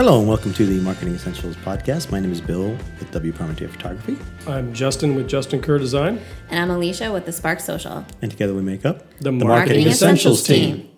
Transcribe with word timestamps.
Hello 0.00 0.18
and 0.18 0.26
welcome 0.26 0.54
to 0.54 0.64
the 0.64 0.80
Marketing 0.80 1.14
Essentials 1.14 1.56
podcast. 1.56 2.10
My 2.10 2.20
name 2.20 2.32
is 2.32 2.40
Bill 2.40 2.70
with 2.70 3.10
W 3.10 3.34
Parmentier 3.34 3.68
Photography, 3.68 4.16
I'm 4.46 4.72
Justin 4.72 5.14
with 5.14 5.28
Justin 5.28 5.60
Kerr 5.60 5.76
Design. 5.76 6.18
And 6.48 6.58
I'm 6.58 6.70
Alicia 6.70 7.12
with 7.12 7.26
the 7.26 7.32
Spark 7.32 7.60
Social. 7.60 8.06
and 8.22 8.30
together 8.30 8.54
we 8.54 8.62
make 8.62 8.86
up 8.86 9.04
The 9.18 9.30
Marketing 9.30 9.48
Marketing 9.48 9.86
Essentials 9.88 10.40
Essentials 10.40 10.42
team. 10.46 10.76
team. 10.76 10.90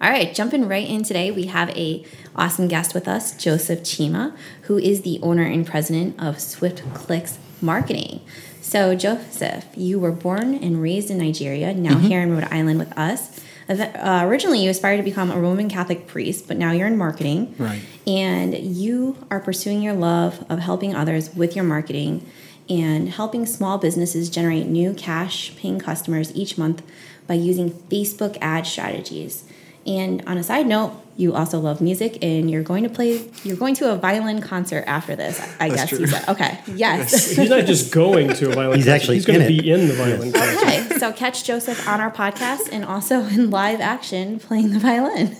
All 0.00 0.08
right, 0.08 0.34
jumping 0.34 0.66
right 0.66 0.88
in 0.88 1.02
today, 1.02 1.30
we 1.30 1.44
have 1.48 1.68
a 1.76 2.02
awesome 2.34 2.68
guest 2.68 2.94
with 2.94 3.06
us, 3.06 3.36
Joseph 3.36 3.80
Chima, 3.80 4.34
who 4.62 4.78
is 4.78 5.02
the 5.02 5.20
owner 5.22 5.42
and 5.44 5.66
president 5.66 6.18
of 6.18 6.40
Swift 6.40 6.82
Clicks 6.94 7.36
Marketing. 7.60 8.22
So, 8.62 8.94
Joseph, 8.94 9.66
you 9.76 10.00
were 10.00 10.12
born 10.12 10.54
and 10.54 10.80
raised 10.80 11.10
in 11.10 11.18
Nigeria, 11.18 11.74
now 11.74 11.96
Mm-hmm. 11.96 12.06
here 12.06 12.22
in 12.22 12.32
Rhode 12.34 12.48
Island 12.50 12.78
with 12.78 12.96
us. 12.96 13.40
Uh, 13.68 14.22
originally, 14.24 14.62
you 14.64 14.70
aspired 14.70 14.96
to 14.96 15.02
become 15.02 15.30
a 15.30 15.38
Roman 15.38 15.68
Catholic 15.68 16.06
priest, 16.06 16.48
but 16.48 16.56
now 16.56 16.72
you're 16.72 16.86
in 16.86 16.96
marketing. 16.96 17.54
Right. 17.58 17.82
And 18.06 18.54
you 18.54 19.16
are 19.30 19.40
pursuing 19.40 19.82
your 19.82 19.94
love 19.94 20.44
of 20.48 20.58
helping 20.58 20.94
others 20.94 21.34
with 21.34 21.54
your 21.54 21.64
marketing 21.64 22.28
and 22.68 23.08
helping 23.08 23.46
small 23.46 23.78
businesses 23.78 24.30
generate 24.30 24.66
new 24.66 24.94
cash 24.94 25.54
paying 25.56 25.78
customers 25.78 26.34
each 26.34 26.58
month 26.58 26.82
by 27.26 27.34
using 27.34 27.70
Facebook 27.70 28.38
ad 28.40 28.66
strategies. 28.66 29.44
And 29.88 30.22
on 30.26 30.36
a 30.36 30.42
side 30.42 30.66
note, 30.66 30.92
you 31.16 31.34
also 31.34 31.58
love 31.58 31.80
music 31.80 32.22
and 32.22 32.48
you're 32.50 32.62
going 32.62 32.84
to 32.84 32.90
play 32.90 33.28
you're 33.42 33.56
going 33.56 33.74
to 33.76 33.90
a 33.90 33.96
violin 33.96 34.40
concert 34.40 34.84
after 34.86 35.16
this, 35.16 35.40
I 35.58 35.70
guess 35.70 35.90
you 35.90 36.06
said. 36.06 36.28
Okay. 36.28 36.60
Yes. 36.68 37.30
He's 37.30 37.48
not 37.48 37.64
just 37.64 37.92
going 38.02 38.28
to 38.34 38.50
a 38.50 38.54
violin 38.54 38.76
He's 38.76 38.84
concert, 38.84 38.94
actually 39.00 39.16
he's 39.16 39.26
going 39.26 39.40
to 39.40 39.48
be 39.48 39.70
in 39.70 39.88
the 39.88 39.94
violin 39.94 40.32
concert. 40.32 40.58
okay. 40.62 40.98
So 40.98 41.12
catch 41.12 41.42
Joseph 41.44 41.88
on 41.88 42.00
our 42.00 42.10
podcast 42.10 42.68
and 42.70 42.84
also 42.84 43.24
in 43.34 43.50
live 43.50 43.80
action 43.80 44.38
playing 44.38 44.70
the 44.70 44.78
violin. 44.78 45.34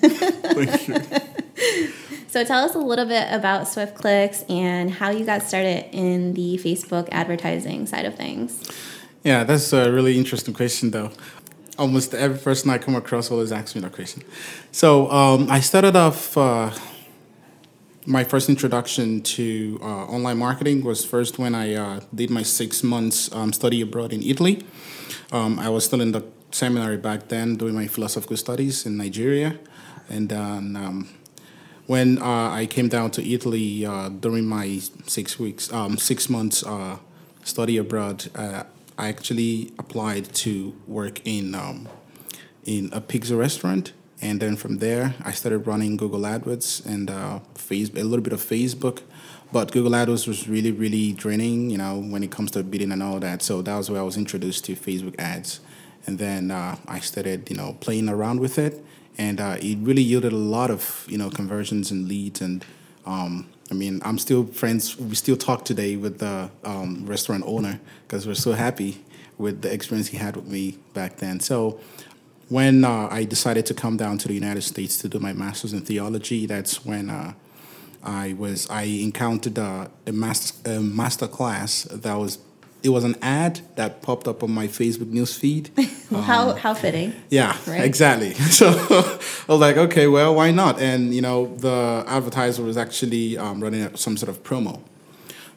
So 2.28 2.44
tell 2.44 2.62
us 2.64 2.74
a 2.74 2.78
little 2.78 3.06
bit 3.06 3.26
about 3.32 3.68
Swift 3.68 3.94
Clicks 3.94 4.42
and 4.50 4.90
how 4.90 5.10
you 5.10 5.24
got 5.24 5.42
started 5.42 5.86
in 5.92 6.34
the 6.34 6.58
Facebook 6.58 7.08
advertising 7.10 7.86
side 7.86 8.04
of 8.04 8.16
things. 8.16 8.70
Yeah, 9.24 9.44
that's 9.44 9.72
a 9.72 9.90
really 9.90 10.16
interesting 10.18 10.54
question, 10.54 10.90
though. 10.90 11.10
Almost 11.78 12.14
every 12.14 12.38
person 12.38 12.70
I 12.70 12.78
come 12.78 12.96
across 12.96 13.30
always 13.30 13.52
asks 13.52 13.74
me 13.74 13.80
that 13.82 13.92
question. 13.92 14.22
So 14.72 15.10
um, 15.10 15.48
I 15.50 15.60
started 15.60 15.94
off. 15.96 16.36
Uh, 16.36 16.70
my 18.04 18.24
first 18.24 18.48
introduction 18.48 19.20
to 19.20 19.78
uh, 19.82 20.06
online 20.06 20.38
marketing 20.38 20.82
was 20.82 21.04
first 21.04 21.38
when 21.38 21.54
I 21.54 21.74
uh, 21.74 22.00
did 22.14 22.30
my 22.30 22.42
six 22.42 22.82
months 22.82 23.30
um, 23.34 23.52
study 23.52 23.82
abroad 23.82 24.12
in 24.14 24.22
Italy. 24.22 24.64
Um, 25.30 25.58
I 25.58 25.68
was 25.68 25.84
still 25.84 26.00
in 26.00 26.12
the 26.12 26.24
seminary 26.50 26.96
back 26.96 27.28
then, 27.28 27.56
doing 27.56 27.74
my 27.74 27.86
philosophical 27.86 28.38
studies 28.38 28.86
in 28.86 28.96
Nigeria, 28.96 29.58
and 30.08 30.30
then 30.30 30.76
um, 30.76 31.08
when 31.86 32.18
uh, 32.20 32.50
I 32.50 32.66
came 32.66 32.88
down 32.88 33.10
to 33.12 33.22
Italy 33.26 33.84
uh, 33.84 34.08
during 34.08 34.46
my 34.46 34.78
six 35.06 35.38
weeks, 35.38 35.72
um, 35.72 35.98
six 35.98 36.30
months 36.30 36.64
uh, 36.64 36.98
study 37.44 37.76
abroad, 37.76 38.30
uh, 38.34 38.64
I 38.98 39.08
actually 39.08 39.72
applied 39.78 40.34
to 40.44 40.74
work 40.88 41.20
in 41.24 41.54
um, 41.54 41.88
in 42.64 42.90
a 42.92 43.00
pizza 43.00 43.36
restaurant, 43.36 43.92
and 44.20 44.40
then 44.40 44.56
from 44.56 44.78
there 44.78 45.14
I 45.24 45.30
started 45.30 45.66
running 45.68 45.96
Google 45.96 46.20
AdWords 46.22 46.84
and 46.84 47.08
uh, 47.08 47.38
face 47.54 47.90
a 47.90 48.02
little 48.02 48.20
bit 48.20 48.32
of 48.32 48.40
Facebook. 48.40 49.02
But 49.52 49.72
Google 49.72 49.92
AdWords 49.92 50.26
was 50.26 50.48
really, 50.48 50.72
really 50.72 51.12
draining, 51.12 51.70
you 51.70 51.78
know, 51.78 51.98
when 51.98 52.22
it 52.22 52.30
comes 52.30 52.50
to 52.50 52.62
bidding 52.62 52.92
and 52.92 53.02
all 53.02 53.18
that. 53.20 53.40
So 53.40 53.62
that 53.62 53.76
was 53.76 53.88
where 53.88 54.00
I 54.00 54.04
was 54.04 54.18
introduced 54.18 54.64
to 54.66 54.74
Facebook 54.74 55.14
ads, 55.18 55.60
and 56.06 56.18
then 56.18 56.50
uh, 56.50 56.76
I 56.86 56.98
started, 56.98 57.48
you 57.48 57.56
know, 57.56 57.76
playing 57.80 58.08
around 58.08 58.40
with 58.40 58.58
it, 58.58 58.84
and 59.16 59.40
uh, 59.40 59.56
it 59.60 59.78
really 59.80 60.02
yielded 60.02 60.32
a 60.32 60.36
lot 60.36 60.70
of, 60.70 61.06
you 61.08 61.16
know, 61.16 61.30
conversions 61.30 61.92
and 61.92 62.08
leads. 62.08 62.40
And 62.40 62.64
um, 63.06 63.48
I 63.70 63.74
mean, 63.74 64.00
I'm 64.04 64.18
still 64.18 64.46
friends. 64.46 64.98
We 64.98 65.14
still 65.14 65.36
talk 65.36 65.64
today 65.64 65.96
with 65.96 66.18
the 66.18 66.50
um, 66.64 67.04
restaurant 67.06 67.44
owner 67.46 67.80
because 68.06 68.26
we're 68.26 68.34
so 68.34 68.52
happy 68.52 69.04
with 69.36 69.62
the 69.62 69.72
experience 69.72 70.08
he 70.08 70.16
had 70.16 70.36
with 70.36 70.46
me 70.46 70.78
back 70.94 71.16
then. 71.16 71.40
So 71.40 71.78
when 72.48 72.84
uh, 72.84 73.08
I 73.10 73.24
decided 73.24 73.66
to 73.66 73.74
come 73.74 73.96
down 73.96 74.18
to 74.18 74.28
the 74.28 74.34
United 74.34 74.62
States 74.62 74.96
to 74.98 75.08
do 75.08 75.18
my 75.18 75.32
master's 75.32 75.72
in 75.72 75.82
theology, 75.82 76.46
that's 76.46 76.84
when 76.84 77.10
uh, 77.10 77.34
I 78.02 78.32
was 78.32 78.68
I 78.70 78.84
encountered 78.84 79.58
uh, 79.58 79.88
a 80.06 80.12
master 80.12 80.76
a 80.76 80.80
master 80.80 81.28
class 81.28 81.82
that 81.84 82.14
was 82.14 82.38
it 82.82 82.90
was 82.90 83.04
an 83.04 83.16
ad 83.22 83.60
that 83.76 84.02
popped 84.02 84.28
up 84.28 84.42
on 84.42 84.50
my 84.50 84.68
Facebook 84.68 85.08
news 85.08 85.36
feed. 85.36 85.70
Well, 86.10 86.22
how, 86.30 86.52
how 86.54 86.74
fitting. 86.74 87.12
Yeah, 87.30 87.56
Right. 87.66 87.82
exactly. 87.84 88.34
So 88.50 88.68
I 88.68 89.52
was 89.52 89.60
like, 89.60 89.76
okay, 89.76 90.06
well, 90.06 90.34
why 90.34 90.50
not? 90.52 90.80
And 90.80 91.12
you 91.14 91.20
know, 91.22 91.54
the 91.56 92.04
advertiser 92.06 92.62
was 92.62 92.76
actually 92.76 93.36
um, 93.36 93.62
running 93.62 93.96
some 93.96 94.16
sort 94.16 94.28
of 94.30 94.42
promo. 94.44 94.80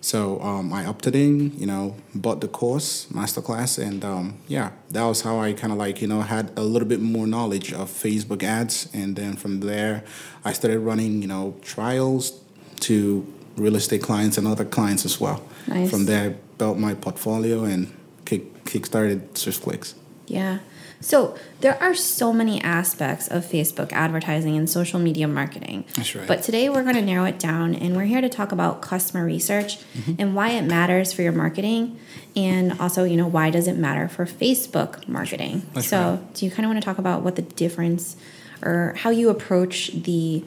So 0.03 0.41
um, 0.41 0.73
I 0.73 0.85
opted 0.85 1.15
in, 1.15 1.55
you 1.59 1.67
know, 1.67 1.95
bought 2.15 2.41
the 2.41 2.47
course, 2.47 3.05
masterclass, 3.13 3.77
and 3.77 4.03
um, 4.03 4.39
yeah, 4.47 4.71
that 4.89 5.03
was 5.03 5.21
how 5.21 5.39
I 5.39 5.53
kind 5.53 5.71
of 5.71 5.77
like, 5.77 6.01
you 6.01 6.07
know, 6.07 6.21
had 6.21 6.51
a 6.57 6.63
little 6.63 6.87
bit 6.87 7.01
more 7.01 7.27
knowledge 7.27 7.71
of 7.71 7.87
Facebook 7.91 8.41
ads. 8.41 8.89
And 8.95 9.15
then 9.15 9.35
from 9.35 9.59
there, 9.59 10.03
I 10.43 10.53
started 10.53 10.79
running, 10.79 11.21
you 11.21 11.27
know, 11.27 11.53
trials 11.61 12.41
to 12.79 13.31
real 13.57 13.75
estate 13.75 14.01
clients 14.01 14.39
and 14.39 14.47
other 14.47 14.65
clients 14.65 15.05
as 15.05 15.19
well. 15.21 15.43
Nice. 15.67 15.91
From 15.91 16.05
there, 16.05 16.35
built 16.61 16.77
my 16.77 16.93
portfolio 16.93 17.63
and 17.63 17.91
kick 18.23 18.43
kickstarted 18.65 19.19
SwiftClicks. 19.33 19.95
Yeah. 20.27 20.59
So 20.99 21.35
there 21.61 21.81
are 21.81 21.95
so 21.95 22.31
many 22.31 22.61
aspects 22.61 23.27
of 23.27 23.43
Facebook 23.43 23.91
advertising 23.91 24.55
and 24.55 24.69
social 24.69 24.99
media 24.99 25.27
marketing. 25.27 25.85
That's 25.95 26.13
right. 26.15 26.27
But 26.27 26.43
today 26.43 26.69
we're 26.69 26.83
going 26.83 26.99
to 27.01 27.01
narrow 27.01 27.25
it 27.25 27.39
down 27.39 27.73
and 27.73 27.95
we're 27.95 28.05
here 28.05 28.21
to 28.21 28.29
talk 28.29 28.51
about 28.51 28.83
customer 28.83 29.25
research 29.25 29.79
Mm-hmm. 29.79 30.13
and 30.19 30.35
why 30.35 30.49
it 30.51 30.61
matters 30.61 31.11
for 31.11 31.23
your 31.23 31.31
marketing 31.31 31.97
and 32.35 32.79
also, 32.79 33.03
you 33.05 33.17
know, 33.17 33.27
why 33.27 33.49
does 33.49 33.67
it 33.67 33.77
matter 33.77 34.07
for 34.07 34.27
Facebook 34.27 35.07
marketing? 35.07 35.63
That's 35.73 35.87
so, 35.87 35.97
right. 35.97 36.33
do 36.35 36.45
you 36.45 36.51
kind 36.51 36.65
of 36.65 36.69
want 36.69 36.79
to 36.81 36.85
talk 36.85 36.99
about 36.99 37.23
what 37.23 37.35
the 37.35 37.41
difference 37.41 38.15
or 38.61 38.93
how 38.97 39.09
you 39.09 39.29
approach 39.29 39.89
the 39.93 40.45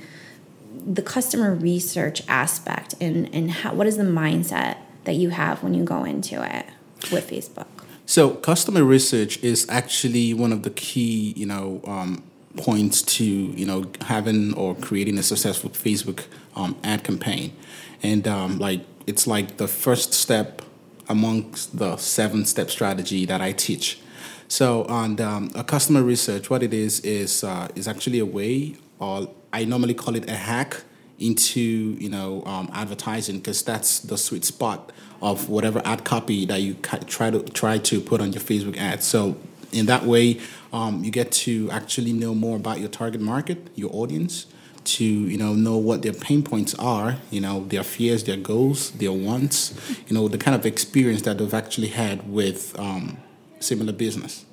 the 0.86 1.02
customer 1.02 1.52
research 1.54 2.22
aspect 2.28 2.94
and 3.00 3.16
and 3.34 3.50
how, 3.50 3.75
what 3.75 3.86
is 3.88 3.96
the 3.96 4.04
mindset 4.04 4.76
that 5.04 5.15
you 5.15 5.31
have 5.31 5.62
when 5.62 5.75
you 5.75 5.84
go 5.84 6.04
into 6.04 6.42
it 6.42 6.66
with 7.12 7.31
Facebook? 7.31 7.66
So 8.06 8.31
customer 8.31 8.84
research 8.84 9.42
is 9.42 9.66
actually 9.69 10.34
one 10.34 10.53
of 10.53 10.62
the 10.62 10.70
key, 10.70 11.32
you 11.37 11.47
know, 11.47 11.81
um, 11.87 12.22
points 12.56 13.03
to 13.03 13.25
you 13.25 13.66
know 13.66 13.91
having 14.03 14.54
or 14.54 14.75
creating 14.75 15.19
a 15.19 15.22
successful 15.22 15.70
Facebook 15.70 16.26
um, 16.54 16.76
ad 16.84 17.03
campaign, 17.04 17.56
and 18.03 18.28
um, 18.28 18.59
like 18.59 18.81
it's 19.06 19.26
like 19.26 19.56
the 19.56 19.69
first 19.69 20.12
step 20.12 20.62
amongst 21.09 21.78
the 21.78 21.97
seven 21.97 22.44
step 22.44 22.70
strategy 22.70 23.25
that 23.26 23.41
I 23.41 23.53
teach. 23.53 24.00
So 24.48 24.84
on 24.84 25.20
um, 25.20 25.50
a 25.54 25.64
customer 25.64 26.03
research, 26.03 26.50
what 26.50 26.62
it 26.62 26.75
is 26.75 27.00
is 27.00 27.43
uh, 27.43 27.69
is 27.75 27.88
actually 27.88 28.19
a 28.19 28.26
way, 28.26 28.76
or 28.98 29.31
I 29.53 29.64
normally 29.64 29.94
call 29.94 30.14
it 30.14 30.28
a 30.28 30.37
hack 30.37 30.82
into 31.19 31.60
you 31.60 32.08
know 32.08 32.42
um, 32.44 32.69
advertising 32.72 33.38
because 33.38 33.62
that's 33.62 34.00
the 34.00 34.19
sweet 34.19 34.44
spot 34.44 34.92
of 35.22 35.48
whatever 35.48 35.80
ad 35.84 36.04
copy 36.04 36.44
that 36.47 36.60
you 36.60 36.75
ca- 36.75 36.99
try 37.06 37.31
to 37.31 37.40
try 37.43 37.78
to 37.78 38.00
put 38.00 38.20
on 38.20 38.32
your 38.32 38.43
Facebook 38.43 38.76
ads. 38.76 39.06
So 39.06 39.37
in 39.72 39.87
that 39.87 40.05
way, 40.05 40.40
um, 40.72 41.02
you 41.05 41.11
get 41.11 41.32
to 41.32 41.70
actually 41.70 42.12
know 42.12 42.34
more 42.34 42.56
about 42.56 42.78
your 42.81 42.88
target 42.88 43.20
market, 43.20 43.69
your 43.75 43.90
audience, 43.94 44.46
to 44.84 45.05
you 45.05 45.38
know 45.38 45.55
know 45.55 45.76
what 45.76 46.02
their 46.02 46.12
pain 46.12 46.43
points 46.43 46.75
are, 46.75 47.17
you 47.31 47.40
know 47.40 47.64
their 47.67 47.82
fears, 47.84 48.25
their 48.25 48.37
goals, 48.37 48.90
their 48.93 49.12
wants, 49.12 49.72
you 50.08 50.14
know 50.14 50.28
the 50.28 50.38
kind 50.38 50.55
of 50.55 50.67
experience 50.67 51.22
that 51.22 51.38
they've 51.38 51.55
actually 51.55 51.88
had 51.88 52.28
with 52.31 52.78
um, 52.78 53.17
similar 53.60 53.93
business. 53.93 54.44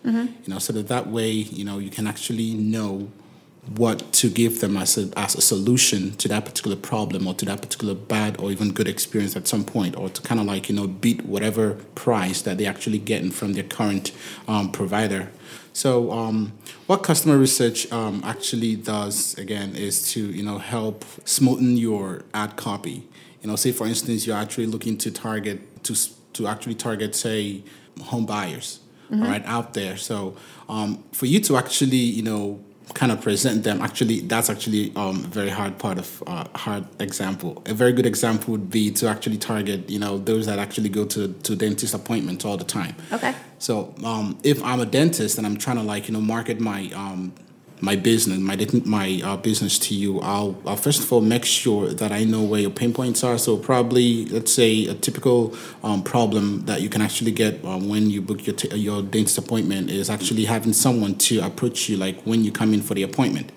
You 0.45 0.53
know, 0.53 0.59
so 0.59 0.73
that 0.73 0.87
that 0.87 1.07
way 1.07 1.31
you 1.31 1.65
know 1.65 1.79
you 1.79 1.89
can 1.89 2.07
actually 2.07 2.53
know 2.53 3.11
what 3.75 4.11
to 4.11 4.29
give 4.29 4.59
them 4.59 4.75
as 4.75 4.97
a, 4.97 5.11
as 5.17 5.35
a 5.35 5.41
solution 5.41 6.11
to 6.13 6.27
that 6.27 6.45
particular 6.45 6.75
problem 6.75 7.27
or 7.27 7.33
to 7.35 7.45
that 7.45 7.61
particular 7.61 7.93
bad 7.93 8.39
or 8.39 8.51
even 8.51 8.71
good 8.71 8.87
experience 8.87 9.35
at 9.35 9.47
some 9.47 9.63
point 9.63 9.95
or 9.95 10.09
to 10.09 10.21
kind 10.23 10.41
of 10.41 10.47
like 10.47 10.67
you 10.67 10.75
know 10.75 10.87
beat 10.87 11.23
whatever 11.25 11.75
price 11.93 12.41
that 12.41 12.57
they're 12.57 12.69
actually 12.69 12.97
getting 12.97 13.29
from 13.31 13.53
their 13.53 13.63
current 13.63 14.11
um, 14.47 14.71
provider. 14.71 15.29
So 15.73 16.11
um, 16.11 16.53
what 16.87 17.03
customer 17.03 17.37
research 17.37 17.89
um, 17.91 18.21
actually 18.25 18.75
does 18.75 19.35
again 19.37 19.75
is 19.75 20.11
to 20.13 20.19
you 20.19 20.43
know 20.43 20.57
help 20.57 21.05
smoothen 21.25 21.79
your 21.79 22.23
ad 22.33 22.55
copy. 22.55 23.07
You 23.41 23.49
know 23.49 23.55
say 23.55 23.71
for 23.71 23.85
instance 23.85 24.25
you're 24.25 24.37
actually 24.37 24.67
looking 24.67 24.97
to 24.97 25.11
target 25.11 25.83
to 25.83 25.95
to 26.33 26.47
actually 26.47 26.75
target, 26.75 27.15
say, 27.15 27.63
home 28.03 28.25
buyers, 28.25 28.79
all 29.11 29.19
right, 29.19 29.45
out 29.45 29.73
there. 29.73 29.97
So 29.97 30.37
um, 30.69 31.03
for 31.11 31.25
you 31.25 31.39
to 31.41 31.57
actually, 31.57 31.97
you 31.97 32.23
know, 32.23 32.63
kind 32.93 33.11
of 33.11 33.21
present 33.21 33.63
them, 33.63 33.81
actually, 33.81 34.21
that's 34.21 34.49
actually 34.49 34.95
um, 34.95 35.25
a 35.25 35.27
very 35.27 35.49
hard 35.49 35.77
part 35.77 35.97
of 35.97 36.23
uh, 36.27 36.45
hard 36.55 36.85
example. 37.01 37.61
A 37.65 37.73
very 37.73 37.93
good 37.93 38.05
example 38.05 38.51
would 38.51 38.69
be 38.69 38.91
to 38.91 39.07
actually 39.07 39.38
target, 39.38 39.89
you 39.89 39.99
know, 39.99 40.17
those 40.17 40.45
that 40.45 40.59
actually 40.59 40.89
go 40.89 41.05
to 41.05 41.33
to 41.33 41.55
dentist 41.55 41.93
appointments 41.93 42.45
all 42.45 42.57
the 42.57 42.63
time. 42.63 42.95
Okay. 43.11 43.33
So 43.59 43.93
um, 44.03 44.38
if 44.43 44.61
I'm 44.63 44.79
a 44.79 44.85
dentist 44.85 45.38
and 45.38 45.45
I'm 45.45 45.57
trying 45.57 45.77
to 45.77 45.83
like 45.83 46.07
you 46.07 46.13
know 46.13 46.21
market 46.21 46.59
my 46.59 46.89
um, 46.95 47.33
my 47.81 47.95
business 47.95 48.37
my 48.39 48.55
my 48.85 49.21
uh, 49.23 49.37
business 49.37 49.79
to 49.79 49.95
you, 49.95 50.19
I'll, 50.21 50.55
I'll 50.65 50.75
first 50.75 51.01
of 51.03 51.11
all 51.11 51.21
make 51.21 51.45
sure 51.45 51.89
that 51.89 52.11
I 52.11 52.23
know 52.23 52.43
where 52.43 52.59
your 52.61 52.69
pain 52.69 52.93
points 52.93 53.23
are. 53.23 53.37
So 53.37 53.57
probably 53.57 54.25
let's 54.25 54.53
say 54.53 54.85
a 54.87 54.93
typical 54.93 55.55
um, 55.83 56.03
problem 56.03 56.65
that 56.65 56.81
you 56.81 56.89
can 56.89 57.01
actually 57.01 57.31
get 57.31 57.63
um, 57.65 57.89
when 57.89 58.09
you 58.09 58.21
book 58.21 58.45
your 58.45 58.55
t- 58.55 58.75
your 58.77 59.01
dentist 59.01 59.37
appointment 59.39 59.89
is 59.89 60.09
actually 60.09 60.45
having 60.45 60.73
someone 60.73 61.15
to 61.15 61.39
approach 61.39 61.89
you 61.89 61.97
like 61.97 62.21
when 62.23 62.43
you 62.43 62.51
come 62.51 62.73
in 62.73 62.81
for 62.81 62.93
the 62.93 63.03
appointment. 63.03 63.51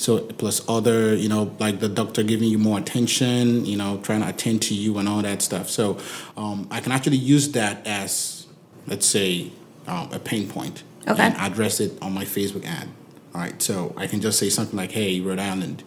So 0.00 0.20
plus 0.20 0.66
other 0.68 1.14
you 1.14 1.28
know 1.28 1.54
like 1.58 1.80
the 1.80 1.88
doctor 1.88 2.22
giving 2.22 2.48
you 2.48 2.58
more 2.58 2.78
attention, 2.78 3.64
you 3.66 3.76
know 3.76 4.00
trying 4.02 4.22
to 4.22 4.28
attend 4.28 4.62
to 4.62 4.74
you 4.74 4.96
and 4.98 5.08
all 5.08 5.22
that 5.22 5.42
stuff. 5.42 5.68
So 5.68 5.98
um, 6.36 6.66
I 6.70 6.80
can 6.80 6.92
actually 6.92 7.18
use 7.18 7.52
that 7.52 7.86
as 7.86 8.46
let's 8.86 9.06
say 9.06 9.50
um, 9.86 10.08
a 10.12 10.18
pain 10.18 10.48
point 10.48 10.82
Okay. 11.08 11.22
and 11.22 11.34
address 11.36 11.78
it 11.80 11.92
on 12.02 12.12
my 12.14 12.24
Facebook 12.24 12.64
ad. 12.64 12.88
Right, 13.36 13.60
so 13.60 13.92
I 13.98 14.06
can 14.06 14.22
just 14.22 14.38
say 14.38 14.48
something 14.48 14.76
like, 14.76 14.92
"Hey, 14.92 15.20
Rhode 15.20 15.38
Island, 15.38 15.84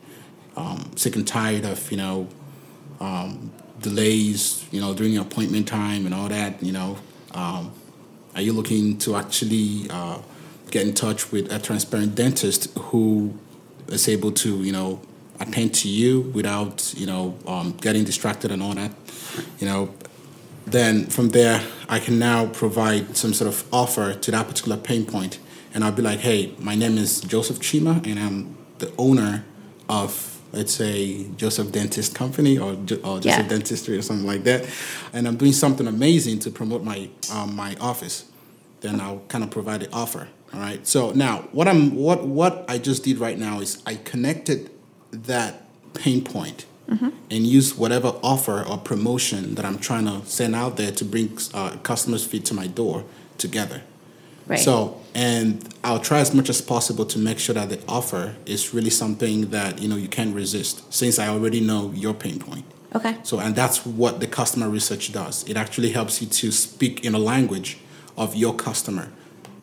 um, 0.55 0.91
sick 0.95 1.15
and 1.15 1.27
tired 1.27 1.65
of 1.65 1.91
you 1.91 1.97
know 1.97 2.27
um, 2.99 3.51
delays, 3.81 4.65
you 4.71 4.79
know, 4.79 4.93
during 4.93 5.13
your 5.13 5.23
appointment 5.23 5.67
time 5.67 6.05
and 6.05 6.13
all 6.13 6.29
that. 6.29 6.61
You 6.61 6.73
know, 6.73 6.97
um, 7.33 7.71
are 8.35 8.41
you 8.41 8.53
looking 8.53 8.97
to 8.99 9.15
actually 9.15 9.87
uh, 9.89 10.19
get 10.69 10.85
in 10.87 10.93
touch 10.93 11.31
with 11.31 11.51
a 11.51 11.59
transparent 11.59 12.15
dentist 12.15 12.71
who 12.77 13.33
is 13.87 14.07
able 14.07 14.31
to, 14.33 14.63
you 14.63 14.71
know, 14.71 15.01
attend 15.39 15.73
to 15.73 15.89
you 15.89 16.21
without, 16.21 16.93
you 16.95 17.05
know, 17.07 17.37
um, 17.47 17.71
getting 17.81 18.03
distracted 18.03 18.51
and 18.51 18.61
all 18.61 18.75
that? 18.75 18.91
You 19.59 19.67
know, 19.67 19.93
then 20.65 21.05
from 21.07 21.29
there, 21.29 21.63
I 21.87 21.99
can 21.99 22.19
now 22.19 22.47
provide 22.47 23.17
some 23.17 23.33
sort 23.33 23.47
of 23.47 23.67
offer 23.73 24.13
to 24.13 24.31
that 24.31 24.47
particular 24.47 24.77
pain 24.77 25.05
point. 25.05 25.39
And 25.73 25.83
I'll 25.83 25.91
be 25.91 26.01
like, 26.01 26.19
hey, 26.19 26.53
my 26.59 26.75
name 26.75 26.97
is 26.97 27.21
Joseph 27.21 27.59
Chima, 27.59 28.05
and 28.05 28.19
I'm 28.19 28.57
the 28.79 28.91
owner 28.97 29.43
of, 29.87 30.39
let's 30.51 30.73
say, 30.73 31.27
Joseph 31.37 31.71
Dentist 31.71 32.15
Company 32.15 32.57
or, 32.57 32.71
or 32.71 33.19
Joseph 33.19 33.25
Yeah. 33.25 33.47
Dentistry 33.47 33.97
or 33.97 34.01
something 34.01 34.25
like 34.25 34.43
that. 34.45 34.67
And 35.13 35.27
I'm 35.27 35.35
doing 35.37 35.51
something 35.53 35.87
amazing 35.87 36.39
to 36.39 36.51
promote 36.51 36.83
my, 36.83 37.09
um, 37.31 37.55
my 37.55 37.75
office. 37.79 38.25
Then 38.81 38.99
I'll 38.99 39.21
kind 39.27 39.43
of 39.43 39.51
provide 39.51 39.81
the 39.81 39.91
offer. 39.91 40.27
All 40.53 40.59
right. 40.59 40.85
So 40.87 41.11
now, 41.11 41.47
what 41.51 41.67
I'm 41.67 41.93
what 41.95 42.25
what 42.25 42.65
I 42.67 42.79
just 42.79 43.03
did 43.03 43.19
right 43.19 43.37
now 43.37 43.59
is 43.59 43.83
I 43.85 43.95
connected 43.95 44.71
that 45.11 45.63
pain 45.93 46.23
point 46.23 46.65
and 47.29 47.45
use 47.45 47.75
whatever 47.75 48.15
offer 48.23 48.63
or 48.67 48.79
promotion 48.79 49.53
that 49.55 49.65
I'm 49.65 49.77
trying 49.77 50.05
to 50.05 50.25
send 50.25 50.55
out 50.55 50.75
there 50.77 50.91
to 50.93 51.05
bring 51.05 51.37
uh, 51.53 51.77
customers' 51.83 52.25
feet 52.25 52.45
to 52.45 52.55
my 52.55 52.65
door 52.65 53.03
together. 53.37 53.83
Right. 54.47 54.57
So, 54.57 54.98
and 55.15 55.67
I'll 55.83 55.99
try 55.99 56.19
as 56.19 56.33
much 56.33 56.49
as 56.49 56.61
possible 56.61 57.05
to 57.05 57.19
make 57.19 57.39
sure 57.39 57.55
that 57.55 57.69
the 57.69 57.79
offer 57.87 58.35
is 58.45 58.73
really 58.73 58.89
something 58.89 59.49
that 59.49 59.79
you 59.81 59.87
know 59.87 59.95
you 59.95 60.07
can't 60.07 60.35
resist, 60.35 60.91
since 60.93 61.19
I 61.19 61.27
already 61.27 61.59
know 61.61 61.91
your 61.95 62.13
pain 62.13 62.39
point. 62.39 62.65
Okay. 62.95 63.17
So, 63.23 63.39
and 63.39 63.55
that's 63.55 63.85
what 63.85 64.19
the 64.19 64.27
customer 64.27 64.67
research 64.69 65.11
does. 65.11 65.47
It 65.47 65.55
actually 65.57 65.91
helps 65.91 66.21
you 66.21 66.27
to 66.27 66.51
speak 66.51 67.05
in 67.05 67.13
a 67.13 67.19
language 67.19 67.77
of 68.17 68.35
your 68.35 68.55
customer. 68.55 69.09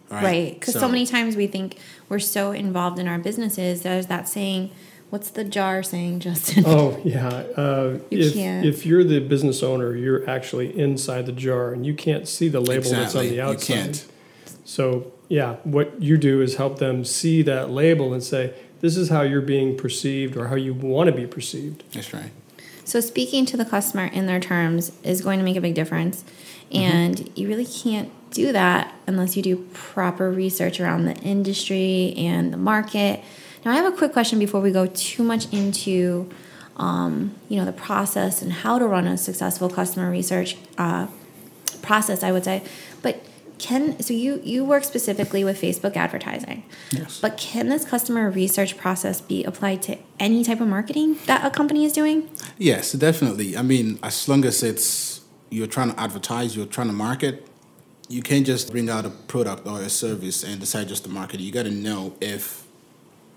Right. 0.08 0.54
Because 0.54 0.74
so, 0.74 0.86
many 0.88 1.04
times 1.06 1.34
we 1.34 1.48
think 1.48 1.78
we're 2.08 2.20
so 2.20 2.52
involved 2.52 3.00
in 3.00 3.08
our 3.08 3.18
businesses. 3.18 3.82
There's 3.82 4.06
that 4.06 4.28
saying, 4.28 4.70
what's 5.10 5.30
the 5.30 5.42
jar 5.42 5.82
saying, 5.82 6.20
Justin? 6.20 6.62
Oh 6.66 7.00
yeah. 7.04 7.26
Uh, 7.28 7.98
You 8.10 8.18
if 8.28 8.34
can't. 8.34 8.64
if 8.64 8.86
you're 8.86 9.02
the 9.02 9.18
business 9.18 9.64
owner, 9.64 9.96
you're 9.96 10.28
actually 10.30 10.78
inside 10.78 11.26
the 11.26 11.32
jar, 11.32 11.72
and 11.72 11.84
you 11.84 11.94
can't 11.94 12.28
see 12.28 12.48
the 12.48 12.60
label 12.60 12.90
that's 12.90 13.16
on 13.16 13.24
Exactly. 13.24 13.28
the 13.30 13.50
You 13.52 13.58
can't. 13.58 14.06
So 14.64 15.12
yeah, 15.28 15.56
what 15.64 16.00
you 16.00 16.16
do 16.16 16.40
is 16.40 16.56
help 16.56 16.78
them 16.78 17.04
see 17.04 17.42
that 17.42 17.70
label 17.70 18.12
and 18.12 18.22
say, 18.22 18.54
"This 18.80 18.96
is 18.96 19.08
how 19.08 19.22
you're 19.22 19.40
being 19.40 19.76
perceived, 19.76 20.36
or 20.36 20.48
how 20.48 20.56
you 20.56 20.74
want 20.74 21.08
to 21.08 21.12
be 21.12 21.26
perceived." 21.26 21.82
That's 21.92 22.12
right. 22.12 22.30
So 22.84 23.00
speaking 23.00 23.44
to 23.46 23.56
the 23.56 23.64
customer 23.64 24.04
in 24.04 24.26
their 24.26 24.38
terms 24.38 24.92
is 25.02 25.20
going 25.20 25.40
to 25.40 25.44
make 25.44 25.56
a 25.56 25.60
big 25.60 25.74
difference. 25.74 26.24
And 26.72 27.30
you 27.36 27.48
really 27.48 27.66
can't 27.66 28.10
do 28.30 28.52
that 28.52 28.94
unless 29.06 29.36
you 29.36 29.42
do 29.42 29.68
proper 29.72 30.30
research 30.30 30.80
around 30.80 31.04
the 31.04 31.14
industry 31.16 32.14
and 32.16 32.52
the 32.52 32.56
market. 32.56 33.22
Now, 33.64 33.72
I 33.72 33.76
have 33.76 33.92
a 33.92 33.96
quick 33.96 34.12
question 34.12 34.38
before 34.38 34.60
we 34.60 34.70
go 34.70 34.86
too 34.86 35.22
much 35.22 35.52
into, 35.52 36.30
um, 36.76 37.34
you 37.48 37.56
know, 37.56 37.64
the 37.64 37.72
process 37.72 38.42
and 38.42 38.52
how 38.52 38.78
to 38.78 38.86
run 38.86 39.06
a 39.06 39.16
successful 39.16 39.68
customer 39.68 40.10
research 40.10 40.56
uh, 40.78 41.08
process. 41.82 42.22
I 42.22 42.30
would 42.32 42.44
say, 42.44 42.62
but 43.02 43.20
can 43.58 44.00
so 44.02 44.12
you 44.12 44.40
you 44.44 44.64
work 44.64 44.84
specifically 44.84 45.44
with 45.44 45.60
Facebook 45.60 45.96
advertising, 45.96 46.64
Yes. 46.90 47.20
but 47.20 47.36
can 47.36 47.68
this 47.68 47.84
customer 47.84 48.30
research 48.30 48.76
process 48.76 49.20
be 49.20 49.44
applied 49.44 49.82
to 49.82 49.96
any 50.20 50.44
type 50.44 50.60
of 50.60 50.68
marketing 50.68 51.16
that 51.26 51.44
a 51.44 51.50
company 51.50 51.84
is 51.84 51.92
doing? 51.92 52.28
Yes, 52.58 52.92
definitely. 52.92 53.56
I 53.56 53.62
mean, 53.62 53.98
as 54.02 54.28
long 54.28 54.44
as 54.44 54.62
it's 54.62 55.20
you're 55.50 55.66
trying 55.66 55.92
to 55.92 56.00
advertise, 56.00 56.56
you're 56.56 56.66
trying 56.66 56.88
to 56.88 56.92
market, 56.92 57.46
you 58.08 58.22
can't 58.22 58.46
just 58.46 58.70
bring 58.72 58.90
out 58.90 59.04
a 59.06 59.10
product 59.10 59.66
or 59.66 59.80
a 59.80 59.88
service 59.88 60.42
and 60.44 60.60
decide 60.60 60.88
just 60.88 61.04
to 61.04 61.10
market 61.10 61.40
it. 61.40 61.44
You 61.44 61.52
got 61.52 61.64
to 61.64 61.70
know 61.70 62.14
if 62.20 62.64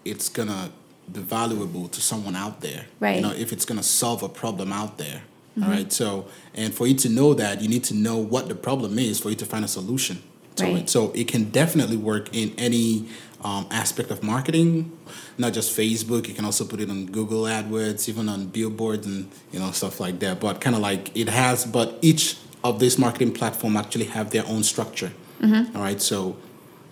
it's 0.06 0.30
gonna 0.30 0.72
be 1.12 1.19
valuable 1.22 1.88
to 1.88 2.01
someone 2.01 2.36
out 2.36 2.62
there. 2.62 2.86
Right. 3.00 3.15
You 3.18 3.22
know, 3.22 3.31
if 3.31 3.51
it's 3.54 3.65
gonna 3.65 3.83
solve 3.83 4.22
a 4.24 4.30
problem 4.30 4.72
out 4.74 4.98
there. 4.98 5.22
All 5.64 5.70
right. 5.70 5.92
So, 5.92 6.28
and 6.54 6.74
for 6.74 6.88
you 6.88 6.96
to 6.96 7.10
know 7.10 7.34
that, 7.34 7.62
you 7.62 7.68
need 7.68 7.84
to 7.86 7.94
know 7.94 8.18
what 8.18 8.48
the 8.48 8.56
problem 8.56 8.98
is 9.00 9.20
for 9.20 9.30
you 9.30 9.36
to 9.36 9.46
find 9.46 9.66
a 9.66 9.68
solution 9.68 10.22
to 10.56 10.64
Right. 10.66 10.76
it. 10.84 10.90
So 10.90 11.12
it 11.14 11.28
can 11.28 11.46
definitely 11.52 11.98
work 11.98 12.36
in 12.36 12.54
any 12.58 13.08
um, 13.42 13.66
aspect 13.72 14.12
of 14.12 14.22
marketing, 14.24 14.92
not 15.38 15.54
just 15.54 15.76
Facebook. 15.78 16.28
You 16.28 16.34
can 16.34 16.46
also 16.46 16.66
put 16.66 16.80
it 16.82 16.90
on 16.90 17.06
Google 17.08 17.44
AdWords, 17.44 18.08
even 18.10 18.28
on 18.30 18.48
billboards 18.48 19.06
and 19.08 19.30
you 19.52 19.60
know 19.60 19.72
stuff 19.72 20.00
like 20.00 20.20
that. 20.20 20.40
But 20.40 20.60
kind 20.62 20.76
of 20.76 20.82
like 20.82 21.16
it 21.16 21.30
has, 21.30 21.66
but 21.66 21.98
each 22.02 22.38
of 22.64 22.80
these 22.80 22.98
marketing 22.98 23.34
platform 23.34 23.78
actually 23.78 24.06
have 24.06 24.32
their 24.32 24.46
own 24.48 24.64
structure. 24.64 25.12
All 25.42 25.82
right. 25.82 26.01
So, 26.01 26.36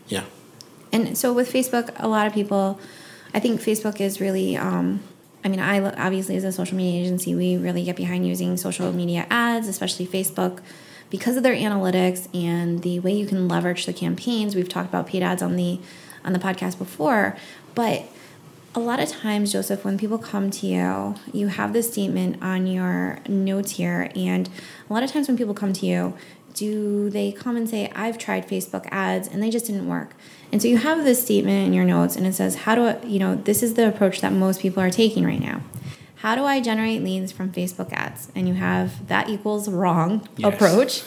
yeah. 0.08 0.24
And 0.94 1.18
so 1.18 1.34
with 1.34 1.52
Facebook, 1.52 1.94
a 2.00 2.08
lot 2.08 2.28
of 2.28 2.34
people, 2.34 2.80
I 3.34 3.40
think 3.42 3.60
Facebook 3.62 4.00
is 4.00 4.20
really. 4.22 4.56
Um, 4.58 5.02
I 5.48 5.50
mean, 5.50 5.62
I 5.62 5.80
obviously 5.80 6.36
as 6.36 6.44
a 6.44 6.52
social 6.52 6.76
media 6.76 7.00
agency, 7.00 7.34
we 7.34 7.56
really 7.56 7.86
get 7.86 7.96
behind 7.96 8.28
using 8.28 8.58
social 8.58 8.92
media 8.92 9.26
ads, 9.30 9.70
especially 9.70 10.06
Facebook, 10.06 10.60
because 11.10 11.38
of 11.38 11.44
their 11.44 11.56
analytics 11.56 12.28
and 12.36 12.82
the 12.84 13.00
way 13.00 13.14
you 13.14 13.26
can 13.26 13.48
leverage 13.48 13.86
the 13.86 13.94
campaigns. 13.94 14.58
We've 14.58 14.68
talked 14.68 14.90
about 14.90 15.08
paid 15.08 15.24
ads 15.24 15.42
on 15.42 15.56
the 15.56 15.80
on 16.26 16.34
the 16.34 16.40
podcast 16.40 16.78
before, 16.78 17.38
but 17.76 18.04
a 18.76 18.82
lot 18.82 19.00
of 19.00 19.08
times, 19.08 19.54
Joseph, 19.54 19.86
when 19.86 19.98
people 19.98 20.18
come 20.18 20.52
to 20.52 20.68
you, 20.68 21.16
you 21.32 21.48
have 21.48 21.72
this 21.72 21.94
statement 21.94 22.44
on 22.44 22.68
your 22.68 23.20
notes 23.30 23.72
here, 23.72 24.12
and 24.18 24.50
a 24.90 24.94
lot 24.94 25.02
of 25.02 25.10
times 25.10 25.30
when 25.30 25.38
people 25.38 25.54
come 25.54 25.72
to 25.72 25.86
you, 25.86 26.14
do 26.54 27.10
they 27.10 27.32
come 27.32 27.56
and 27.56 27.70
say, 27.70 27.90
I've 27.96 28.18
tried 28.18 28.50
Facebook 28.50 28.86
ads 28.92 29.30
and 29.30 29.42
they 29.42 29.50
just 29.50 29.68
didn't 29.68 29.88
work? 29.88 30.14
And 30.52 30.62
so 30.62 30.68
you 30.68 30.78
have 30.78 31.04
this 31.04 31.22
statement 31.22 31.68
in 31.68 31.74
your 31.74 31.84
notes 31.86 32.16
and 32.16 32.26
it 32.26 32.34
says, 32.34 32.56
How 32.56 32.76
do 32.76 32.86
I, 32.88 33.04
you 33.04 33.20
know, 33.20 33.36
this 33.36 33.62
is 33.62 33.74
the 33.74 33.88
approach 33.88 34.22
that 34.22 34.32
most 34.32 34.62
people 34.62 34.82
are 34.82 34.90
taking 34.90 35.26
right 35.26 35.40
now. 35.42 35.62
How 36.22 36.36
do 36.36 36.46
I 36.46 36.62
generate 36.62 37.04
leads 37.04 37.32
from 37.32 37.52
Facebook 37.52 37.92
ads? 37.94 38.30
And 38.36 38.48
you 38.48 38.56
have 38.56 39.08
that 39.08 39.30
equals 39.30 39.70
wrong 39.70 40.28
Yes. 40.38 40.54
approach. 40.54 41.04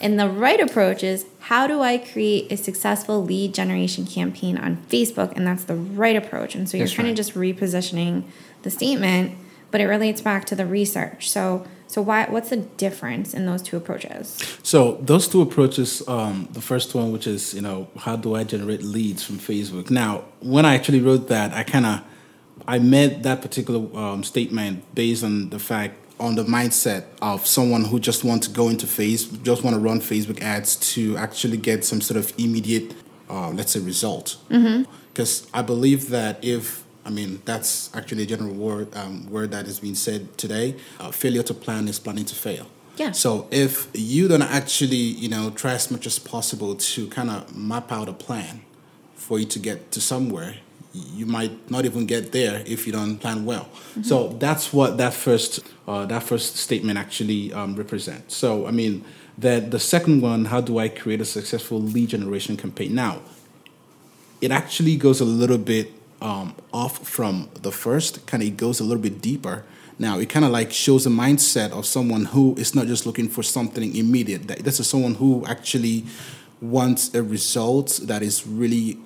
And 0.00 0.18
the 0.18 0.28
right 0.28 0.60
approach 0.60 1.02
is 1.02 1.26
how 1.40 1.66
do 1.66 1.80
I 1.80 1.98
create 1.98 2.50
a 2.52 2.56
successful 2.56 3.24
lead 3.24 3.54
generation 3.54 4.06
campaign 4.06 4.56
on 4.58 4.76
Facebook? 4.88 5.32
And 5.36 5.46
that's 5.46 5.64
the 5.64 5.74
right 5.74 6.14
approach. 6.16 6.54
And 6.54 6.68
so 6.68 6.76
you're 6.76 6.86
That's 6.86 6.96
kind 6.96 7.06
right. 7.06 7.10
of 7.12 7.16
just 7.16 7.34
repositioning 7.34 8.24
the 8.62 8.70
statement, 8.70 9.32
but 9.70 9.80
it 9.80 9.86
relates 9.86 10.20
back 10.20 10.44
to 10.46 10.54
the 10.54 10.66
research. 10.66 11.30
So 11.30 11.66
so 11.92 12.00
why 12.00 12.24
what's 12.24 12.48
the 12.48 12.56
difference 12.56 13.34
in 13.34 13.44
those 13.44 13.60
two 13.60 13.76
approaches? 13.76 14.38
So 14.62 14.96
those 15.02 15.28
two 15.28 15.42
approaches, 15.42 16.02
um, 16.08 16.48
the 16.50 16.62
first 16.62 16.94
one, 16.94 17.12
which 17.12 17.26
is 17.26 17.52
you 17.52 17.60
know 17.60 17.86
how 17.98 18.16
do 18.16 18.34
I 18.34 18.44
generate 18.44 18.82
leads 18.82 19.22
from 19.22 19.36
Facebook? 19.36 19.90
Now, 19.90 20.24
when 20.40 20.64
I 20.64 20.74
actually 20.74 21.02
wrote 21.02 21.28
that, 21.28 21.52
I 21.52 21.64
kind 21.64 21.84
of 21.84 22.00
I 22.66 22.78
made 22.78 23.24
that 23.24 23.42
particular 23.42 23.94
um, 23.94 24.24
statement 24.24 24.94
based 24.94 25.22
on 25.22 25.50
the 25.50 25.58
fact 25.58 25.96
on 26.18 26.34
the 26.34 26.44
mindset 26.44 27.04
of 27.20 27.46
someone 27.46 27.84
who 27.84 28.00
just 28.00 28.24
want 28.24 28.42
to 28.44 28.50
go 28.50 28.70
into 28.70 28.86
face, 28.86 29.26
just 29.26 29.62
want 29.62 29.74
to 29.74 29.80
run 29.80 30.00
Facebook 30.00 30.40
ads 30.40 30.76
to 30.94 31.14
actually 31.18 31.58
get 31.58 31.84
some 31.84 32.00
sort 32.00 32.16
of 32.16 32.32
immediate, 32.38 32.94
uh, 33.28 33.50
let's 33.50 33.72
say, 33.72 33.80
result. 33.80 34.38
Because 35.12 35.46
I 35.52 35.60
believe 35.60 36.08
that 36.08 36.42
if 36.42 36.81
I 37.04 37.10
mean, 37.10 37.42
that's 37.44 37.94
actually 37.94 38.22
a 38.22 38.26
general 38.26 38.54
word 38.54 38.94
um, 38.94 39.28
word 39.30 39.50
that 39.50 39.66
is 39.66 39.80
being 39.80 39.94
said 39.94 40.36
today. 40.38 40.76
Uh, 41.00 41.10
failure 41.10 41.42
to 41.42 41.54
plan 41.54 41.88
is 41.88 41.98
planning 41.98 42.24
to 42.26 42.34
fail. 42.34 42.66
Yeah. 42.96 43.12
So 43.12 43.48
if 43.50 43.88
you 43.94 44.28
don't 44.28 44.42
actually, 44.42 44.96
you 44.96 45.28
know, 45.28 45.50
try 45.50 45.72
as 45.72 45.90
much 45.90 46.06
as 46.06 46.18
possible 46.18 46.74
to 46.74 47.08
kind 47.08 47.30
of 47.30 47.56
map 47.56 47.90
out 47.90 48.08
a 48.08 48.12
plan 48.12 48.62
for 49.16 49.38
you 49.38 49.46
to 49.46 49.58
get 49.58 49.90
to 49.92 50.00
somewhere, 50.00 50.56
you 50.92 51.24
might 51.24 51.70
not 51.70 51.84
even 51.84 52.06
get 52.06 52.32
there 52.32 52.62
if 52.66 52.86
you 52.86 52.92
don't 52.92 53.16
plan 53.16 53.44
well. 53.44 53.64
Mm-hmm. 53.64 54.02
So 54.02 54.28
that's 54.38 54.72
what 54.72 54.98
that 54.98 55.14
first 55.14 55.60
uh, 55.88 56.04
that 56.06 56.22
first 56.22 56.56
statement 56.56 56.98
actually 56.98 57.52
um, 57.52 57.74
represents. 57.76 58.36
So 58.36 58.66
I 58.66 58.70
mean, 58.70 59.04
the 59.38 59.60
the 59.60 59.80
second 59.80 60.20
one, 60.20 60.46
how 60.46 60.60
do 60.60 60.78
I 60.78 60.88
create 60.88 61.20
a 61.20 61.24
successful 61.24 61.80
lead 61.80 62.10
generation 62.10 62.56
campaign? 62.56 62.94
Now, 62.94 63.22
it 64.40 64.50
actually 64.50 64.96
goes 64.96 65.20
a 65.20 65.24
little 65.24 65.58
bit 65.58 65.90
um, 66.22 66.54
off 66.72 66.94
from 67.06 67.48
the 67.62 67.72
first. 67.72 68.26
Kind 68.26 68.42
of, 68.42 68.48
it 68.48 68.56
goes 68.56 68.80
a 68.80 68.84
little 68.84 69.02
bit 69.02 69.20
deeper. 69.20 69.64
Now, 69.98 70.18
it 70.18 70.28
kind 70.30 70.44
of 70.44 70.50
like 70.50 70.72
shows 70.72 71.04
the 71.04 71.10
mindset 71.10 71.70
of 71.72 71.84
someone 71.86 72.24
who 72.26 72.54
is 72.56 72.74
not 72.74 72.86
just 72.86 73.04
looking 73.06 73.28
for 73.28 73.42
something 73.42 73.94
immediate. 73.94 74.48
That 74.48 74.58
this 74.64 74.80
is 74.80 74.86
someone 74.88 75.14
who 75.16 75.44
actually 75.46 76.04
wants 76.60 77.14
a 77.14 77.22
result 77.22 78.00
that 78.04 78.22
is 78.22 78.46
really 78.46 78.98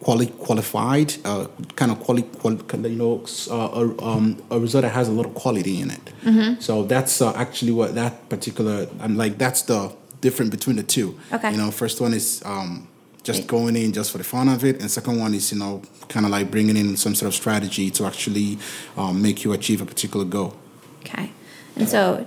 quali- 0.00 0.26
qualified, 0.46 1.14
uh, 1.24 1.46
kind 1.76 1.90
of 1.92 2.00
quali- 2.00 2.22
quali- 2.40 2.58
you 2.90 2.96
know, 2.96 3.24
uh, 3.50 3.54
a, 3.80 4.04
um, 4.04 4.42
a 4.50 4.58
result 4.60 4.82
that 4.82 4.90
has 4.92 5.08
a 5.08 5.12
lot 5.12 5.26
of 5.26 5.34
quality 5.34 5.80
in 5.80 5.90
it. 5.90 6.60
So 6.60 6.82
that's 6.84 7.20
uh, 7.22 7.32
actually 7.36 7.72
what 7.72 7.94
that 7.94 8.28
particular. 8.28 8.86
I'm 9.00 9.16
like 9.16 9.38
that's 9.38 9.62
the 9.62 9.92
difference 10.20 10.50
between 10.50 10.76
the 10.76 10.82
two. 10.82 11.18
Okay. 11.32 11.50
You 11.52 11.56
know, 11.58 11.70
first 11.70 12.00
one 12.00 12.12
is 12.14 12.42
um, 12.44 12.86
just 13.24 13.46
going 13.48 13.74
in 13.74 13.92
just 13.92 14.12
for 14.12 14.18
the 14.18 14.24
fun 14.24 14.48
of 14.48 14.64
it, 14.64 14.80
and 14.80 14.90
second 14.90 15.18
one 15.18 15.34
is 15.34 15.50
you 15.52 15.58
know 15.58 15.82
kind 16.08 16.24
of 16.24 16.30
like 16.30 16.50
bringing 16.50 16.76
in 16.76 16.96
some 16.96 17.14
sort 17.14 17.28
of 17.28 17.34
strategy 17.34 17.90
to 17.90 18.04
actually 18.04 18.58
um, 18.96 19.20
make 19.20 19.44
you 19.44 19.52
achieve 19.52 19.80
a 19.80 19.86
particular 19.86 20.24
goal. 20.24 20.54
Okay. 21.00 21.32
And 21.76 21.88
so 21.88 22.26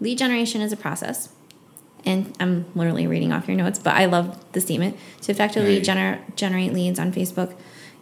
lead 0.00 0.18
generation 0.18 0.60
is 0.60 0.72
a 0.72 0.76
process. 0.76 1.30
And 2.04 2.34
I'm 2.40 2.64
literally 2.74 3.06
reading 3.06 3.30
off 3.32 3.46
your 3.46 3.56
notes, 3.58 3.78
but 3.78 3.94
I 3.94 4.06
love 4.06 4.38
the 4.52 4.60
statement. 4.60 4.96
To 5.22 5.32
effectively 5.32 5.76
Right. 5.76 5.84
gener- 5.84 6.18
generate 6.34 6.72
leads 6.72 6.98
on 6.98 7.12
Facebook, 7.12 7.54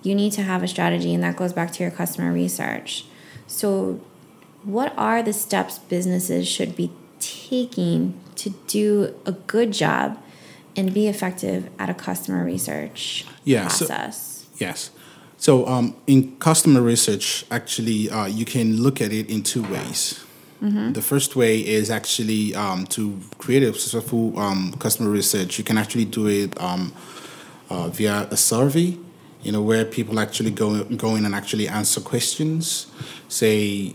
you 0.05 0.15
need 0.15 0.33
to 0.35 0.43
have 0.43 0.63
a 0.63 0.69
strategy, 0.69 1.13
and 1.13 1.23
that 1.25 1.37
goes 1.37 1.53
back 1.53 1.73
to 1.73 1.83
your 1.83 1.91
customer 1.91 2.33
research. 2.33 3.07
So, 3.49 4.01
what 4.63 4.93
are 4.97 5.23
the 5.23 5.33
steps 5.33 5.79
businesses 5.79 6.47
should 6.47 6.77
be 6.77 6.93
taking 7.19 8.15
to 8.37 8.51
do 8.69 9.15
a 9.27 9.33
good 9.33 9.73
job 9.73 10.19
and 10.78 10.94
be 10.94 11.08
effective 11.08 11.68
at 11.78 11.90
a 11.90 11.94
customer 11.94 12.44
research 12.44 13.25
Yeah, 13.44 13.68
so- 13.68 13.87
process? 13.87 14.47
Yes. 14.58 14.90
So 15.37 15.66
um, 15.68 15.94
in 16.08 16.37
customer 16.38 16.80
research, 16.82 17.44
actually, 17.50 18.11
uh, 18.11 18.26
you 18.26 18.44
can 18.44 18.82
look 18.82 19.00
at 19.00 19.12
it 19.12 19.30
in 19.30 19.42
two 19.42 19.62
ways. 19.62 20.25
The 20.61 21.00
first 21.02 21.37
way 21.37 21.61
is 21.61 21.88
actually 21.88 22.52
um, 22.56 22.85
to 22.87 23.16
create 23.38 23.62
a 23.62 23.73
successful 23.73 24.37
um, 24.37 24.73
customer 24.80 25.08
research. 25.08 25.56
You 25.56 25.62
can 25.62 25.78
actually 25.78 26.04
do 26.06 26.26
it 26.26 26.61
um, 26.61 26.92
uh, 27.70 27.87
via 27.90 28.26
a 28.32 28.37
survey, 28.37 28.99
you 29.44 29.52
know, 29.52 29.62
where 29.62 29.85
people 29.85 30.18
actually 30.18 30.50
go 30.50 30.82
go 30.82 31.14
in 31.14 31.25
and 31.25 31.32
actually 31.32 31.68
answer 31.68 32.00
questions. 32.00 32.88
Say, 33.28 33.94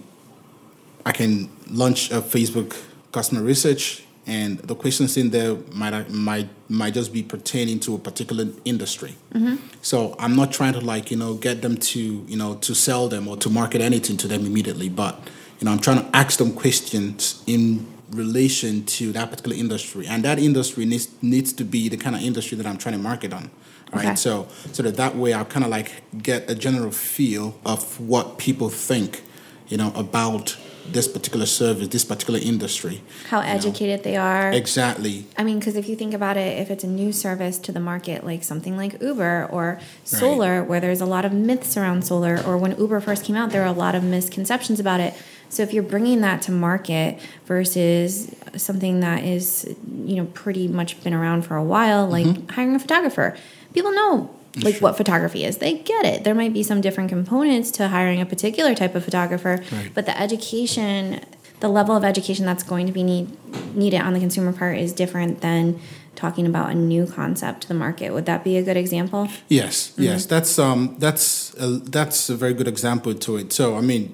I 1.05 1.11
can 1.11 1.49
launch 1.69 2.11
a 2.11 2.21
Facebook 2.21 2.77
customer 3.11 3.41
research, 3.43 4.02
and 4.25 4.59
the 4.59 4.75
questions 4.75 5.17
in 5.17 5.31
there 5.31 5.55
might 5.73 5.93
uh, 5.93 6.03
might 6.09 6.49
might 6.69 6.93
just 6.93 7.11
be 7.11 7.23
pertaining 7.23 7.79
to 7.81 7.95
a 7.95 7.97
particular 7.97 8.45
industry. 8.65 9.15
Mm-hmm. 9.33 9.55
So 9.81 10.15
I'm 10.19 10.35
not 10.35 10.51
trying 10.51 10.73
to 10.73 10.79
like 10.81 11.11
you 11.11 11.17
know 11.17 11.33
get 11.35 11.61
them 11.61 11.77
to 11.77 11.99
you 11.99 12.37
know 12.37 12.55
to 12.55 12.73
sell 12.73 13.07
them 13.09 13.27
or 13.27 13.37
to 13.37 13.49
market 13.49 13.81
anything 13.81 14.17
to 14.17 14.27
them 14.27 14.45
immediately, 14.45 14.89
but 14.89 15.19
you 15.59 15.65
know 15.65 15.71
I'm 15.71 15.79
trying 15.79 15.99
to 16.03 16.15
ask 16.15 16.37
them 16.39 16.53
questions 16.53 17.43
in 17.47 17.85
relation 18.11 18.85
to 18.85 19.11
that 19.13 19.29
particular 19.29 19.57
industry, 19.57 20.07
and 20.07 20.23
that 20.23 20.39
industry 20.39 20.85
needs 20.85 21.09
needs 21.21 21.51
to 21.53 21.63
be 21.65 21.89
the 21.89 21.97
kind 21.97 22.15
of 22.15 22.21
industry 22.21 22.57
that 22.57 22.65
I'm 22.67 22.77
trying 22.77 22.95
to 22.95 23.01
market 23.01 23.33
on. 23.33 23.49
Right, 23.91 24.05
Okay. 24.05 24.15
so 24.15 24.47
so 24.71 24.83
that 24.83 24.95
that 24.95 25.15
way 25.15 25.33
I 25.33 25.43
kind 25.43 25.63
of 25.65 25.69
like 25.71 26.03
get 26.23 26.49
a 26.49 26.55
general 26.55 26.91
feel 26.91 27.59
of 27.65 27.99
what 27.99 28.37
people 28.37 28.69
think, 28.69 29.21
you 29.67 29.77
know, 29.77 29.91
about 29.95 30.57
this 30.91 31.07
particular 31.07 31.45
service, 31.45 31.87
this 31.87 32.05
particular 32.05 32.39
industry. 32.39 33.01
How 33.29 33.39
you 33.41 33.47
know. 33.47 33.53
educated 33.53 34.03
they 34.03 34.17
are. 34.17 34.51
Exactly. 34.51 35.25
I 35.37 35.43
mean, 35.43 35.59
because 35.59 35.75
if 35.75 35.87
you 35.87 35.95
think 35.95 36.13
about 36.13 36.37
it, 36.37 36.59
if 36.59 36.69
it's 36.69 36.83
a 36.83 36.87
new 36.87 37.11
service 37.11 37.57
to 37.59 37.71
the 37.71 37.79
market, 37.79 38.25
like 38.25 38.43
something 38.43 38.75
like 38.77 39.01
Uber 39.01 39.47
or 39.51 39.79
solar, 40.03 40.63
where 40.63 40.79
there's 40.79 41.01
a 41.01 41.05
lot 41.05 41.25
of 41.25 41.31
myths 41.33 41.77
around 41.77 42.05
solar, 42.05 42.41
or 42.45 42.57
when 42.57 42.77
Uber 42.77 42.99
first 42.99 43.23
came 43.23 43.35
out, 43.35 43.51
there 43.51 43.61
were 43.61 43.67
a 43.67 43.71
lot 43.71 43.95
of 43.95 44.03
misconceptions 44.03 44.79
about 44.79 44.99
it. 44.99 45.13
So 45.49 45.61
if 45.61 45.71
you're 45.73 45.83
bringing 45.83 46.21
that 46.21 46.41
to 46.43 46.51
market 46.51 47.19
versus 47.45 48.33
something 48.57 49.01
that 49.01 49.23
is, 49.23 49.75
you 50.03 50.15
know, 50.15 50.25
pretty 50.33 50.67
much 50.67 51.01
been 51.03 51.13
around 51.13 51.43
for 51.43 51.55
a 51.55 51.63
while, 51.63 52.07
like 52.07 52.25
Mm-hmm. 52.25 52.49
hiring 52.49 52.75
a 52.75 52.79
photographer, 52.79 53.35
people 53.73 53.91
know 53.91 54.29
like 54.61 54.79
what 54.81 54.95
photography 54.97 55.43
is. 55.45 55.57
They 55.57 55.73
get 55.79 56.05
it. 56.05 56.23
There 56.23 56.35
might 56.35 56.53
be 56.53 56.61
some 56.63 56.79
different 56.81 57.09
components 57.09 57.71
to 57.71 57.87
hiring 57.87 58.21
a 58.21 58.25
particular 58.25 58.75
type 58.75 58.93
of 58.95 59.03
photographer, 59.03 59.63
Right. 59.71 59.91
but 59.93 60.05
the 60.05 60.19
education, 60.19 61.21
the 61.59 61.69
level 61.69 61.95
of 61.95 62.03
education 62.03 62.45
that's 62.45 62.63
going 62.63 62.85
to 62.85 62.91
be 62.93 63.03
need, 63.03 63.29
needed 63.75 64.01
on 64.01 64.13
the 64.13 64.19
consumer 64.19 64.53
part 64.53 64.77
is 64.77 64.93
different 64.93 65.41
than 65.41 65.79
talking 66.15 66.45
about 66.45 66.69
a 66.69 66.75
new 66.75 67.07
concept 67.07 67.61
to 67.61 67.67
the 67.67 67.73
market. 67.73 68.13
Would 68.13 68.27
that 68.27 68.43
be 68.43 68.55
a 68.57 68.61
good 68.63 68.77
example? 68.77 69.27
Yes, 69.49 69.89
Mm-hmm. 69.93 70.03
yes. 70.03 70.25
That's 70.27 70.59
um 70.59 70.95
that's 70.99 71.55
a, 71.59 71.67
that's 71.67 72.29
a 72.29 72.35
very 72.35 72.53
good 72.53 72.67
example 72.67 73.13
to 73.15 73.37
it. 73.37 73.51
So 73.51 73.75
I 73.75 73.81
mean, 73.81 74.13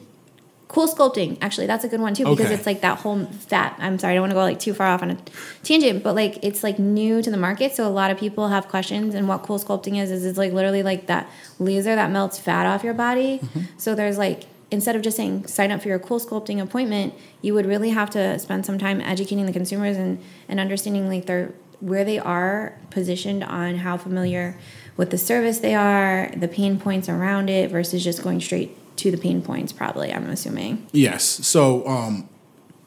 Cool 0.70 0.88
sculpting, 0.88 1.36
actually, 1.42 1.66
that's 1.66 1.84
a 1.84 1.88
good 1.88 2.00
one 2.00 2.14
too 2.14 2.26
because 2.26 2.46
Okay. 2.46 2.54
it's 2.54 2.68
like 2.68 2.82
that 2.82 3.00
whole 3.00 3.26
fat. 3.26 3.76
I'm 3.80 3.98
sorry, 3.98 4.14
I 4.14 4.16
don't 4.16 4.22
want 4.22 4.32
to 4.32 4.36
go 4.36 4.42
like 4.42 4.60
too 4.60 4.76
far 4.76 4.86
off 4.88 5.02
on 5.02 5.10
a 5.10 5.18
tangent, 5.64 6.04
but 6.04 6.14
like 6.14 6.38
it's 6.44 6.64
like 6.64 6.78
new 6.78 7.24
to 7.24 7.32
the 7.32 7.38
market, 7.38 7.76
so 7.76 7.88
a 7.88 7.90
lot 7.90 8.12
of 8.12 8.20
people 8.20 8.50
have 8.50 8.68
questions. 8.68 9.16
And 9.16 9.28
what 9.28 9.42
cool 9.42 9.58
sculpting 9.58 10.00
is 10.00 10.12
is 10.12 10.24
it's 10.26 10.38
like 10.38 10.54
literally 10.54 10.84
like 10.84 11.08
that 11.08 11.28
laser 11.58 11.96
that 11.96 12.12
melts 12.12 12.38
fat 12.38 12.68
off 12.68 12.84
your 12.84 12.94
body. 12.94 13.40
Mm-hmm. 13.40 13.62
So 13.78 13.96
there's 13.96 14.20
like 14.20 14.44
instead 14.70 14.96
of 14.96 15.02
just 15.02 15.18
saying 15.18 15.48
sign 15.48 15.72
up 15.72 15.82
for 15.82 15.88
your 15.88 15.98
cool 15.98 16.20
sculpting 16.20 16.62
appointment, 16.62 17.16
you 17.42 17.56
would 17.56 17.66
really 17.66 17.90
have 17.90 18.12
to 18.12 18.38
spend 18.38 18.64
some 18.64 18.78
time 18.78 19.02
educating 19.02 19.48
the 19.48 19.52
consumers 19.54 19.98
and 19.98 20.20
and 20.48 20.60
understanding 20.60 21.10
like 21.10 21.26
their 21.26 21.52
where 21.80 22.04
they 22.04 22.20
are 22.20 22.78
positioned 22.92 23.44
on 23.44 23.78
how 23.78 23.98
familiar 23.98 24.56
with 24.98 25.10
the 25.10 25.18
service 25.18 25.60
they 25.60 25.74
are, 25.74 26.30
the 26.36 26.48
pain 26.48 26.78
points 26.80 27.10
around 27.10 27.50
it 27.50 27.72
versus 27.72 28.04
just 28.04 28.22
going 28.22 28.40
straight 28.40 28.78
to 29.00 29.12
the 29.12 29.18
pain 29.18 29.42
points 29.42 29.72
probably 29.72 30.14
i'm 30.14 30.30
assuming 30.30 30.86
yes. 30.92 31.24
So 31.24 31.88
um, 31.88 32.30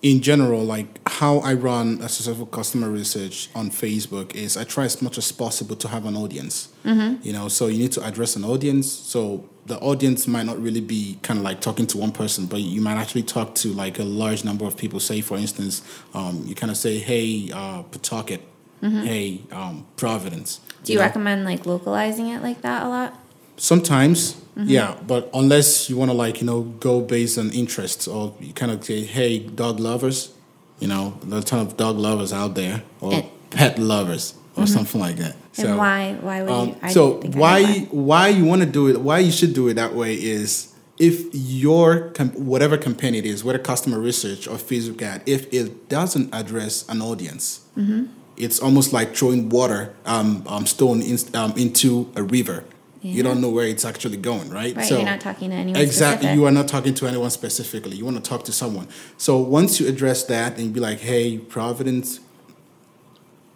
in 0.02 0.20
general, 0.20 0.64
like 0.64 1.00
how 1.08 1.38
I 1.38 1.54
run 1.54 2.00
a 2.02 2.08
successful 2.08 2.46
customer 2.46 2.90
research 2.90 3.48
on 3.54 3.70
Facebook 3.70 4.34
is 4.34 4.56
I 4.56 4.64
try 4.64 4.84
as 4.84 5.00
much 5.00 5.16
as 5.16 5.30
possible 5.30 5.76
to 5.76 5.88
have 5.88 6.06
an 6.06 6.16
audience. 6.16 6.68
Mm-hmm. 6.84 7.24
You 7.24 7.32
know, 7.32 7.48
so 7.48 7.68
you 7.68 7.78
need 7.78 7.92
to 7.92 8.04
address 8.04 8.34
an 8.34 8.44
audience. 8.44 8.90
So 8.90 9.48
the 9.66 9.78
audience 9.78 10.26
might 10.26 10.44
not 10.44 10.60
really 10.60 10.80
be 10.80 11.20
kind 11.22 11.38
of 11.38 11.44
like 11.44 11.60
talking 11.60 11.86
to 11.86 11.98
one 11.98 12.10
person, 12.10 12.46
but 12.46 12.60
you 12.60 12.80
might 12.80 12.96
actually 12.96 13.22
talk 13.22 13.54
to 13.56 13.68
like 13.68 14.00
a 14.00 14.04
large 14.04 14.44
number 14.44 14.64
of 14.64 14.76
people. 14.76 14.98
Say, 14.98 15.20
for 15.20 15.36
instance, 15.36 15.82
um, 16.14 16.42
you 16.46 16.56
kind 16.56 16.72
of 16.72 16.76
say, 16.76 16.98
"Hey, 16.98 17.52
uh, 17.54 17.82
Pawtucket," 17.84 18.40
"Hey, 18.80 19.42
um, 19.52 19.86
Providence." 19.96 20.58
Mm-hmm. 20.58 20.84
Do 20.84 20.92
you 20.94 20.98
know? 20.98 21.04
recommend 21.04 21.44
like 21.44 21.64
localizing 21.64 22.26
it 22.26 22.42
like 22.42 22.62
that 22.62 22.84
a 22.84 22.88
lot? 22.88 23.16
Sometimes, 23.56 24.41
Mm-hmm. 24.56 24.68
yeah, 24.68 24.96
but 25.06 25.30
unless 25.32 25.88
you 25.88 25.96
want 25.96 26.10
to 26.10 26.16
like 26.16 26.40
you 26.40 26.46
know 26.46 26.62
go 26.62 27.00
based 27.00 27.38
on 27.38 27.50
interests, 27.50 28.06
or 28.06 28.34
you 28.40 28.52
kind 28.52 28.70
of 28.70 28.84
say, 28.84 29.02
"Hey, 29.04 29.38
dog 29.38 29.80
lovers," 29.80 30.34
you 30.78 30.88
know, 30.88 31.18
there's 31.24 31.44
a 31.44 31.46
ton 31.46 31.60
of 31.66 31.76
dog 31.78 31.96
lovers 31.96 32.32
out 32.34 32.54
there, 32.54 32.82
or 33.00 33.14
And- 33.14 33.24
pet 33.50 33.78
lovers, 33.78 34.34
or 34.56 34.66
something 34.66 35.00
like 35.00 35.16
that. 35.16 35.36
Mm-hmm. 35.52 35.66
And 35.68 35.78
why? 35.78 36.16
Why 36.20 36.42
would 36.42 36.50
um, 36.52 36.68
you? 36.68 36.76
I 36.82 36.92
so 36.92 37.20
why 37.34 37.62
why 37.90 38.28
you 38.28 38.44
want 38.44 38.60
to 38.62 38.66
do 38.68 38.88
it? 38.88 39.00
Why 39.00 39.20
you 39.20 39.32
should 39.32 39.54
do 39.54 39.68
it 39.68 39.74
that 39.74 39.94
way 39.94 40.14
is 40.14 40.74
if 40.98 41.24
your 41.32 42.12
whatever 42.36 42.76
campaign 42.76 43.14
it 43.14 43.24
is, 43.24 43.42
whether 43.42 43.58
customer 43.58 43.98
research 43.98 44.46
or 44.46 44.56
Facebook 44.56 45.00
ad, 45.02 45.22
if 45.26 45.50
it 45.52 45.88
doesn't 45.88 46.28
address 46.34 46.86
an 46.88 47.00
audience, 47.00 47.60
Mm-hmm. 47.76 48.04
it's 48.36 48.60
almost 48.60 48.92
like 48.92 49.16
throwing 49.16 49.48
water 49.48 49.94
um, 50.04 50.42
um, 50.46 50.66
stone 50.66 51.00
in, 51.00 51.16
um, 51.34 51.54
into 51.56 52.10
a 52.16 52.22
river. 52.22 52.64
You 53.02 53.22
don't 53.24 53.40
know 53.40 53.50
where 53.50 53.66
it's 53.66 53.84
actually 53.84 54.16
going, 54.16 54.48
right? 54.50 54.76
Right, 54.76 54.88
you're 54.90 55.02
not 55.02 55.20
talking 55.20 55.50
to 55.50 55.56
anyone 55.56 55.80
Exactly, 55.80 56.26
specific. 56.26 56.36
you 56.36 56.44
are 56.46 56.52
not 56.52 56.68
talking 56.68 56.94
to 56.94 57.06
anyone 57.08 57.30
specifically. 57.30 57.96
You 57.96 58.04
want 58.04 58.22
to 58.22 58.22
talk 58.22 58.44
to 58.44 58.52
someone. 58.52 58.86
So 59.16 59.38
once 59.38 59.80
you 59.80 59.88
address 59.88 60.22
that 60.24 60.56
and 60.58 60.72
be 60.72 60.78
like, 60.78 61.00
"Hey, 61.00 61.38
Providence, 61.38 62.20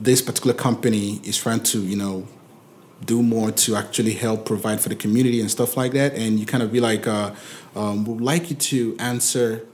this 0.01 0.21
particular 0.21 0.55
company 0.55 1.21
is 1.25 1.37
trying 1.39 1.61
to, 1.61 1.79
you 1.81 1.97
know, 1.97 2.27
do 3.05 3.23
more 3.23 3.51
to 3.53 3.77
actually 3.77 4.13
help 4.15 4.47
provide 4.47 4.81
for 4.81 4.89
the 4.89 4.97
community 4.97 5.41
and 5.41 5.51
stuff 5.51 5.77
like 5.77 5.93
that," 5.93 6.15
and 6.15 6.41
you 6.41 6.47
kind 6.47 6.63
of 6.63 6.73
be 6.73 6.81
like, 6.81 7.07
uh, 7.07 7.31
um, 7.77 8.05
"Would 8.05 8.21
like 8.21 8.51
you 8.51 8.57
to 8.57 8.97
answer." 8.99 9.65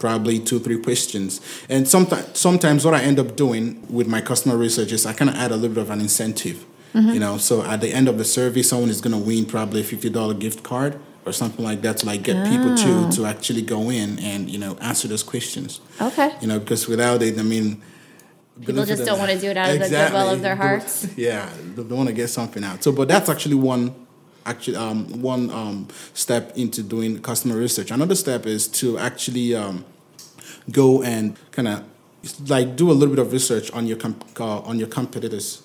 Probably 0.00 0.38
two, 0.38 0.60
three 0.60 0.78
questions, 0.78 1.40
and 1.68 1.88
sometimes, 1.88 2.38
sometimes 2.38 2.84
what 2.84 2.94
I 2.94 3.00
end 3.02 3.18
up 3.18 3.34
doing 3.34 3.84
with 3.90 4.06
my 4.06 4.20
customer 4.20 4.56
research 4.56 4.92
is 4.92 5.04
I 5.04 5.12
kind 5.12 5.28
of 5.28 5.34
add 5.34 5.50
a 5.50 5.56
little 5.56 5.74
bit 5.74 5.82
of 5.82 5.90
an 5.90 6.00
incentive, 6.00 6.64
you 6.94 7.18
know. 7.20 7.38
So 7.38 7.62
at 7.62 7.80
the 7.80 7.92
end 7.92 8.08
of 8.08 8.18
the 8.18 8.24
survey, 8.24 8.62
someone 8.62 8.90
is 8.90 9.00
going 9.00 9.12
to 9.12 9.18
win 9.24 9.44
probably 9.46 9.80
a 9.80 9.84
fifty 9.84 10.10
dollar 10.10 10.34
gift 10.34 10.62
card 10.62 10.98
or 11.26 11.32
something 11.32 11.64
like 11.64 11.82
that 11.82 11.98
to 11.98 12.06
like 12.06 12.22
get 12.22 12.46
people 12.48 12.76
to 12.76 13.10
to 13.16 13.26
actually 13.26 13.62
go 13.62 13.90
in 13.90 14.18
and 14.20 14.48
you 14.50 14.58
know 14.58 14.76
answer 14.80 15.08
those 15.08 15.22
questions. 15.22 15.80
Okay. 16.00 16.32
You 16.40 16.46
know, 16.48 16.58
because 16.58 16.86
without 16.88 17.22
it, 17.22 17.38
I 17.38 17.42
mean. 17.42 17.82
People 18.60 18.84
just 18.84 19.04
don't 19.04 19.20
want 19.20 19.30
to 19.30 19.38
do 19.38 19.50
it 19.50 19.56
out 19.56 19.70
of 19.70 19.78
the 19.78 19.88
goodwill 19.88 20.30
of 20.30 20.40
their 20.42 20.56
They- 20.56 20.60
hearts. 20.60 21.06
Yeah, 21.16 21.48
they, 21.76 21.82
they 21.84 21.94
want 21.94 22.08
to 22.08 22.12
get 22.12 22.26
something 22.26 22.64
out. 22.64 22.82
So, 22.82 22.90
but 22.90 23.06
that's 23.06 23.28
actually 23.28 23.54
one, 23.54 23.94
actually, 24.44 24.76
um, 24.76 25.22
one 25.22 25.48
um, 25.50 25.86
step 26.12 26.56
into 26.56 26.82
doing 26.82 27.20
customer 27.22 27.56
research. 27.56 27.92
Another 27.92 28.16
step 28.16 28.46
is 28.46 28.66
to 28.82 28.98
actually 28.98 29.54
um, 29.54 29.84
go 30.72 31.04
and 31.04 31.36
kind 31.52 31.68
of 31.68 31.84
like 32.50 32.74
do 32.74 32.90
a 32.90 32.94
little 32.98 33.14
bit 33.14 33.24
of 33.24 33.32
research 33.32 33.70
on 33.70 33.86
your 33.86 33.96
com- 33.96 34.18
uh, 34.40 34.58
on 34.62 34.76
your 34.80 34.88
competitors, 34.88 35.62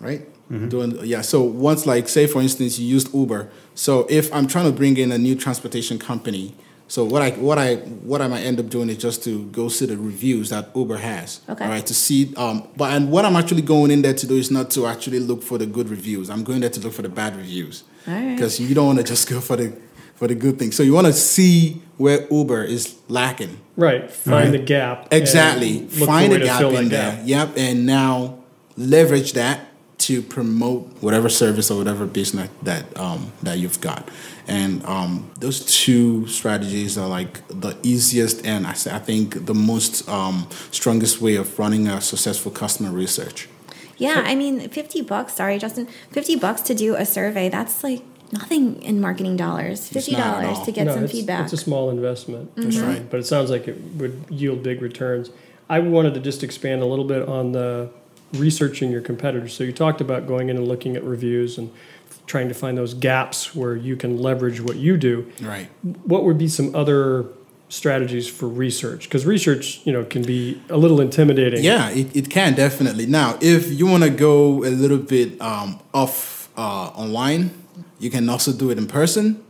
right? 0.00 0.26
Doing 0.50 0.98
yeah. 1.04 1.22
So 1.22 1.42
once 1.42 1.86
like 1.86 2.08
say 2.10 2.26
for 2.26 2.42
instance 2.42 2.78
you 2.78 2.86
used 2.86 3.14
Uber. 3.14 3.48
So 3.74 4.06
if 4.10 4.30
I'm 4.34 4.46
trying 4.46 4.66
to 4.66 4.72
bring 4.72 4.98
in 4.98 5.10
a 5.10 5.16
new 5.16 5.34
transportation 5.34 5.98
company, 5.98 6.54
so 6.88 7.04
what 7.04 7.22
I 7.22 7.30
what 7.30 7.56
I 7.56 7.76
what 7.76 8.20
I 8.20 8.28
might 8.28 8.42
end 8.42 8.60
up 8.60 8.68
doing 8.68 8.90
is 8.90 8.98
just 8.98 9.24
to 9.24 9.46
go 9.46 9.68
see 9.68 9.86
the 9.86 9.96
reviews 9.96 10.50
that 10.50 10.68
Uber 10.76 10.98
has. 10.98 11.40
Okay. 11.48 11.64
All 11.64 11.70
right. 11.70 11.86
To 11.86 11.94
see 11.94 12.34
um. 12.36 12.68
But 12.76 12.92
and 12.92 13.10
what 13.10 13.24
I'm 13.24 13.34
actually 13.34 13.62
going 13.62 13.90
in 13.90 14.02
there 14.02 14.12
to 14.12 14.26
do 14.26 14.36
is 14.36 14.50
not 14.50 14.70
to 14.72 14.86
actually 14.86 15.20
look 15.20 15.42
for 15.42 15.56
the 15.56 15.64
good 15.64 15.88
reviews. 15.88 16.28
I'm 16.28 16.44
going 16.44 16.60
there 16.60 16.68
to 16.68 16.80
look 16.80 16.92
for 16.92 17.00
the 17.00 17.08
bad 17.08 17.34
reviews. 17.34 17.84
All 18.06 18.12
right. 18.12 18.34
Because 18.34 18.60
you 18.60 18.74
don't 18.74 18.84
want 18.84 18.98
to 18.98 19.04
just 19.04 19.26
go 19.30 19.40
for 19.40 19.56
the 19.56 19.74
for 20.16 20.28
the 20.28 20.34
good 20.34 20.58
things. 20.58 20.76
So 20.76 20.82
you 20.82 20.92
want 20.92 21.06
to 21.06 21.14
see 21.14 21.80
where 21.96 22.28
Uber 22.30 22.64
is 22.64 22.98
lacking. 23.08 23.58
Right. 23.74 24.10
Find 24.10 24.52
the 24.52 24.58
gap. 24.58 25.08
Exactly. 25.10 25.86
Find 25.86 26.30
a 26.34 26.40
gap 26.40 26.60
in 26.60 26.90
there. 26.90 27.16
gap. 27.16 27.22
Yep. 27.24 27.52
And 27.56 27.86
now 27.86 28.44
leverage 28.76 29.32
that 29.32 29.66
to 30.06 30.22
promote 30.22 30.82
whatever 31.02 31.28
service 31.28 31.70
or 31.70 31.78
whatever 31.78 32.06
business 32.06 32.48
that 32.62 32.84
um, 32.98 33.32
that 33.42 33.58
you've 33.58 33.80
got. 33.80 34.08
And 34.48 34.84
um, 34.86 35.30
those 35.40 35.64
two 35.66 36.26
strategies 36.26 36.98
are 36.98 37.08
like 37.08 37.46
the 37.48 37.76
easiest 37.82 38.44
and 38.44 38.66
I, 38.66 38.72
say- 38.72 38.92
I 38.92 38.98
think 38.98 39.46
the 39.46 39.54
most 39.54 40.08
um, 40.08 40.48
strongest 40.72 41.20
way 41.20 41.36
of 41.36 41.58
running 41.58 41.86
a 41.86 42.00
successful 42.00 42.50
customer 42.50 42.90
research. 42.90 43.48
Yeah, 43.98 44.22
I 44.26 44.34
mean, 44.34 44.68
50 44.68 45.02
bucks, 45.02 45.34
sorry, 45.34 45.58
Justin, 45.58 45.86
50 46.10 46.36
bucks 46.36 46.60
to 46.62 46.74
do 46.74 46.96
a 46.96 47.04
survey, 47.06 47.48
that's 47.48 47.84
like 47.84 48.02
nothing 48.32 48.82
in 48.82 49.00
marketing 49.00 49.36
dollars. 49.36 49.94
It's 49.94 50.10
not 50.10 50.42
at 50.42 50.56
$50 50.56 50.64
to 50.64 50.72
get 50.72 50.84
No, 50.86 50.94
some 50.94 51.04
it's, 51.04 51.12
feedback. 51.12 51.44
It's 51.44 51.52
a 51.52 51.56
small 51.56 51.90
investment. 51.90 52.50
That's 52.56 52.76
Mm-hmm. 52.76 52.86
right. 52.88 53.10
But 53.10 53.20
it 53.20 53.26
sounds 53.26 53.50
like 53.50 53.68
it 53.68 53.80
would 53.98 54.24
yield 54.28 54.64
big 54.64 54.82
returns. 54.82 55.30
I 55.70 55.78
wanted 55.78 56.14
to 56.14 56.20
just 56.20 56.42
expand 56.42 56.82
a 56.82 56.86
little 56.86 57.04
bit 57.04 57.28
on 57.28 57.52
the 57.52 57.90
researching 58.34 58.90
your 58.90 59.00
competitors. 59.00 59.54
So 59.54 59.64
you 59.64 59.72
talked 59.72 60.00
about 60.00 60.26
going 60.26 60.48
in 60.48 60.56
and 60.56 60.66
looking 60.66 60.96
at 60.96 61.04
reviews 61.04 61.58
and 61.58 61.72
trying 62.26 62.48
to 62.48 62.54
find 62.54 62.78
those 62.78 62.94
gaps 62.94 63.54
where 63.54 63.76
you 63.76 63.96
can 63.96 64.20
leverage 64.20 64.60
what 64.60 64.76
you 64.76 64.96
do. 64.96 65.30
Right. 65.42 65.68
What 66.04 66.24
would 66.24 66.38
be 66.38 66.48
some 66.48 66.74
other 66.74 67.26
strategies 67.68 68.28
for 68.28 68.48
research? 68.48 69.04
Because 69.04 69.26
research, 69.26 69.80
you 69.84 69.92
know, 69.92 70.04
can 70.04 70.22
be 70.22 70.60
a 70.68 70.76
little 70.76 71.00
intimidating. 71.00 71.64
Yeah, 71.64 71.90
it, 71.90 72.14
it 72.14 72.30
can 72.30 72.54
definitely. 72.54 73.06
Now, 73.06 73.38
if 73.40 73.70
you 73.72 73.86
want 73.86 74.04
to 74.04 74.10
go 74.10 74.64
a 74.64 74.70
little 74.70 74.98
bit 74.98 75.40
um, 75.40 75.80
off 75.92 76.50
uh, 76.56 76.88
online, 76.94 77.50
you 77.98 78.10
can 78.10 78.28
also 78.28 78.52
do 78.52 78.70
it 78.70 78.78
in 78.78 78.86
person. 78.86 79.42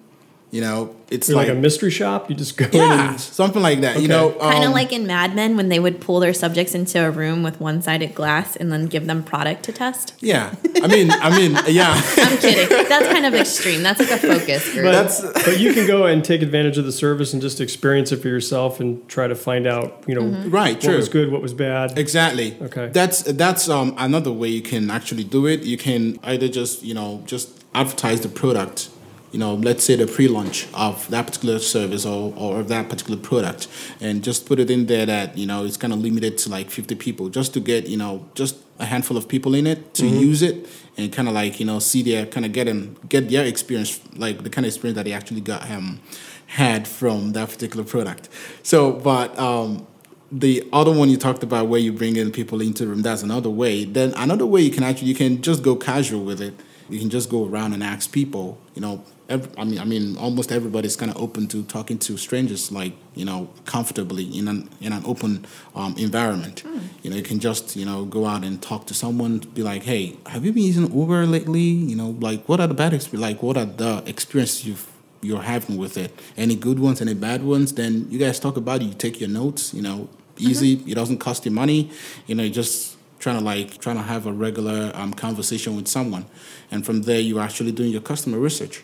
You 0.52 0.60
know, 0.60 0.94
it's 1.10 1.30
like, 1.30 1.48
like, 1.48 1.56
a 1.56 1.58
mystery 1.58 1.90
shop. 1.90 2.28
You 2.28 2.36
just 2.36 2.58
go 2.58 2.66
in 2.66 2.72
yeah, 2.74 3.10
and 3.12 3.18
something 3.20 3.62
like 3.62 3.80
that. 3.80 3.96
You 3.96 4.02
Okay. 4.04 4.08
know, 4.08 4.32
kind 4.38 4.58
of 4.64 4.68
um, 4.68 4.72
like 4.74 4.92
in 4.92 5.06
Mad 5.06 5.34
Men 5.34 5.56
when 5.56 5.70
they 5.70 5.80
would 5.80 5.98
pull 5.98 6.20
their 6.20 6.34
subjects 6.34 6.74
into 6.74 7.02
a 7.02 7.10
room 7.10 7.42
with 7.42 7.58
one 7.58 7.80
sided 7.80 8.14
glass 8.14 8.54
and 8.56 8.70
then 8.70 8.84
give 8.86 9.06
them 9.06 9.22
product 9.22 9.62
to 9.64 9.72
test. 9.72 10.12
yeah. 10.20 10.54
I 10.82 10.88
mean, 10.88 11.10
I 11.10 11.30
mean, 11.38 11.52
yeah. 11.68 11.94
I'm 12.18 12.36
kidding. 12.36 12.68
That's 12.86 13.06
kind 13.08 13.24
of 13.24 13.32
extreme. 13.34 13.82
That's 13.82 13.98
like 13.98 14.10
a 14.10 14.18
focus 14.18 14.70
group. 14.74 14.84
But, 14.92 15.22
but 15.46 15.58
you 15.58 15.72
can 15.72 15.86
go 15.86 16.04
and 16.04 16.22
take 16.22 16.42
advantage 16.42 16.76
of 16.76 16.84
the 16.84 16.92
service 16.92 17.32
and 17.32 17.40
just 17.40 17.58
experience 17.60 18.12
it 18.12 18.18
for 18.20 18.28
yourself 18.28 18.78
and 18.78 19.08
try 19.08 19.26
to 19.28 19.34
find 19.34 19.66
out, 19.66 20.04
you 20.06 20.14
know, 20.14 20.22
Mm-hmm. 20.22 20.50
Right, 20.50 20.74
what 20.74 20.82
true. 20.82 20.96
was 20.96 21.08
good, 21.08 21.32
what 21.32 21.40
was 21.40 21.54
bad. 21.54 21.98
Exactly. 21.98 22.56
Okay. 22.60 22.88
That's 22.92 23.22
that's 23.22 23.68
um 23.70 23.94
another 23.96 24.30
way 24.32 24.48
you 24.48 24.60
can 24.62 24.90
actually 24.90 25.24
do 25.24 25.46
it. 25.46 25.62
You 25.62 25.78
can 25.78 26.18
either 26.22 26.46
just 26.48 26.82
you 26.82 26.92
know 26.94 27.22
just 27.26 27.48
advertise 27.74 28.20
the 28.20 28.28
product. 28.28 28.90
You 29.32 29.38
know, 29.38 29.54
let's 29.54 29.82
say 29.82 29.96
the 29.96 30.06
pre-launch 30.06 30.68
of 30.74 31.08
that 31.08 31.26
particular 31.26 31.58
service 31.58 32.04
or, 32.06 32.34
or 32.36 32.60
of 32.60 32.68
that 32.68 32.88
particular 32.88 33.18
product, 33.18 33.66
and 34.00 34.22
just 34.22 34.46
put 34.46 34.60
it 34.60 34.70
in 34.70 34.86
there 34.86 35.06
that 35.06 35.36
you 35.36 35.46
know 35.46 35.64
it's 35.64 35.76
kind 35.76 35.92
of 35.92 35.98
limited 35.98 36.38
to 36.38 36.50
like 36.50 36.70
fifty 36.70 36.94
people, 36.94 37.28
just 37.28 37.54
to 37.54 37.60
get 37.60 37.86
you 37.86 37.96
know 37.96 38.28
just 38.34 38.56
a 38.78 38.84
handful 38.84 39.16
of 39.16 39.28
people 39.28 39.54
in 39.54 39.66
it 39.66 39.94
to 39.94 40.06
use 40.06 40.42
it 40.42 40.66
and 40.96 41.12
kind 41.12 41.28
of 41.28 41.34
like 41.34 41.60
you 41.60 41.66
know 41.66 41.78
see 41.78 42.02
their 42.02 42.26
kind 42.26 42.44
of 42.44 42.52
get 42.52 43.08
get 43.08 43.28
their 43.30 43.44
experience 43.44 44.00
like 44.16 44.42
the 44.42 44.50
kind 44.50 44.66
of 44.66 44.70
experience 44.70 44.96
that 44.96 45.04
they 45.04 45.12
actually 45.12 45.40
got 45.40 45.68
um 45.70 46.00
had 46.46 46.86
from 46.86 47.32
that 47.32 47.48
particular 47.48 47.84
product. 47.84 48.28
So, 48.62 48.92
but 48.92 49.38
um 49.38 49.86
the 50.30 50.66
other 50.72 50.90
one 50.92 51.10
you 51.10 51.18
talked 51.18 51.42
about 51.42 51.68
where 51.68 51.80
you 51.80 51.92
bring 51.92 52.16
in 52.16 52.32
people 52.32 52.62
into 52.62 52.84
the 52.84 52.90
room 52.90 53.02
that's 53.02 53.22
another 53.22 53.50
way. 53.50 53.84
Then 53.84 54.12
another 54.16 54.46
way 54.46 54.62
you 54.62 54.70
can 54.70 54.82
actually 54.82 55.08
you 55.08 55.14
can 55.14 55.42
just 55.42 55.62
go 55.62 55.76
casual 55.76 56.24
with 56.24 56.40
it. 56.40 56.54
You 56.88 56.98
can 56.98 57.10
just 57.10 57.30
go 57.30 57.46
around 57.46 57.72
and 57.72 57.82
ask 57.82 58.12
people 58.12 58.58
you 58.74 58.82
know 58.82 59.04
ev 59.32 59.42
i 59.58 59.64
mean 59.64 59.78
i 59.84 59.86
mean 59.92 60.16
almost 60.16 60.48
everybody's 60.58 60.96
kind 61.00 61.10
of 61.10 61.16
open 61.26 61.42
to 61.52 61.58
talking 61.76 61.98
to 62.06 62.16
strangers 62.26 62.62
like 62.80 62.94
you 63.14 63.24
know 63.24 63.40
comfortably 63.74 64.24
in 64.38 64.46
an 64.52 64.58
in 64.80 64.92
an 64.92 65.02
open 65.12 65.32
um, 65.74 65.94
environment 65.98 66.62
you 67.02 67.08
know 67.10 67.16
you 67.16 67.26
can 67.30 67.40
just 67.48 67.76
you 67.80 67.86
know 67.90 68.04
go 68.16 68.26
out 68.32 68.42
and 68.44 68.54
talk 68.70 68.86
to 68.86 68.94
someone 68.94 69.38
be 69.58 69.62
like 69.62 69.82
hey 69.82 70.02
have 70.26 70.44
you 70.44 70.52
been 70.52 70.68
using 70.72 70.86
uber 71.00 71.26
lately 71.26 71.68
you 71.90 71.96
know 72.00 72.10
like 72.28 72.40
what 72.48 72.58
are 72.60 72.66
the 72.72 72.78
bad 72.82 72.92
experience 72.92 73.22
like 73.28 73.42
what 73.42 73.56
are 73.56 73.70
the 73.84 73.92
experiences 74.06 74.66
you've 74.66 74.86
you're 75.22 75.42
having 75.42 75.76
with 75.76 75.96
it. 75.96 76.10
Any 76.36 76.56
good 76.56 76.78
ones, 76.78 77.00
any 77.00 77.14
bad 77.14 77.44
ones, 77.44 77.72
then 77.72 78.06
you 78.10 78.18
guys 78.18 78.40
talk 78.40 78.56
about 78.56 78.82
it. 78.82 78.86
You 78.86 78.94
take 78.94 79.20
your 79.20 79.30
notes, 79.30 79.72
you 79.72 79.80
know, 79.80 80.08
easy. 80.36 80.82
It 80.86 80.94
doesn't 80.96 81.18
cost 81.18 81.44
you 81.44 81.52
money. 81.52 81.90
You 82.26 82.34
know, 82.34 82.42
you're 82.42 82.52
just 82.52 82.96
trying 83.20 83.38
to 83.38 83.44
like 83.44 83.78
trying 83.78 83.96
to 83.96 84.02
have 84.02 84.26
a 84.26 84.32
regular 84.32 84.90
um, 84.94 85.14
conversation 85.14 85.76
with 85.76 85.88
someone, 85.88 86.26
and 86.70 86.84
from 86.84 87.02
there 87.02 87.20
you're 87.20 87.40
actually 87.40 87.72
doing 87.72 87.90
your 87.90 88.02
customer 88.02 88.38
research. 88.38 88.82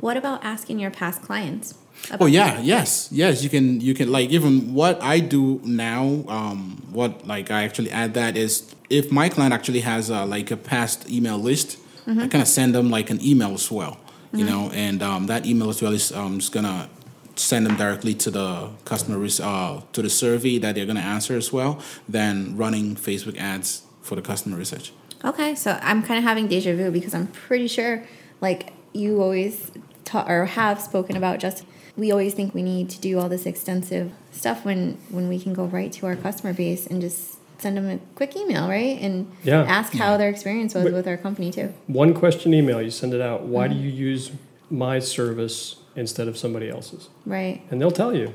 What 0.00 0.16
about 0.16 0.44
asking 0.44 0.78
your 0.78 0.90
past 0.90 1.22
clients? 1.22 1.74
Oh 2.20 2.26
yeah, 2.26 2.60
yes, 2.60 3.08
yes. 3.10 3.42
You 3.42 3.50
can 3.50 3.80
you 3.80 3.94
can 3.94 4.10
like 4.10 4.30
even 4.30 4.72
what 4.72 5.02
I 5.02 5.18
do 5.20 5.60
now. 5.64 6.24
Um, 6.28 6.82
what 6.92 7.26
like 7.26 7.50
I 7.50 7.64
actually 7.64 7.90
add 7.90 8.14
that 8.14 8.36
is 8.36 8.74
if 8.88 9.10
my 9.10 9.28
client 9.28 9.52
actually 9.52 9.80
has 9.80 10.10
uh, 10.10 10.24
like 10.24 10.50
a 10.50 10.56
past 10.56 11.10
email 11.10 11.38
list, 11.38 11.78
I 12.06 12.28
kind 12.28 12.36
of 12.36 12.48
send 12.48 12.74
them 12.74 12.90
like 12.90 13.10
an 13.10 13.20
email 13.22 13.52
as 13.52 13.70
well. 13.70 13.98
You 14.30 14.44
know, 14.44 14.70
and 14.74 15.02
um, 15.02 15.26
that 15.26 15.46
email 15.46 15.70
as 15.70 15.80
well 15.80 15.92
is 15.92 16.12
um, 16.12 16.38
just 16.38 16.52
gonna 16.52 16.88
send 17.34 17.64
them 17.64 17.76
directly 17.76 18.14
to 18.14 18.30
the 18.30 18.70
customer 18.84 19.26
uh, 19.42 19.80
to 19.92 20.02
the 20.02 20.10
survey 20.10 20.58
that 20.58 20.74
they're 20.74 20.86
gonna 20.86 21.00
answer 21.00 21.36
as 21.36 21.52
well. 21.52 21.80
Than 22.08 22.56
running 22.56 22.94
Facebook 22.94 23.38
ads 23.38 23.82
for 24.02 24.14
the 24.14 24.22
customer 24.22 24.56
research. 24.56 24.92
Okay, 25.24 25.54
so 25.54 25.78
I'm 25.82 26.02
kind 26.02 26.18
of 26.18 26.24
having 26.24 26.46
deja 26.46 26.74
vu 26.76 26.90
because 26.90 27.14
I'm 27.14 27.26
pretty 27.26 27.66
sure, 27.66 28.04
like 28.40 28.72
you 28.98 29.22
always 29.22 29.70
ta- 30.04 30.26
or 30.28 30.44
have 30.46 30.80
spoken 30.80 31.16
about, 31.16 31.38
just 31.38 31.64
we 31.96 32.10
always 32.12 32.34
think 32.34 32.54
we 32.54 32.62
need 32.62 32.88
to 32.90 33.00
do 33.00 33.18
all 33.18 33.28
this 33.28 33.46
extensive 33.46 34.12
stuff 34.32 34.64
when 34.64 34.98
when 35.10 35.28
we 35.28 35.38
can 35.38 35.52
go 35.54 35.64
right 35.64 35.92
to 35.92 36.06
our 36.06 36.16
customer 36.16 36.52
base 36.52 36.86
and 36.86 37.00
just 37.00 37.36
send 37.58 37.76
them 37.76 37.88
a 37.90 37.98
quick 38.14 38.36
email, 38.36 38.68
right? 38.68 38.98
And 39.00 39.26
Yeah. 39.42 39.62
ask 39.64 39.92
how 39.94 40.16
their 40.16 40.28
experience 40.28 40.74
was 40.74 40.84
But- 40.84 40.92
with 40.92 41.08
our 41.08 41.16
company 41.16 41.50
too. 41.50 41.72
One 41.88 42.14
question 42.14 42.54
email, 42.54 42.80
you 42.80 42.90
send 42.90 43.12
it 43.14 43.20
out. 43.20 43.42
Why 43.46 43.66
Mm-hmm. 43.66 43.78
do 43.78 43.84
you 43.84 43.90
use 44.10 44.30
my 44.70 45.00
service 45.00 45.76
instead 45.96 46.28
of 46.28 46.36
somebody 46.38 46.68
else's? 46.68 47.08
Right. 47.26 47.62
And 47.70 47.80
they'll 47.80 47.90
tell 47.90 48.14
you. 48.14 48.32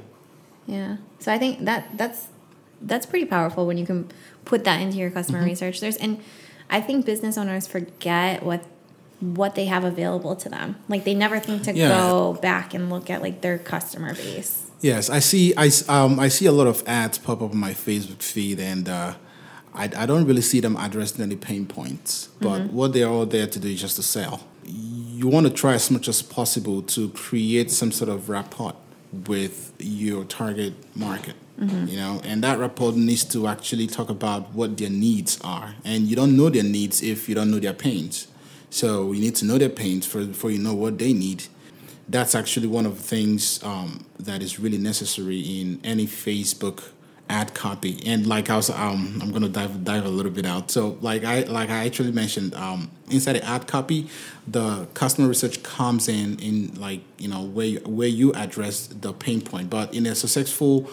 Yeah. 0.67 0.97
So 1.19 1.31
I 1.31 1.37
think 1.37 1.63
that 1.65 1.81
that's 1.97 2.27
that's 2.81 3.05
pretty 3.05 3.25
powerful 3.25 3.65
when 3.65 3.77
you 3.77 3.85
can 3.85 4.09
put 4.43 4.65
that 4.65 4.81
into 4.81 4.97
your 4.97 5.09
customer 5.09 5.39
Mm-hmm. 5.39 5.47
research. 5.47 5.79
There's 5.79 5.95
and 5.97 6.17
I 6.69 6.81
think 6.81 7.05
business 7.05 7.37
owners 7.37 7.65
forget 7.65 8.43
what 8.43 8.61
what 9.35 9.55
they 9.55 9.65
have 9.65 9.83
available 9.83 10.35
to 10.35 10.49
them. 10.49 10.75
Like 10.89 11.03
they 11.05 11.13
never 11.13 11.39
think 11.39 11.63
to 11.63 11.73
Yeah. 11.73 11.89
go 11.89 12.33
back 12.41 12.73
and 12.73 12.89
look 12.89 13.09
at 13.09 13.21
like 13.21 13.41
their 13.41 13.57
customer 13.57 14.13
base. 14.13 14.63
Yes, 14.81 15.09
I 15.09 15.19
see. 15.19 15.53
I, 15.55 15.71
um, 15.87 16.19
I 16.19 16.27
see 16.27 16.45
a 16.45 16.51
lot 16.51 16.67
of 16.67 16.83
ads 16.85 17.17
pop 17.17 17.41
up 17.41 17.51
on 17.51 17.57
my 17.57 17.71
Facebook 17.73 18.21
feed, 18.21 18.59
and 18.59 18.89
uh, 18.89 19.13
I, 19.73 19.85
I 19.95 20.05
don't 20.05 20.25
really 20.25 20.41
see 20.41 20.59
them 20.59 20.75
addressing 20.75 21.23
any 21.23 21.37
pain 21.37 21.65
points. 21.65 22.27
But 22.41 22.63
what 22.73 22.91
they're 22.91 23.07
all 23.07 23.25
there 23.25 23.47
to 23.47 23.59
do 23.59 23.69
is 23.69 23.79
just 23.79 23.95
to 23.95 24.03
sell. 24.03 24.41
You 24.65 25.27
want 25.29 25.47
to 25.47 25.53
try 25.53 25.73
as 25.75 25.89
much 25.89 26.09
as 26.09 26.21
possible 26.21 26.81
to 26.81 27.09
create 27.11 27.71
some 27.71 27.91
sort 27.93 28.09
of 28.09 28.27
rapport 28.27 28.73
with 29.27 29.71
your 29.79 30.25
target 30.25 30.73
market. 30.95 31.35
You 31.59 31.95
know, 31.95 32.19
and 32.25 32.43
that 32.43 32.59
rapport 32.59 32.91
needs 32.91 33.23
to 33.25 33.47
actually 33.47 33.87
talk 33.87 34.09
about 34.09 34.53
what 34.53 34.75
their 34.75 34.89
needs 34.89 35.39
are, 35.45 35.75
and 35.85 36.07
you 36.07 36.15
don't 36.15 36.35
know 36.35 36.49
their 36.49 36.63
needs 36.63 37.01
if 37.01 37.29
you 37.29 37.35
don't 37.35 37.49
know 37.51 37.59
their 37.59 37.73
pains. 37.73 38.27
So 38.73 39.11
you 39.11 39.21
need 39.21 39.35
to 39.35 39.45
know 39.45 39.59
their 39.59 39.69
pains 39.69 40.07
for 40.07 40.25
before 40.25 40.49
you 40.49 40.57
know 40.57 40.73
what 40.73 40.97
they 40.97 41.13
need. 41.13 41.43
That's 42.09 42.33
actually 42.33 42.65
one 42.65 42.87
of 42.87 42.97
the 42.97 43.03
things 43.03 43.63
um, 43.63 44.03
that 44.19 44.41
is 44.41 44.59
really 44.59 44.79
necessary 44.79 45.39
in 45.39 45.79
any 45.83 46.07
Facebook 46.07 46.83
ad 47.29 47.53
copy. 47.53 48.01
And 48.05 48.27
like 48.27 48.49
i 48.49 48.55
was 48.57 48.69
um 48.69 49.19
i'm 49.21 49.31
gonna 49.31 49.47
dive 49.47 49.85
dive 49.85 50.05
a 50.05 50.09
little 50.09 50.31
bit 50.31 50.45
out. 50.45 50.71
So 50.71 50.97
like 51.01 51.23
i 51.23 51.43
like 51.43 51.69
i 51.69 51.85
actually 51.85 52.11
mentioned 52.11 52.53
um 52.55 52.91
inside 53.09 53.33
the 53.33 53.45
ad 53.45 53.65
copy 53.67 54.09
the 54.45 54.87
customer 54.93 55.27
research 55.29 55.63
comes 55.63 56.09
in 56.09 56.37
in 56.39 56.73
like 56.75 57.01
you 57.17 57.29
know 57.29 57.41
where 57.43 57.67
you, 57.67 57.79
where 57.85 58.09
you 58.09 58.33
address 58.33 58.87
the 58.87 59.13
pain 59.13 59.39
point. 59.39 59.69
But 59.69 59.93
in 59.93 60.05
a 60.05 60.15
successful 60.15 60.89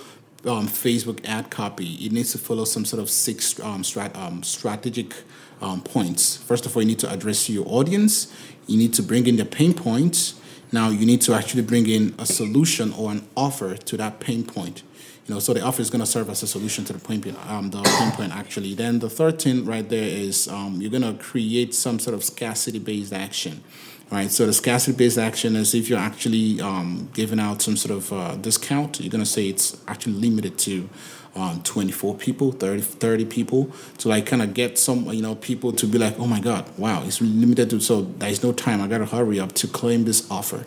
um, 0.47 0.69
facebook 0.69 1.27
ad 1.27 1.51
copy 1.51 1.95
it 1.95 2.13
needs 2.13 2.33
to 2.33 2.39
follow 2.39 2.65
some 2.65 2.85
sort 2.85 3.03
of 3.03 3.11
six 3.11 3.59
um, 3.61 3.83
strat, 3.83 4.17
um, 4.17 4.43
strategic 4.43 5.15
um, 5.61 5.81
points 5.81 6.37
first 6.37 6.67
of 6.67 6.77
all 6.77 6.83
you 6.83 6.89
need 6.89 6.99
to 6.99 7.11
address 7.11 7.49
your 7.49 7.67
audience 7.69 8.33
you 8.67 8.77
need 8.77 8.95
to 8.95 9.03
bring 9.03 9.27
in 9.27 9.37
the 9.37 9.45
pain 9.45 9.75
points 9.75 10.41
now 10.73 10.89
you 10.89 11.05
need 11.05 11.21
to 11.21 11.35
actually 11.35 11.63
bring 11.63 11.89
in 11.89 12.15
a 12.19 12.27
solution 12.27 12.93
or 12.95 13.11
an 13.11 13.27
offer 13.37 13.77
to 13.77 13.97
that 13.97 14.21
pain 14.21 14.45
point 14.45 14.83
you 15.31 15.37
know, 15.37 15.39
so 15.39 15.55
the 15.55 15.63
offer 15.63 15.81
is 15.81 15.91
going 15.91 16.01
to 16.01 16.07
serve 16.07 16.29
as 16.29 16.43
a 16.43 16.47
solution 16.49 16.85
to 16.87 16.93
the 16.93 16.99
pain 16.99 17.21
point, 17.21 17.37
um, 17.49 17.71
the 17.71 17.81
pain 17.83 18.11
point 18.11 18.35
actually. 18.35 18.75
Then 18.75 18.99
the 18.99 19.09
third 19.09 19.41
thing 19.41 19.65
right 19.65 19.89
there 19.89 20.03
is 20.09 20.49
um, 20.49 20.81
you're 20.81 20.91
going 20.91 21.05
to 21.05 21.15
create 21.23 21.73
some 21.73 22.01
sort 22.01 22.15
of 22.15 22.25
scarcity-based 22.25 23.13
action, 23.13 23.63
right? 24.11 24.29
So 24.29 24.45
the 24.45 24.53
scarcity-based 24.53 25.19
action 25.19 25.55
is 25.55 25.73
if 25.73 25.89
you're 25.89 26.01
actually 26.01 26.61
um, 26.61 27.11
giving 27.15 27.39
out 27.39 27.63
some 27.63 27.77
sort 27.77 27.97
of 27.97 28.13
uh, 28.13 28.35
discount, 28.37 28.99
you're 28.99 29.09
going 29.11 29.23
to 29.23 29.31
say 29.31 29.49
it's 29.49 29.81
actually 29.87 30.15
limited 30.15 30.59
to 30.59 30.89
um, 31.37 31.63
24 31.63 32.17
people, 32.17 32.53
30, 32.53 32.83
30 32.83 33.25
people 33.27 33.71
to 33.99 34.09
like 34.09 34.27
kind 34.27 34.43
of 34.43 34.53
get 34.55 34.79
some, 34.79 35.07
you 35.13 35.23
know, 35.23 35.35
people 35.37 35.73
to 35.73 35.87
be 35.87 35.99
like, 35.99 36.19
oh 36.19 36.27
my 36.27 36.41
God, 36.41 36.67
wow, 36.77 37.03
it's 37.05 37.21
limited 37.21 37.71
to, 37.71 37.81
so 37.81 38.03
there's 38.03 38.43
no 38.43 38.53
time. 38.53 38.81
I 38.81 38.89
got 38.89 38.99
to 38.99 39.07
hurry 39.07 39.39
up 39.39 39.53
to 39.53 39.69
claim 39.69 40.05
this 40.05 40.29
offer. 40.31 40.67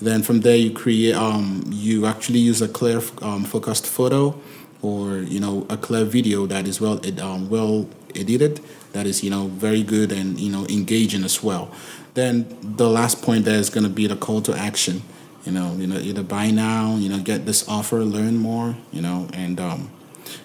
Then 0.00 0.22
from 0.22 0.40
there, 0.40 0.56
you 0.56 0.72
create, 0.72 1.14
um, 1.14 1.64
you 1.68 2.06
actually 2.06 2.38
use 2.38 2.62
a 2.62 2.68
clear 2.68 3.02
um, 3.22 3.44
focused 3.44 3.86
photo 3.86 4.38
or, 4.82 5.18
you 5.18 5.40
know, 5.40 5.66
a 5.68 5.76
clear 5.76 6.04
video 6.04 6.46
that 6.46 6.66
is 6.68 6.80
well, 6.80 7.00
um, 7.20 7.48
well 7.48 7.88
edited, 8.14 8.60
that 8.92 9.06
is, 9.06 9.24
you 9.24 9.30
know, 9.30 9.48
very 9.48 9.82
good 9.82 10.12
and, 10.12 10.38
you 10.38 10.50
know, 10.50 10.66
engaging 10.66 11.24
as 11.24 11.42
well. 11.42 11.70
Then 12.14 12.56
the 12.62 12.88
last 12.88 13.22
point 13.22 13.44
there 13.44 13.58
is 13.58 13.70
going 13.70 13.84
to 13.84 13.90
be 13.90 14.06
the 14.06 14.16
call 14.16 14.40
to 14.42 14.56
action. 14.56 15.02
You 15.44 15.52
know, 15.52 15.74
you 15.74 15.86
know, 15.86 15.98
either 15.98 16.22
buy 16.22 16.50
now, 16.50 16.96
you 16.96 17.08
know, 17.08 17.18
get 17.18 17.44
this 17.44 17.68
offer, 17.68 18.02
learn 18.02 18.38
more, 18.38 18.76
you 18.92 19.02
know, 19.02 19.28
and 19.34 19.60
um, 19.60 19.90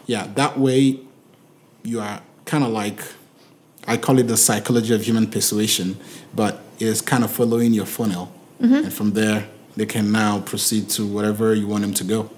yeah, 0.06 0.28
that 0.36 0.60
way 0.60 1.00
you 1.84 2.00
are 2.00 2.22
kind 2.46 2.64
of 2.64 2.72
like 2.72 3.02
I 3.88 3.98
call 3.98 4.20
it 4.20 4.28
the 4.28 4.38
psychology 4.38 4.94
of 4.94 5.04
human 5.04 5.28
persuasion, 5.28 5.98
but 6.36 6.62
it's 6.80 7.02
kind 7.02 7.24
of 7.24 7.32
following 7.32 7.74
your 7.74 7.86
funnel, 7.86 8.32
mm-hmm. 8.62 8.74
and 8.74 8.94
from 8.94 9.12
there 9.12 9.48
they 9.76 9.86
can 9.86 10.12
now 10.12 10.42
proceed 10.42 10.90
to 10.90 11.06
whatever 11.06 11.54
you 11.54 11.68
want 11.68 11.82
them 11.82 11.94
to 11.94 12.04
go. 12.04 12.30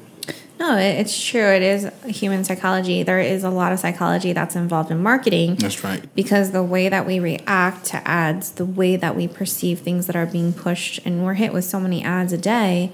No, 0.61 0.77
it's 0.77 1.19
true. 1.25 1.41
It 1.41 1.63
is 1.63 1.89
human 2.05 2.43
psychology. 2.43 3.01
There 3.01 3.19
is 3.19 3.43
a 3.43 3.49
lot 3.49 3.73
of 3.73 3.79
psychology 3.79 4.31
that's 4.31 4.55
involved 4.55 4.91
in 4.91 5.01
marketing. 5.01 5.55
That's 5.55 5.83
right. 5.83 6.03
because 6.13 6.51
the 6.51 6.61
way 6.61 6.87
that 6.87 7.07
we 7.07 7.19
react 7.19 7.85
to 7.85 8.07
ads, 8.07 8.51
the 8.51 8.65
way 8.65 8.95
that 8.95 9.15
we 9.15 9.27
perceive 9.27 9.79
things 9.79 10.05
that 10.05 10.15
are 10.15 10.27
being 10.27 10.53
pushed, 10.53 10.99
and 11.03 11.25
we're 11.25 11.33
hit 11.33 11.51
with 11.51 11.65
so 11.65 11.79
many 11.79 12.03
ads 12.03 12.31
a 12.31 12.37
day 12.37 12.91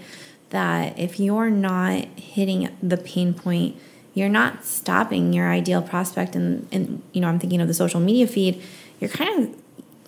that 0.51 0.97
if 0.97 1.19
you're 1.19 1.49
not 1.49 2.05
hitting 2.15 2.69
the 2.81 2.95
pain 2.95 3.33
point, 3.33 3.75
you're 4.17 4.29
not 4.29 4.65
stopping 4.65 5.33
your 5.33 5.49
ideal 5.49 5.81
prospect. 5.81 6.35
And, 6.35 6.67
and 6.71 7.01
you 7.13 7.21
know, 7.21 7.27
I'm 7.27 7.39
thinking 7.39 7.61
of 7.61 7.67
the 7.67 7.73
social 7.73 7.99
media 7.99 8.27
feed, 8.27 8.61
you're 8.99 9.09
kind 9.09 9.43
of 9.43 9.55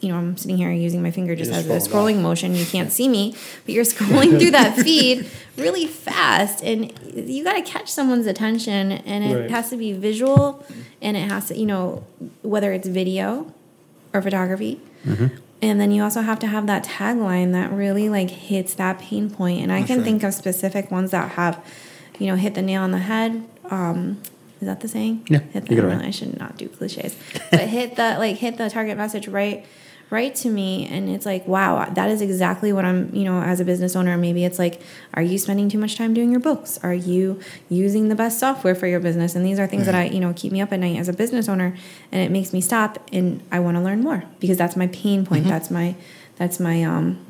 you 0.02 0.10
know, 0.10 0.17
I'm 0.17 0.38
sitting 0.38 0.58
here 0.58 0.72
using 0.72 1.04
my 1.04 1.12
finger 1.12 1.36
just 1.36 1.52
You're 1.52 1.60
as 1.60 1.67
a 1.67 1.89
scrolling 1.89 2.15
scrolling 2.15 2.22
motion. 2.22 2.56
You 2.56 2.65
can't 2.65 2.91
see 2.91 3.10
me, 3.10 3.36
but 3.65 3.76
you're 3.76 3.84
scrolling 3.95 4.39
through 4.39 4.52
that 4.52 4.78
feed 4.78 5.30
really 5.58 5.88
fast, 5.88 6.63
and 6.63 6.93
you 7.13 7.43
got 7.43 7.54
to 7.54 7.62
catch 7.62 7.91
someone's 7.91 8.26
attention, 8.26 8.93
and 8.93 9.24
it 9.24 9.36
Right. 9.36 9.52
has 9.52 9.69
to 9.72 9.78
be 9.78 9.91
visual, 9.93 10.65
and 11.02 11.17
it 11.17 11.30
has 11.30 11.48
to, 11.48 11.58
you 11.58 11.65
know, 11.65 12.04
whether 12.41 12.72
it's 12.72 12.88
video 12.88 13.54
or 14.13 14.22
photography. 14.22 14.80
Mm-hmm. 15.06 15.36
And 15.62 15.82
then 15.82 15.91
you 15.91 16.04
also 16.04 16.22
have 16.22 16.39
to 16.39 16.48
have 16.48 16.67
that 16.67 16.86
tagline 16.86 17.52
that 17.52 17.72
really 17.72 18.08
like 18.08 18.30
hits 18.30 18.74
that 18.76 19.00
pain 19.00 19.30
point. 19.30 19.62
And 19.62 19.72
I 19.72 19.84
can 19.84 19.98
right. 19.98 20.06
think 20.06 20.24
of 20.24 20.34
specific 20.34 20.89
ones 20.89 21.12
that 21.12 21.32
have, 21.32 21.62
you 22.17 22.28
know, 22.28 22.36
hit 22.36 22.56
the 22.56 22.62
nail 22.62 22.84
on 22.84 22.91
the 22.91 23.00
head. 23.00 23.43
Um, 23.69 24.21
is 24.62 24.67
that 24.67 24.82
the 24.82 24.88
saying? 24.88 25.25
Yeah, 25.29 25.39
Hit 25.39 25.69
you 25.69 25.77
the, 25.77 25.88
right. 25.88 26.01
I 26.01 26.12
should 26.12 26.38
not 26.38 26.58
do 26.58 26.67
cliches, 26.67 27.15
but 27.49 27.62
hit 27.62 27.95
the 27.95 28.17
like 28.19 28.38
hit 28.38 28.58
the 28.58 28.69
target 28.69 28.97
message 28.97 29.29
right, 29.29 29.65
right 30.10 30.36
to 30.36 30.49
me, 30.49 30.86
and 30.86 31.10
it's 31.10 31.25
like, 31.25 31.47
wow, 31.47 31.86
that 31.86 32.10
is 32.10 32.21
exactly 32.21 32.73
what 32.73 32.84
I'm. 32.84 33.15
You 33.15 33.23
know, 33.23 33.41
as 33.41 33.62
a 33.62 33.65
business 33.65 33.95
owner, 33.95 34.17
maybe 34.17 34.43
it's 34.43 34.60
like, 34.60 34.82
are 35.13 35.21
you 35.21 35.38
spending 35.38 35.69
too 35.69 35.77
much 35.77 35.95
time 35.95 36.13
doing 36.13 36.29
your 36.29 36.41
books? 36.41 36.77
Are 36.84 36.93
you 36.93 37.39
using 37.69 38.10
the 38.10 38.15
best 38.15 38.38
software 38.38 38.75
for 38.75 38.88
your 38.88 38.99
business? 38.99 39.34
And 39.34 39.45
these 39.45 39.60
are 39.60 39.67
things 39.67 39.86
that 39.86 39.95
I, 39.95 40.05
you 40.05 40.19
know, 40.19 40.34
keep 40.36 40.51
me 40.51 40.60
up 40.60 40.73
at 40.73 40.79
night 40.79 40.97
as 40.97 41.08
a 41.08 41.13
business 41.13 41.47
owner, 41.47 41.77
and 42.12 42.21
it 42.21 42.29
makes 42.29 42.51
me 42.51 42.60
stop 42.60 42.99
and 43.13 43.41
I 43.53 43.62
want 43.62 43.77
to 43.77 43.82
learn 43.82 44.01
more 44.01 44.25
because 44.41 44.58
that's 44.58 44.75
my 44.75 44.88
pain 44.88 45.25
point. 45.25 45.45
That's 45.45 45.71
my, 45.71 45.95
that's 46.36 46.60
my 46.60 46.84
um, 46.84 47.25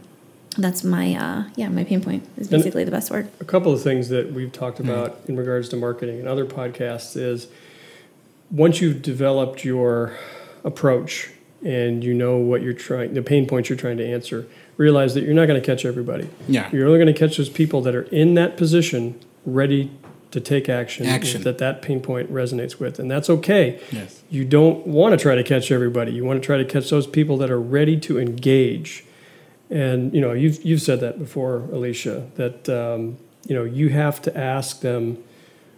that's 0.63 0.83
my 0.83 1.13
uh, 1.15 1.43
yeah, 1.55 1.69
my 1.69 1.83
pain 1.83 2.01
point 2.01 2.27
is 2.37 2.47
And- 2.51 2.59
basically 2.61 2.83
the 2.83 2.91
best 2.91 3.11
word. 3.11 3.29
A 3.39 3.45
couple 3.45 3.71
of 3.73 3.81
things 3.81 4.09
that 4.09 4.31
we've 4.33 4.51
talked 4.51 4.79
about 4.79 5.19
in 5.27 5.35
regards 5.37 5.69
to 5.69 5.75
marketing 5.77 6.19
and 6.19 6.27
other 6.27 6.45
podcasts 6.45 7.15
is 7.17 7.47
once 8.51 8.81
you've 8.81 9.01
developed 9.01 9.63
your 9.63 10.17
approach 10.63 11.29
and 11.63 12.03
you 12.03 12.13
know 12.13 12.37
what 12.37 12.61
you're 12.61 12.73
trying, 12.73 13.13
the 13.13 13.21
pain 13.21 13.45
points 13.45 13.69
you're 13.69 13.77
trying 13.77 13.97
to 13.97 14.05
answer, 14.05 14.47
realize 14.77 15.13
that 15.13 15.23
you're 15.23 15.33
not 15.33 15.45
going 15.45 15.59
to 15.59 15.65
catch 15.65 15.85
everybody. 15.85 16.29
Yeah. 16.47 16.69
You're 16.71 16.87
only 16.87 16.99
going 16.99 17.13
to 17.13 17.19
catch 17.19 17.37
those 17.37 17.49
people 17.49 17.81
that 17.81 17.93
are 17.95 18.03
in 18.03 18.33
that 18.35 18.55
position, 18.57 19.19
ready 19.45 19.91
to 20.31 20.39
take 20.39 20.69
action, 20.69 21.05
Action. 21.07 21.41
that 21.41 21.57
that 21.57 21.81
pain 21.81 21.99
point 22.01 22.31
resonates 22.31 22.79
with, 22.79 22.99
and 22.99 23.09
that's 23.09 23.29
okay. 23.29 23.79
Yes. 23.91 24.21
You 24.29 24.45
don't 24.45 24.85
want 24.85 25.13
to 25.13 25.17
try 25.21 25.35
to 25.35 25.43
catch 25.43 25.71
everybody. 25.71 26.11
You 26.11 26.23
want 26.23 26.41
to 26.41 26.45
try 26.45 26.57
to 26.57 26.65
catch 26.65 26.89
those 26.91 27.07
people 27.07 27.35
that 27.37 27.49
are 27.49 27.59
ready 27.59 27.99
to 28.01 28.19
engage. 28.19 29.03
And 29.69 30.13
you 30.13 30.21
know, 30.21 30.33
you've 30.33 30.63
you've 30.65 30.81
said 30.81 30.99
that 31.01 31.19
before, 31.19 31.67
Alicia. 31.71 32.27
That 32.35 32.67
um, 32.69 33.17
you 33.47 33.55
know, 33.55 33.63
you 33.63 33.89
have 33.89 34.21
to 34.23 34.35
ask 34.37 34.81
them, 34.81 35.23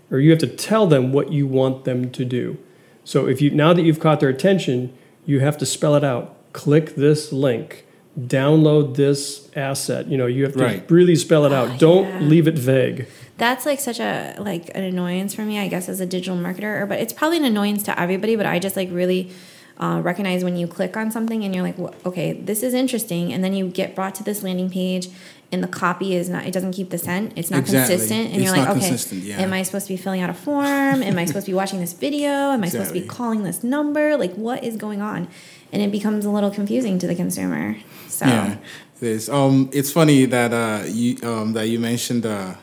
or 0.09 0.19
you 0.19 0.29
have 0.31 0.39
to 0.39 0.47
tell 0.47 0.87
them 0.87 1.11
what 1.11 1.31
you 1.31 1.45
want 1.47 1.83
them 1.83 2.09
to 2.11 2.23
do. 2.25 2.57
So 3.03 3.27
if 3.27 3.41
you 3.41 3.51
now 3.51 3.73
that 3.73 3.81
you've 3.83 3.99
caught 3.99 4.19
their 4.21 4.29
attention, 4.29 4.93
you 5.25 5.39
have 5.41 5.57
to 5.57 5.65
spell 5.65 5.95
it 5.95 6.03
out. 6.03 6.35
Click 6.53 6.95
this 6.95 7.31
link. 7.33 7.85
Download 8.19 8.95
this 8.95 9.49
asset. 9.55 10.07
You 10.07 10.17
know, 10.17 10.25
you 10.25 10.43
have 10.43 10.53
to 10.53 10.59
Right. 10.63 10.91
really 10.91 11.15
spell 11.15 11.45
it 11.45 11.53
out. 11.53 11.79
Don't 11.79 12.07
yeah. 12.07 12.19
leave 12.19 12.47
it 12.47 12.57
vague. 12.57 13.07
that's 13.37 13.65
like 13.65 13.79
such 13.79 13.99
a 13.99 14.35
like 14.39 14.69
an 14.75 14.83
annoyance 14.83 15.33
for 15.33 15.41
me 15.41 15.57
i 15.57 15.67
guess 15.67 15.89
as 15.89 15.99
a 15.99 16.05
digital 16.05 16.37
marketer 16.37 16.81
or 16.81 16.85
but 16.85 16.99
it's 16.99 17.11
probably 17.13 17.37
an 17.37 17.43
annoyance 17.45 17.81
to 17.81 17.99
everybody 17.99 18.35
but 18.35 18.45
i 18.45 18.59
just 18.59 18.75
like 18.75 18.87
really 18.91 19.31
uh, 19.77 19.99
recognize 20.03 20.43
when 20.43 20.55
you 20.55 20.67
click 20.67 20.95
on 20.97 21.09
something 21.11 21.43
and 21.43 21.53
you're 21.55 21.63
like 21.63 21.77
well, 21.77 21.93
okay 22.05 22.33
this 22.33 22.61
is 22.63 22.73
interesting 22.73 23.33
and 23.33 23.43
then 23.43 23.53
you 23.53 23.67
get 23.67 23.95
brought 23.95 24.13
to 24.15 24.23
this 24.23 24.43
landing 24.43 24.69
page 24.69 25.09
and 25.51 25.63
the 25.63 25.67
copy 25.67 26.15
is 26.15 26.29
not 26.29 26.45
it 26.45 26.51
doesn't 26.53 26.71
keep 26.73 26.89
the 26.91 26.97
scent 26.97 27.33
it's 27.35 27.49
not 27.51 27.59
Exactly. 27.61 27.95
consistent 27.95 28.27
and 28.33 28.41
It's 28.41 28.45
you're 28.45 28.65
like 28.65 28.77
okay 28.77 29.17
yeah. 29.27 29.41
am 29.41 29.53
i 29.53 29.63
supposed 29.63 29.87
to 29.87 29.93
be 29.93 29.97
filling 29.97 30.21
out 30.21 30.29
a 30.29 30.33
form 30.33 31.01
am 31.01 31.17
i 31.17 31.25
supposed 31.25 31.45
to 31.47 31.51
be 31.51 31.55
watching 31.55 31.79
this 31.79 31.93
video 31.93 32.29
am 32.29 32.63
i 32.63 32.69
supposed 32.69 32.93
to 32.93 32.99
be 33.01 33.05
calling 33.07 33.43
this 33.43 33.63
number 33.63 34.17
like 34.17 34.33
what 34.35 34.63
is 34.63 34.77
going 34.77 35.01
on 35.01 35.27
and 35.73 35.81
it 35.81 35.91
becomes 35.91 36.25
a 36.25 36.29
little 36.29 36.51
confusing 36.51 36.99
to 36.99 37.07
the 37.07 37.15
consumer 37.15 37.75
so 38.07 38.25
Yeah, 38.27 38.57
it 39.01 39.07
is. 39.07 39.29
Um, 39.29 39.69
it's 39.73 39.91
funny 39.91 40.25
that 40.25 40.53
uh, 40.53 40.83
you 40.87 41.17
um, 41.23 41.53
that 41.53 41.67
you 41.69 41.79
mentioned. 41.79 42.23
Uh, 42.25 42.53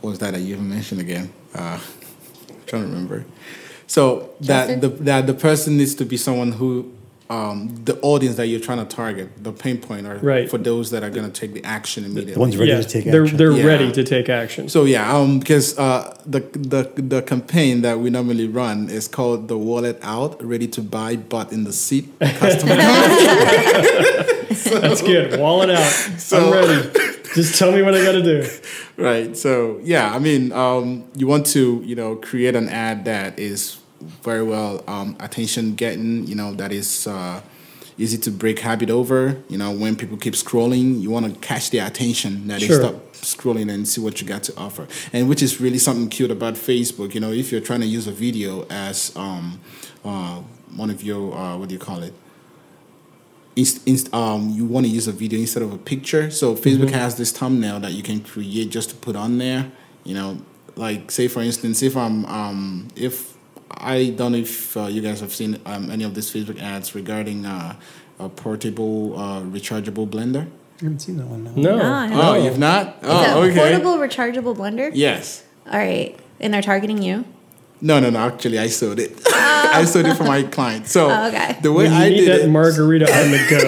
what 0.00 0.10
was 0.10 0.18
that 0.20 0.32
that 0.32 0.40
you 0.40 0.56
mentioned 0.56 1.00
again? 1.00 1.30
Uh, 1.54 1.78
I'm 2.48 2.56
trying 2.64 2.82
to 2.82 2.88
remember. 2.88 3.24
So 3.86 4.30
that 4.40 4.80
the 4.80 4.88
that 4.88 5.26
the 5.26 5.34
person 5.34 5.76
needs 5.76 5.94
to 5.96 6.04
be 6.04 6.16
someone 6.16 6.52
who. 6.52 6.90
Um, 7.30 7.74
the 7.86 7.98
audience 8.02 8.36
that 8.36 8.48
you're 8.48 8.60
trying 8.60 8.86
to 8.86 8.96
target, 8.96 9.30
the 9.42 9.50
pain 9.50 9.78
point, 9.78 10.06
are 10.06 10.18
Right. 10.18 10.48
for 10.48 10.58
those 10.58 10.90
that 10.90 11.02
are 11.02 11.08
going 11.08 11.24
to 11.24 11.32
take 11.32 11.54
the 11.54 11.64
action 11.64 12.04
immediately. 12.04 12.34
The 12.34 12.38
ones 12.40 12.56
ready 12.58 12.72
yeah, 12.72 12.82
to 12.82 12.86
take 12.86 13.04
they're 13.06 13.22
action. 13.24 13.38
they're 13.38 13.50
Yeah. 13.52 13.64
ready 13.64 13.90
to 13.92 14.04
take 14.04 14.28
action. 14.28 14.68
So 14.68 14.84
yeah, 14.84 15.10
um, 15.16 15.38
because 15.38 15.76
uh, 15.78 16.14
the 16.26 16.40
the 16.52 16.90
the 17.00 17.22
campaign 17.22 17.80
that 17.80 17.98
we 17.98 18.10
normally 18.10 18.46
run 18.46 18.90
is 18.90 19.08
called 19.08 19.48
the 19.48 19.56
wallet 19.56 19.98
out, 20.02 20.36
ready 20.44 20.66
to 20.76 20.82
buy, 20.82 21.16
but 21.16 21.50
in 21.50 21.64
the 21.64 21.72
seat. 21.72 22.10
Customer. 22.20 22.76
That's 24.80 25.02
good. 25.02 25.38
Wallet 25.40 25.70
out. 25.70 26.10
I'm 26.32 26.52
ready. 26.52 26.90
Just 27.34 27.58
tell 27.58 27.72
me 27.72 27.82
what 27.82 27.94
I 27.94 28.04
got 28.04 28.12
to 28.12 28.22
do. 28.22 28.48
right. 28.96 29.36
So 29.36 29.80
yeah, 29.82 30.14
I 30.14 30.18
mean, 30.18 30.52
um, 30.52 31.04
you 31.16 31.26
want 31.26 31.46
to 31.46 31.82
you 31.84 31.94
know 31.96 32.16
create 32.16 32.54
an 32.54 32.68
ad 32.68 33.04
that 33.06 33.38
is 33.38 33.78
very 34.22 34.42
well 34.42 34.82
um, 34.86 35.16
attention 35.20 35.74
getting. 35.74 36.26
You 36.26 36.34
know 36.34 36.54
that 36.54 36.72
is. 36.72 37.06
Uh, 37.06 37.40
Easy 37.96 38.18
to 38.18 38.32
break 38.32 38.58
habit 38.58 38.90
over. 38.90 39.40
You 39.48 39.56
know, 39.56 39.70
when 39.70 39.94
people 39.94 40.16
keep 40.16 40.34
scrolling, 40.34 41.00
you 41.00 41.10
want 41.12 41.32
to 41.32 41.40
catch 41.46 41.70
their 41.70 41.86
attention 41.86 42.48
that 42.48 42.60
Sure. 42.60 42.76
they 42.78 42.88
stop 42.88 43.12
scrolling 43.12 43.72
and 43.72 43.86
see 43.86 44.00
what 44.00 44.20
you 44.20 44.26
got 44.26 44.42
to 44.44 44.56
offer. 44.58 44.88
And 45.12 45.28
which 45.28 45.44
is 45.44 45.60
really 45.60 45.78
something 45.78 46.08
cute 46.08 46.32
about 46.32 46.54
Facebook. 46.54 47.14
You 47.14 47.20
know, 47.20 47.30
if 47.30 47.52
you're 47.52 47.60
trying 47.60 47.82
to 47.82 47.86
use 47.86 48.08
a 48.08 48.10
video 48.10 48.66
as 48.68 49.12
um, 49.14 49.60
uh, 50.04 50.40
one 50.74 50.90
of 50.90 51.04
your 51.04 51.32
uh, 51.36 51.56
what 51.56 51.68
do 51.68 51.74
you 51.74 51.78
call 51.78 52.02
it? 52.02 52.12
Inst- 53.56 53.86
inst- 53.86 54.12
um, 54.12 54.50
you 54.50 54.64
want 54.64 54.84
to 54.86 54.90
use 54.90 55.06
a 55.06 55.12
video 55.12 55.38
instead 55.38 55.62
of 55.62 55.72
a 55.72 55.78
picture. 55.78 56.30
So 56.30 56.54
Facebook 56.56 56.90
has 56.90 57.16
this 57.16 57.30
thumbnail 57.30 57.80
that 57.80 57.92
you 57.92 58.02
can 58.02 58.20
create 58.20 58.70
just 58.70 58.90
to 58.90 58.96
put 58.96 59.14
on 59.16 59.38
there. 59.38 59.70
You 60.04 60.14
know, 60.14 60.38
like 60.76 61.10
say 61.10 61.28
for 61.28 61.40
instance, 61.40 61.82
if 61.82 61.96
I'm 61.96 62.24
um, 62.26 62.88
if 62.96 63.36
I 63.70 64.10
don't 64.16 64.32
know 64.32 64.38
if 64.38 64.76
uh, 64.76 64.86
you 64.86 65.00
guys 65.00 65.20
have 65.20 65.32
seen 65.32 65.60
um, 65.66 65.90
any 65.90 66.04
of 66.04 66.14
these 66.14 66.32
Facebook 66.32 66.60
ads 66.60 66.94
regarding 66.94 67.46
uh, 67.46 67.76
a 68.18 68.28
portable 68.28 69.18
uh, 69.18 69.40
rechargeable 69.42 70.08
blender. 70.08 70.46
I 70.80 70.84
haven't 70.84 71.00
seen 71.00 71.16
that 71.18 71.26
one. 71.26 71.44
No. 71.44 71.50
No. 71.54 71.76
No, 71.76 71.92
I 71.92 72.08
Oh, 72.38 72.44
you've 72.44 72.58
not? 72.58 72.98
Oh, 73.02 73.44
it 73.44 73.48
a 73.48 73.50
okay. 73.50 73.56
portable 73.56 73.96
rechargeable 73.98 74.56
blender? 74.56 74.90
Yes. 74.92 75.44
All 75.66 75.78
right. 75.78 76.18
And 76.40 76.52
they're 76.52 76.62
targeting 76.62 77.00
you? 77.02 77.24
No, 77.84 78.00
no, 78.00 78.08
no. 78.08 78.18
Actually, 78.20 78.58
I 78.58 78.68
sold 78.68 78.98
it. 78.98 79.12
Oh. 79.28 79.70
I 79.74 79.84
sold 79.84 80.06
it 80.06 80.14
for 80.16 80.24
my 80.24 80.42
client. 80.42 80.86
So 80.86 81.10
Oh, 81.10 81.28
okay. 81.28 81.58
the 81.60 81.70
way 81.70 81.84
When 81.84 81.92
you 81.92 81.98
I 81.98 82.08
need 82.08 82.16
did 82.24 82.28
that 82.28 82.40
it, 82.46 82.50
margarita 82.50 83.04
on 83.04 83.30
the 83.30 83.46
go. 83.50 83.58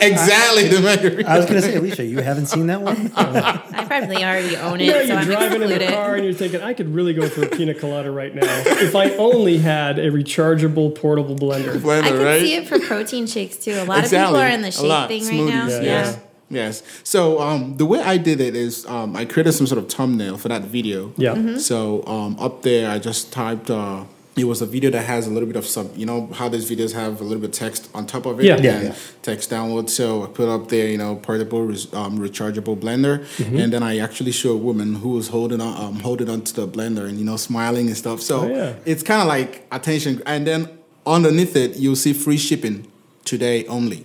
exactly 0.06 0.66
the 0.68 0.80
margarita. 0.80 1.28
I 1.30 1.36
was 1.36 1.46
going 1.46 1.60
to 1.60 1.62
say, 1.62 1.76
Alicia, 1.76 2.04
you 2.04 2.18
haven't 2.18 2.46
seen 2.46 2.66
that 2.66 2.82
one? 2.82 3.12
I 3.16 3.84
probably 3.86 4.24
already 4.24 4.56
own 4.56 4.80
it, 4.80 4.86
You 4.86 4.90
know, 4.92 5.00
so 5.02 5.06
you're 5.06 5.16
I'm 5.18 5.24
driving 5.26 5.62
in 5.62 5.68
the 5.78 5.86
car 5.86 6.16
and 6.16 6.24
you're 6.24 6.34
thinking, 6.34 6.62
I 6.62 6.74
could 6.74 6.92
really 6.92 7.14
go 7.14 7.28
for 7.28 7.44
a 7.44 7.48
pina 7.48 7.74
colada 7.74 8.10
right 8.10 8.34
now 8.34 8.42
if 8.66 8.96
I 8.96 9.10
only 9.16 9.58
had 9.58 9.98
a 10.00 10.10
rechargeable 10.10 10.92
portable 10.96 11.36
blender. 11.36 11.76
Blender, 11.76 12.02
I 12.02 12.08
can 12.08 12.22
right? 12.24 12.40
see 12.40 12.54
it 12.56 12.66
for 12.66 12.80
protein 12.80 13.26
shakes 13.28 13.56
too. 13.56 13.74
A 13.74 13.84
lot 13.84 14.00
exactly. 14.00 14.18
of 14.18 14.26
people 14.26 14.36
are 14.40 14.48
in 14.48 14.62
the 14.62 14.68
A 14.68 14.72
shake 14.72 14.82
lot. 14.82 15.08
thing 15.08 15.24
right 15.28 15.54
now. 15.54 15.68
Yeah. 15.68 15.80
Yes. 15.80 16.18
Yes. 16.50 16.82
So 17.02 17.40
um, 17.40 17.76
the 17.76 17.86
way 17.86 18.00
I 18.00 18.16
did 18.18 18.40
it 18.40 18.54
is 18.54 18.84
um, 18.86 19.16
I 19.16 19.24
created 19.24 19.52
some 19.52 19.66
sort 19.66 19.78
of 19.78 19.90
thumbnail 19.90 20.36
for 20.38 20.48
that 20.48 20.62
video. 20.62 21.12
Yeah. 21.16 21.34
Mm-hmm. 21.34 21.58
So 21.58 22.04
um, 22.06 22.36
up 22.38 22.62
there, 22.62 22.90
I 22.90 22.98
just 22.98 23.32
typed. 23.32 23.70
Uh, 23.70 24.04
it 24.36 24.44
was 24.44 24.60
a 24.60 24.66
video 24.66 24.90
that 24.90 25.02
has 25.06 25.28
a 25.28 25.30
little 25.30 25.46
bit 25.46 25.54
of 25.54 25.64
sub. 25.64 25.96
You 25.96 26.06
know 26.06 26.26
how 26.34 26.48
these 26.48 26.68
videos 26.68 26.92
have 26.92 27.20
a 27.20 27.24
little 27.24 27.40
bit 27.40 27.50
of 27.50 27.54
text 27.56 27.88
on 27.94 28.04
top 28.04 28.26
of 28.26 28.40
it. 28.40 28.46
Yeah. 28.46 28.56
Yeah, 28.58 28.74
and 28.78 28.88
yeah. 28.88 28.94
Text 29.22 29.48
download. 29.50 29.88
So 29.88 30.24
I 30.24 30.26
put 30.26 30.48
up 30.48 30.68
there, 30.68 30.88
you 30.88 30.98
know, 30.98 31.14
portable 31.16 31.62
res- 31.62 31.92
um, 31.94 32.18
rechargeable 32.18 32.76
blender, 32.76 33.20
Mm-hmm. 33.36 33.58
and 33.60 33.72
then 33.72 33.82
I 33.84 33.98
actually 33.98 34.32
show 34.32 34.52
a 34.52 34.56
woman 34.56 34.96
who 34.96 35.10
was 35.10 35.28
holding 35.28 35.60
on, 35.60 35.80
um, 35.82 36.00
holding 36.00 36.28
onto 36.28 36.52
the 36.52 36.66
blender 36.66 37.08
and 37.08 37.16
you 37.16 37.24
know 37.24 37.36
smiling 37.36 37.86
and 37.86 37.96
stuff. 37.96 38.20
So 38.20 38.40
Oh, 38.42 38.48
yeah. 38.48 38.74
it's 38.84 39.02
kind 39.04 39.22
of 39.22 39.28
like 39.28 39.66
attention, 39.70 40.20
and 40.26 40.44
then 40.46 40.68
underneath 41.06 41.54
it 41.56 41.76
you'll 41.76 41.96
see 41.96 42.12
free 42.12 42.36
shipping 42.36 42.90
today 43.24 43.64
only. 43.66 44.04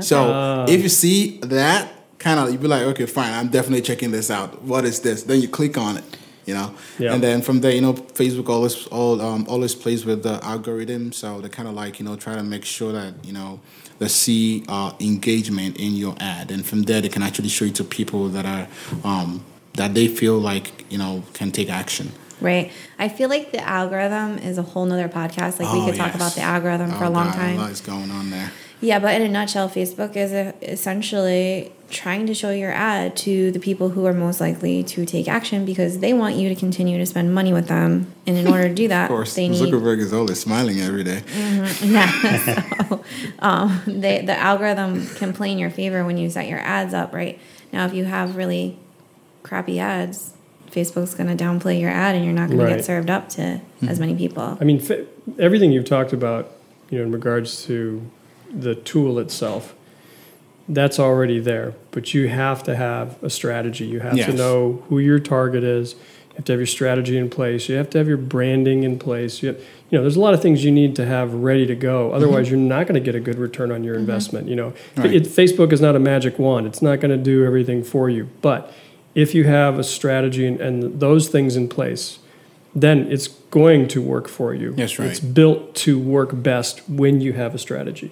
So 0.00 0.32
Ah. 0.32 0.64
if 0.68 0.82
you 0.82 0.88
see 0.88 1.38
that, 1.42 1.88
kind 2.18 2.38
of, 2.40 2.50
you'd 2.50 2.62
be 2.62 2.68
like, 2.68 2.82
okay, 2.82 3.06
fine, 3.06 3.32
I'm 3.32 3.48
definitely 3.48 3.82
checking 3.82 4.10
this 4.12 4.30
out. 4.30 4.62
What 4.62 4.84
is 4.84 5.00
this? 5.00 5.24
Then 5.24 5.40
you 5.42 5.48
click 5.48 5.76
on 5.76 5.96
it, 5.98 6.04
you 6.46 6.54
know, 6.54 6.70
Yeah. 6.98 7.12
and 7.14 7.22
then 7.22 7.42
from 7.42 7.60
there, 7.60 7.72
you 7.72 7.80
know, 7.80 7.94
Facebook 7.94 8.48
always 8.48 8.86
all 8.86 9.20
um, 9.20 9.44
always 9.48 9.74
plays 9.74 10.04
with 10.04 10.22
the 10.22 10.38
algorithm, 10.44 11.12
so 11.12 11.40
they 11.40 11.48
kind 11.48 11.68
of 11.68 11.74
like 11.74 11.98
you 11.98 12.04
know 12.06 12.16
try 12.16 12.34
to 12.34 12.42
make 12.42 12.64
sure 12.64 12.92
that 12.92 13.12
you 13.24 13.32
know 13.32 13.58
they 13.98 14.08
see 14.08 14.64
uh, 14.68 14.92
engagement 15.00 15.76
in 15.78 15.92
your 15.96 16.14
ad, 16.20 16.50
and 16.50 16.64
from 16.64 16.82
there 16.84 17.00
they 17.00 17.08
can 17.08 17.22
actually 17.22 17.48
show 17.48 17.64
you 17.64 17.72
to 17.72 17.84
people 17.84 18.28
that 18.28 18.46
are 18.46 18.66
um, 19.04 19.44
that 19.74 19.94
they 19.94 20.06
feel 20.08 20.38
like 20.38 20.84
you 20.90 20.98
know 20.98 21.22
can 21.34 21.50
take 21.50 21.68
action. 21.70 22.12
Right. 22.40 22.72
I 22.98 23.08
feel 23.08 23.28
like 23.28 23.52
the 23.52 23.62
algorithm 23.62 24.38
is 24.38 24.58
a 24.58 24.62
whole 24.62 24.84
nother 24.86 25.08
podcast. 25.08 25.60
Like 25.60 25.72
we 25.72 25.78
Oh, 25.80 25.86
could 25.86 25.94
talk 25.96 26.08
yes. 26.08 26.16
about 26.16 26.34
the 26.34 26.40
algorithm 26.42 26.90
for 26.90 27.04
Oh, 27.04 27.08
a 27.08 27.14
long 27.18 27.26
God, 27.28 27.34
time. 27.36 27.56
A 27.58 27.62
lot 27.62 27.70
is 27.70 27.80
going 27.80 28.10
on 28.10 28.30
there. 28.30 28.50
Yeah, 28.82 28.98
but 28.98 29.14
in 29.14 29.22
a 29.22 29.28
nutshell, 29.28 29.68
Facebook 29.70 30.16
is 30.16 30.32
uh 30.32 30.52
essentially 30.60 31.72
trying 31.88 32.26
to 32.26 32.34
show 32.34 32.50
your 32.50 32.72
ad 32.72 33.14
to 33.18 33.50
the 33.52 33.58
people 33.60 33.90
who 33.90 34.06
are 34.06 34.14
most 34.14 34.40
likely 34.40 34.82
to 34.82 35.04
take 35.04 35.28
action 35.28 35.64
because 35.66 35.98
they 36.00 36.12
want 36.14 36.34
you 36.36 36.48
to 36.48 36.54
continue 36.54 36.96
to 36.98 37.04
spend 37.06 37.34
money 37.34 37.52
with 37.52 37.68
them. 37.68 38.12
And 38.26 38.36
in 38.38 38.46
order 38.48 38.66
to 38.68 38.74
do 38.74 38.88
that, 38.94 39.04
Of 39.04 39.08
course, 39.08 39.34
they 39.34 39.48
need 39.48 39.60
Zuckerberg 39.62 39.98
is 39.98 40.12
always 40.12 40.40
smiling 40.40 40.80
every 40.80 41.04
day. 41.04 41.22
yeah. 41.82 42.08
So, 42.88 43.04
um, 43.40 43.80
they, 43.86 44.22
the 44.22 44.36
algorithm 44.38 45.06
can 45.16 45.32
play 45.32 45.50
in 45.52 45.58
your 45.58 45.70
favor 45.70 46.04
when 46.04 46.16
you 46.18 46.28
set 46.30 46.46
your 46.48 46.58
ads 46.60 46.92
up, 46.94 47.12
right? 47.14 47.38
Now, 47.72 47.86
if 47.86 47.94
you 47.94 48.04
have 48.04 48.36
really 48.36 48.78
crappy 49.42 49.78
ads, 49.78 50.32
Facebook's 50.70 51.14
going 51.14 51.34
to 51.34 51.44
downplay 51.44 51.80
your 51.80 51.90
ad 51.90 52.14
and 52.16 52.24
you're 52.24 52.34
not 52.34 52.48
going 52.48 52.60
to 52.60 52.66
get 52.76 52.84
served 52.84 53.10
up 53.10 53.28
to 53.30 53.60
as 53.86 54.00
many 54.00 54.14
people. 54.14 54.56
I 54.60 54.64
mean, 54.64 54.80
fi- 54.80 55.04
everything 55.38 55.72
you've 55.72 55.84
talked 55.84 56.12
about, 56.12 56.50
you 56.90 56.98
know, 56.98 57.04
in 57.04 57.12
regards 57.12 57.64
to 57.66 58.02
the 58.52 58.74
tool 58.74 59.18
itself, 59.18 59.74
that's 60.68 60.98
already 60.98 61.38
there. 61.38 61.74
But 61.90 62.14
you 62.14 62.28
have 62.28 62.62
to 62.64 62.76
have 62.76 63.22
a 63.22 63.30
strategy. 63.30 63.86
You 63.86 64.00
have 64.00 64.16
to 64.16 64.32
know 64.32 64.84
who 64.88 64.98
your 64.98 65.18
target 65.18 65.64
is. 65.64 65.94
You 65.94 66.36
have 66.36 66.44
to 66.46 66.52
have 66.52 66.60
your 66.60 66.66
strategy 66.66 67.18
in 67.18 67.28
place. 67.28 67.68
You 67.68 67.76
have 67.76 67.90
to 67.90 67.98
have 67.98 68.08
your 68.08 68.16
branding 68.16 68.84
in 68.84 68.98
place. 68.98 69.42
You, 69.42 69.48
have, 69.48 69.58
you 69.90 69.98
know, 69.98 70.02
there's 70.02 70.16
a 70.16 70.20
lot 70.20 70.32
of 70.32 70.40
things 70.40 70.64
you 70.64 70.70
need 70.70 70.96
to 70.96 71.04
have 71.04 71.34
ready 71.34 71.66
to 71.66 71.74
go. 71.74 72.06
Mm-hmm. 72.06 72.16
Otherwise, 72.16 72.48
you're 72.48 72.58
not 72.58 72.86
going 72.86 72.94
to 72.94 73.04
get 73.04 73.14
a 73.14 73.20
good 73.20 73.38
return 73.38 73.70
on 73.70 73.84
your 73.84 73.94
mm-hmm. 73.94 74.00
investment. 74.00 74.48
You 74.48 74.56
know, 74.56 74.72
Right. 74.96 75.12
it, 75.12 75.24
Facebook 75.24 75.72
is 75.72 75.82
not 75.82 75.94
a 75.94 75.98
magic 75.98 76.38
wand. 76.38 76.66
It's 76.66 76.80
not 76.80 77.00
going 77.00 77.10
to 77.10 77.22
do 77.22 77.44
everything 77.44 77.82
for 77.82 78.08
you. 78.08 78.30
But 78.40 78.72
if 79.14 79.34
you 79.34 79.44
have 79.44 79.78
a 79.78 79.84
strategy 79.84 80.46
and, 80.46 80.58
and 80.60 81.00
those 81.00 81.28
things 81.28 81.54
in 81.54 81.68
place, 81.68 82.18
then 82.74 83.10
it's 83.10 83.28
going 83.28 83.88
to 83.88 84.00
work 84.00 84.28
for 84.28 84.54
you. 84.54 84.72
That's 84.72 84.98
right. 84.98 85.10
It's 85.10 85.20
built 85.20 85.74
to 85.76 85.98
work 85.98 86.30
best 86.32 86.88
when 86.88 87.20
you 87.20 87.34
have 87.34 87.54
a 87.54 87.58
strategy. 87.58 88.10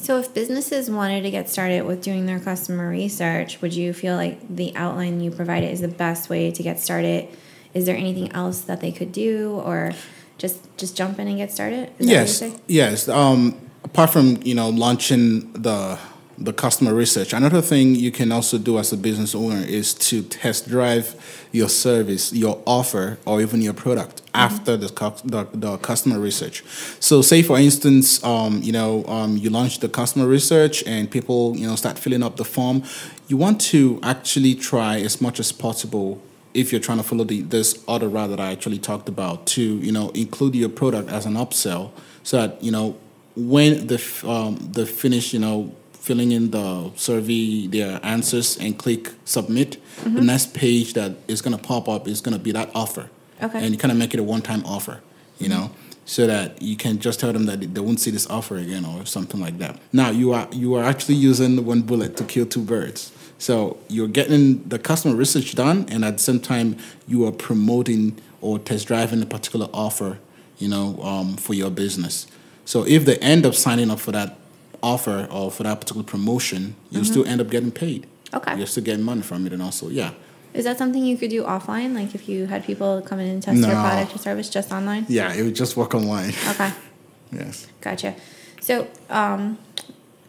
So, 0.00 0.18
if 0.18 0.32
businesses 0.32 0.88
wanted 0.88 1.22
to 1.22 1.30
get 1.30 1.48
started 1.48 1.84
with 1.84 2.02
doing 2.02 2.26
their 2.26 2.38
customer 2.38 2.88
research, 2.88 3.60
would 3.60 3.74
you 3.74 3.92
feel 3.92 4.14
like 4.14 4.38
the 4.54 4.74
outline 4.76 5.20
you 5.20 5.30
provided 5.30 5.72
is 5.72 5.80
the 5.80 5.88
best 5.88 6.30
way 6.30 6.52
to 6.52 6.62
get 6.62 6.78
started? 6.78 7.28
Is 7.74 7.86
there 7.86 7.96
anything 7.96 8.30
else 8.32 8.60
that 8.62 8.80
they 8.80 8.92
could 8.92 9.10
do, 9.10 9.60
or 9.64 9.92
just 10.38 10.76
just 10.76 10.96
jump 10.96 11.18
in 11.18 11.26
and 11.26 11.36
get 11.36 11.50
started? 11.50 11.90
Is 11.98 12.08
yes, 12.08 12.42
yes. 12.68 13.08
Um, 13.08 13.60
apart 13.82 14.10
from 14.10 14.38
you 14.44 14.54
know 14.54 14.70
launching 14.70 15.52
the 15.52 15.98
the 16.40 16.52
customer 16.52 16.94
research, 16.94 17.32
another 17.32 17.60
thing 17.60 17.94
you 17.94 18.12
can 18.12 18.30
also 18.30 18.58
do 18.58 18.78
as 18.78 18.92
a 18.92 18.96
business 18.96 19.34
owner 19.34 19.64
is 19.66 19.92
to 19.94 20.22
test 20.22 20.68
drive 20.68 21.46
your 21.50 21.68
service, 21.68 22.32
your 22.32 22.62
offer, 22.64 23.18
or 23.24 23.40
even 23.40 23.60
your 23.60 23.74
product 23.74 24.22
after 24.34 24.76
the, 24.76 24.86
the 25.24 25.48
the 25.52 25.76
customer 25.78 26.20
research. 26.20 26.62
So, 27.00 27.22
say 27.22 27.42
for 27.42 27.58
instance, 27.58 28.22
um, 28.22 28.62
you 28.62 28.72
know, 28.72 29.04
um, 29.06 29.36
you 29.36 29.50
launch 29.50 29.80
the 29.80 29.88
customer 29.88 30.26
research 30.26 30.84
and 30.86 31.10
people 31.10 31.56
you 31.56 31.66
know 31.66 31.74
start 31.74 31.98
filling 31.98 32.22
up 32.22 32.36
the 32.36 32.44
form. 32.44 32.84
You 33.26 33.36
want 33.36 33.60
to 33.72 33.98
actually 34.02 34.54
try 34.54 35.00
as 35.00 35.20
much 35.20 35.40
as 35.40 35.50
possible 35.50 36.22
if 36.54 36.72
you're 36.72 36.80
trying 36.80 36.98
to 36.98 37.04
follow 37.04 37.24
the, 37.24 37.42
this 37.42 37.82
other 37.88 38.08
route 38.08 38.30
that 38.30 38.40
I 38.40 38.52
actually 38.52 38.78
talked 38.78 39.08
about 39.08 39.46
to 39.48 39.62
you 39.62 39.92
know 39.92 40.10
include 40.10 40.54
your 40.54 40.68
product 40.68 41.08
as 41.10 41.26
an 41.26 41.34
upsell 41.34 41.90
so 42.22 42.36
that 42.36 42.62
you 42.62 42.70
know 42.70 42.96
when 43.36 43.86
the 43.86 44.00
um, 44.24 44.56
the 44.72 44.86
finish 44.86 45.32
you 45.32 45.40
know 45.40 45.74
filling 46.08 46.32
in 46.32 46.44
the 46.56 46.90
survey 46.96 47.66
their 47.66 48.00
answers 48.02 48.56
and 48.62 48.70
click 48.84 49.02
submit. 49.24 49.70
The 50.04 50.24
next 50.32 50.54
page 50.54 50.88
that 50.98 51.12
is 51.32 51.38
going 51.42 51.56
to 51.58 51.62
pop 51.70 51.84
up 51.94 52.02
is 52.08 52.18
going 52.24 52.36
to 52.38 52.42
be 52.48 52.52
that 52.52 52.68
offer. 52.74 53.04
Okay. 53.40 53.60
and 53.62 53.70
you 53.72 53.78
kind 53.78 53.92
of 53.92 53.98
make 53.98 54.12
it 54.14 54.20
a 54.20 54.26
one-time 54.34 54.62
offer 54.66 54.96
you 55.38 55.48
know? 55.48 55.70
So 56.04 56.26
that 56.26 56.62
you 56.62 56.76
can 56.76 56.98
just 57.00 57.20
tell 57.20 57.32
them 57.34 57.44
that 57.46 57.74
they 57.74 57.80
won't 57.80 58.00
see 58.00 58.10
this 58.10 58.26
offer 58.30 58.56
again 58.56 58.86
or 58.86 59.04
something 59.04 59.38
like 59.40 59.58
that. 59.58 59.78
Now 59.92 60.08
you 60.08 60.32
are 60.32 60.48
you 60.52 60.74
are 60.74 60.82
actually 60.82 61.16
using 61.16 61.62
one 61.66 61.82
bullet 61.82 62.16
to 62.16 62.24
kill 62.24 62.46
two 62.46 62.62
birds. 62.62 63.12
So 63.36 63.76
you're 63.88 64.08
getting 64.08 64.66
the 64.66 64.78
customer 64.78 65.14
research 65.14 65.54
done, 65.54 65.86
and 65.90 66.06
at 66.06 66.14
the 66.14 66.22
same 66.22 66.40
time, 66.40 66.78
you 67.06 67.26
are 67.26 67.32
promoting 67.32 68.18
or 68.40 68.58
test 68.58 68.88
driving 68.88 69.22
a 69.22 69.26
particular 69.26 69.68
offer, 69.74 70.18
you 70.56 70.68
know, 70.68 71.00
um, 71.02 71.36
for 71.36 71.52
your 71.52 71.70
business. 71.70 72.26
So 72.64 72.86
if 72.86 73.04
they 73.04 73.18
end 73.18 73.44
up 73.44 73.54
signing 73.54 73.90
up 73.90 74.00
for 74.00 74.12
that 74.12 74.38
offer 74.82 75.28
or 75.30 75.50
for 75.50 75.62
that 75.64 75.80
particular 75.80 76.04
promotion, 76.04 76.76
you'll 76.90 77.04
still 77.04 77.26
end 77.26 77.40
up 77.40 77.50
getting 77.50 77.70
paid. 77.70 78.06
Okay. 78.32 78.56
You're 78.56 78.66
still 78.66 78.84
getting 78.84 79.04
money 79.04 79.22
from 79.22 79.46
it, 79.46 79.52
and 79.52 79.62
also, 79.62 79.88
yeah, 79.88 80.12
Is 80.52 80.64
that 80.64 80.78
something 80.78 81.04
you 81.04 81.16
could 81.16 81.30
do 81.30 81.44
offline? 81.44 81.94
Like 81.94 82.14
if 82.14 82.28
you 82.28 82.46
had 82.46 82.64
people 82.64 83.00
come 83.02 83.20
in 83.20 83.28
and 83.28 83.42
test 83.42 83.58
your 83.60 83.70
product 83.70 84.14
or 84.14 84.18
service 84.18 84.50
just 84.50 84.72
online? 84.72 85.06
yeah, 85.08 85.32
it 85.32 85.42
would 85.42 85.56
just 85.56 85.76
work 85.76 85.94
online. 85.94 86.32
Okay, 86.50 86.72
yes. 87.32 87.66
gotcha. 87.80 88.14
So, 88.60 88.86
um, 89.08 89.58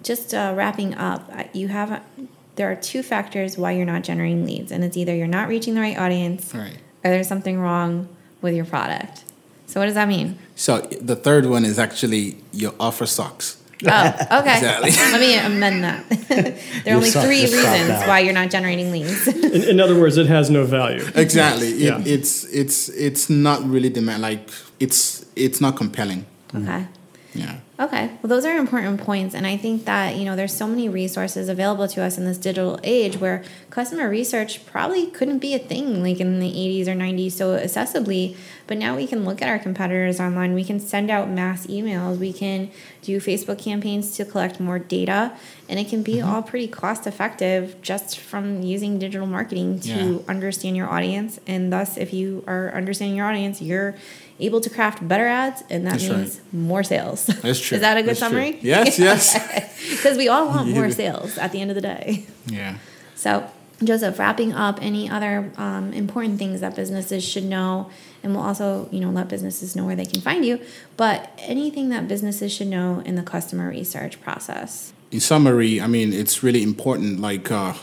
just 0.03 0.33
uh, 0.33 0.53
wrapping 0.55 0.95
up, 0.95 1.29
you 1.53 1.67
have 1.67 2.01
there 2.55 2.71
are 2.71 2.75
two 2.75 3.03
factors 3.03 3.57
why 3.57 3.71
you're 3.71 3.85
not 3.85 4.03
generating 4.03 4.45
leads, 4.45 4.71
and 4.71 4.83
it's 4.83 4.97
either 4.97 5.15
you're 5.15 5.27
not 5.27 5.47
reaching 5.47 5.75
the 5.75 5.81
right 5.81 5.97
audience, 5.97 6.53
right. 6.53 6.75
or 7.03 7.09
there's 7.11 7.27
something 7.27 7.59
wrong 7.59 8.07
with 8.41 8.55
your 8.55 8.65
product. 8.65 9.23
So, 9.65 9.79
what 9.79 9.85
does 9.85 9.95
that 9.95 10.07
mean? 10.07 10.39
So 10.55 10.79
the 10.99 11.15
third 11.15 11.45
one 11.45 11.63
is 11.63 11.77
actually 11.77 12.37
your 12.51 12.73
offer 12.79 13.05
sucks. 13.05 13.58
Oh, 13.85 14.39
okay. 14.39 14.57
Exactly. 14.57 14.91
Let 14.91 15.21
me 15.21 15.37
amend 15.37 15.83
that. 15.83 16.09
there 16.29 16.43
are 16.45 16.53
You're 16.85 16.95
only 16.97 17.09
suck- 17.09 17.23
three 17.25 17.41
reasons 17.43 17.89
why 18.07 18.19
you're 18.19 18.33
not 18.33 18.49
generating 18.49 18.91
leads. 18.91 19.27
In, 19.55 19.63
in 19.63 19.79
other 19.79 19.97
words, 19.99 20.17
it 20.17 20.27
has 20.27 20.49
no 20.49 20.65
value. 20.65 21.05
Exactly. 21.15 21.69
It, 21.69 21.79
Yeah. 21.79 22.03
It's 22.05 22.43
it's 22.45 22.89
it's 22.89 23.29
not 23.29 23.63
really 23.63 23.89
demand 23.89 24.21
like 24.21 24.49
it's 24.79 25.25
it's 25.35 25.61
not 25.61 25.77
compelling. 25.77 26.25
okay. 26.53 26.85
Yeah. 27.33 27.55
Okay. 27.79 28.11
Well, 28.21 28.27
those 28.27 28.43
are 28.43 28.57
important 28.57 28.99
points. 28.99 29.33
And 29.33 29.47
I 29.47 29.55
think 29.55 29.85
that, 29.85 30.17
you 30.17 30.25
know, 30.25 30.35
there's 30.35 30.53
so 30.53 30.67
many 30.67 30.89
resources 30.89 31.47
available 31.47 31.87
to 31.87 32.03
us 32.03 32.17
in 32.17 32.25
this 32.25 32.37
digital 32.37 32.77
age 32.83 33.17
where 33.17 33.41
customer 33.69 34.09
research 34.09 34.65
probably 34.65 35.07
couldn't 35.07 35.39
be 35.39 35.53
a 35.53 35.59
thing 35.59 36.03
like 36.03 36.19
in 36.19 36.41
the 36.41 36.51
80s 36.51 36.87
or 36.87 36.93
90s 36.93 37.31
so 37.31 37.57
accessibly. 37.57 38.35
But 38.67 38.79
now 38.79 38.97
we 38.97 39.07
can 39.07 39.23
look 39.23 39.41
at 39.41 39.47
our 39.47 39.59
competitors 39.59 40.19
online. 40.19 40.53
We 40.53 40.65
can 40.65 40.81
send 40.81 41.09
out 41.09 41.29
mass 41.29 41.67
emails. 41.67 42.17
We 42.17 42.33
can 42.33 42.69
do 43.01 43.21
Facebook 43.21 43.59
campaigns 43.59 44.15
to 44.17 44.25
collect 44.25 44.59
more 44.59 44.77
data. 44.77 45.31
And 45.69 45.79
it 45.79 45.87
can 45.87 46.03
be 46.03 46.15
mm-hmm. 46.15 46.29
all 46.29 46.41
pretty 46.43 46.67
cost 46.67 47.07
effective 47.07 47.81
just 47.81 48.19
from 48.19 48.61
using 48.61 48.99
digital 48.99 49.25
marketing 49.25 49.79
to 49.81 49.87
Yeah. 49.89 50.17
understand 50.27 50.75
your 50.75 50.89
audience. 50.89 51.39
And 51.47 51.71
thus, 51.71 51.95
if 51.95 52.11
you 52.11 52.43
are 52.45 52.73
understanding 52.75 53.15
your 53.15 53.27
audience, 53.27 53.61
you're 53.61 53.95
able 54.39 54.61
to 54.61 54.69
craft 54.69 55.05
better 55.05 55.27
ads, 55.27 55.63
and 55.69 55.85
that 55.85 55.91
That's 55.91 56.07
right. 56.07 56.17
means 56.19 56.41
more 56.51 56.81
sales. 56.83 57.25
That's 57.25 57.59
true. 57.59 57.68
Is 57.75 57.81
that 57.81 57.97
a 57.97 58.01
good 58.01 58.09
That's 58.09 58.19
true. 58.19 58.27
summary? 58.29 58.59
Yes, 58.61 58.97
yes. 59.07 59.33
Because 59.91 60.17
we 60.17 60.27
all 60.27 60.47
want 60.47 60.69
more 60.69 60.89
sales 60.91 61.37
at 61.37 61.51
the 61.51 61.61
end 61.61 61.71
of 61.71 61.75
the 61.75 61.81
day. 61.81 62.25
Yeah. 62.47 62.77
So, 63.15 63.49
Joseph, 63.83 64.17
wrapping 64.19 64.53
up, 64.53 64.79
any 64.81 65.09
other 65.09 65.51
um, 65.57 65.93
important 65.93 66.37
things 66.39 66.61
that 66.61 66.75
businesses 66.75 67.23
should 67.23 67.45
know, 67.45 67.89
and 68.23 68.33
we'll 68.35 68.43
also, 68.43 68.89
you 68.91 68.99
know, 68.99 69.09
let 69.09 69.27
businesses 69.29 69.75
know 69.75 69.85
where 69.85 69.95
they 69.95 70.05
can 70.05 70.21
find 70.21 70.45
you. 70.45 70.59
But 70.97 71.31
anything 71.39 71.89
that 71.89 72.07
businesses 72.07 72.51
should 72.53 72.67
know 72.67 73.01
in 73.05 73.15
the 73.15 73.23
customer 73.23 73.69
research 73.69 74.19
process. 74.21 74.91
in 75.11 75.19
summary, 75.19 75.79
I 75.81 75.87
mean, 75.87 76.13
it's 76.13 76.43
really 76.43 76.61
important. 76.63 77.19
Like 77.19 77.49
uh, 77.51 77.73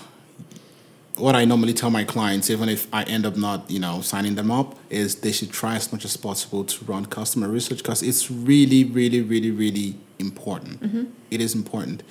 what 1.16 1.34
I 1.34 1.44
normally 1.44 1.72
tell 1.72 1.90
my 1.90 2.04
clients, 2.04 2.50
even 2.50 2.68
if 2.68 2.92
I 2.92 3.02
end 3.04 3.26
up 3.26 3.36
not, 3.36 3.70
you 3.70 3.80
know, 3.80 4.00
signing 4.00 4.34
them 4.34 4.50
up, 4.50 4.78
is 4.90 5.16
they 5.16 5.32
should 5.32 5.50
try 5.50 5.76
as 5.76 5.92
much 5.92 6.04
as 6.04 6.16
possible 6.16 6.64
to 6.64 6.84
run 6.84 7.06
customer 7.06 7.48
research 7.48 7.78
because 7.78 8.02
it's 8.02 8.30
really, 8.30 8.84
really, 8.84 9.22
really, 9.22 9.50
really 9.50 9.96
important. 10.18 10.82
It 11.30 11.40
is 11.40 11.54
important. 11.54 12.02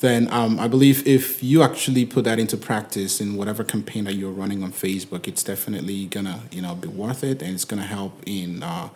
Then 0.00 0.32
um, 0.32 0.58
I 0.58 0.66
believe 0.66 1.06
if 1.06 1.42
you 1.42 1.62
actually 1.62 2.06
put 2.06 2.24
that 2.24 2.38
into 2.38 2.56
practice 2.56 3.20
in 3.20 3.36
whatever 3.36 3.62
campaign 3.62 4.04
that 4.04 4.14
you're 4.14 4.30
running 4.30 4.62
on 4.62 4.72
Facebook, 4.72 5.28
it's 5.28 5.42
definitely 5.42 6.06
gonna, 6.06 6.40
you 6.50 6.62
know, 6.62 6.74
be 6.74 6.88
worth 6.88 7.22
it, 7.22 7.42
and 7.42 7.52
it's 7.52 7.66
gonna 7.66 7.82
help 7.82 8.22
in 8.24 8.62
uh, 8.62 8.88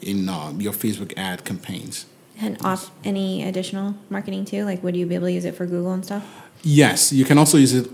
in 0.00 0.28
uh, 0.28 0.52
your 0.58 0.72
Facebook 0.72 1.12
ad 1.16 1.44
campaigns. 1.44 2.06
And 2.40 2.56
off 2.64 2.92
any 3.04 3.42
additional 3.42 3.96
marketing 4.10 4.44
too? 4.44 4.64
Like, 4.64 4.82
would 4.84 4.96
you 4.96 5.06
be 5.06 5.16
able 5.16 5.26
to 5.26 5.32
use 5.32 5.44
it 5.44 5.56
for 5.56 5.66
Google 5.66 5.92
and 5.92 6.04
stuff? 6.04 6.24
Yes, 6.62 7.12
you 7.12 7.24
can 7.24 7.36
also 7.36 7.58
use 7.58 7.74
it 7.74 7.90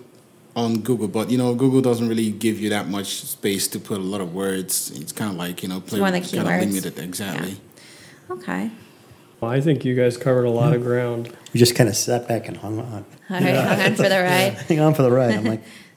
on 0.58 0.80
Google, 0.80 1.08
but 1.08 1.30
you 1.30 1.38
know 1.38 1.54
Google 1.54 1.80
doesn't 1.80 2.08
really 2.08 2.30
give 2.30 2.58
you 2.58 2.70
that 2.70 2.88
much 2.88 3.20
space 3.22 3.68
to 3.68 3.78
put 3.78 3.98
a 3.98 4.02
lot 4.02 4.20
of 4.20 4.34
words. 4.34 4.90
It's 4.98 5.12
kind 5.12 5.30
of 5.30 5.36
like 5.36 5.62
you 5.62 5.68
know 5.68 5.80
play 5.80 6.00
more 6.00 6.10
the 6.10 6.20
kind 6.20 6.48
of 6.48 6.68
limited 6.68 6.98
exactly. 6.98 7.56
Okay. 8.30 8.70
Well, 9.40 9.50
I 9.52 9.60
think 9.60 9.84
you 9.84 9.94
guys 9.94 10.16
covered 10.16 10.44
a 10.44 10.50
lot 10.50 10.74
of 10.74 10.82
hmm. 10.82 10.88
ground. 10.88 11.32
We 11.52 11.60
just 11.60 11.76
kind 11.76 11.88
of 11.88 11.96
sat 11.96 12.26
back 12.26 12.48
and 12.48 12.56
hung 12.56 12.80
on. 12.80 13.04
All 13.30 13.40
right. 13.40 13.54
Hung 13.54 13.80
on 13.80 13.94
for 13.94 14.08
the 14.08 14.20
ride. 14.20 14.52
Hang 14.68 14.80
on 14.80 14.94
for 14.94 15.02
the 15.02 15.10
ride. 15.12 15.34
I'm 15.34 15.44
like, 15.44 15.62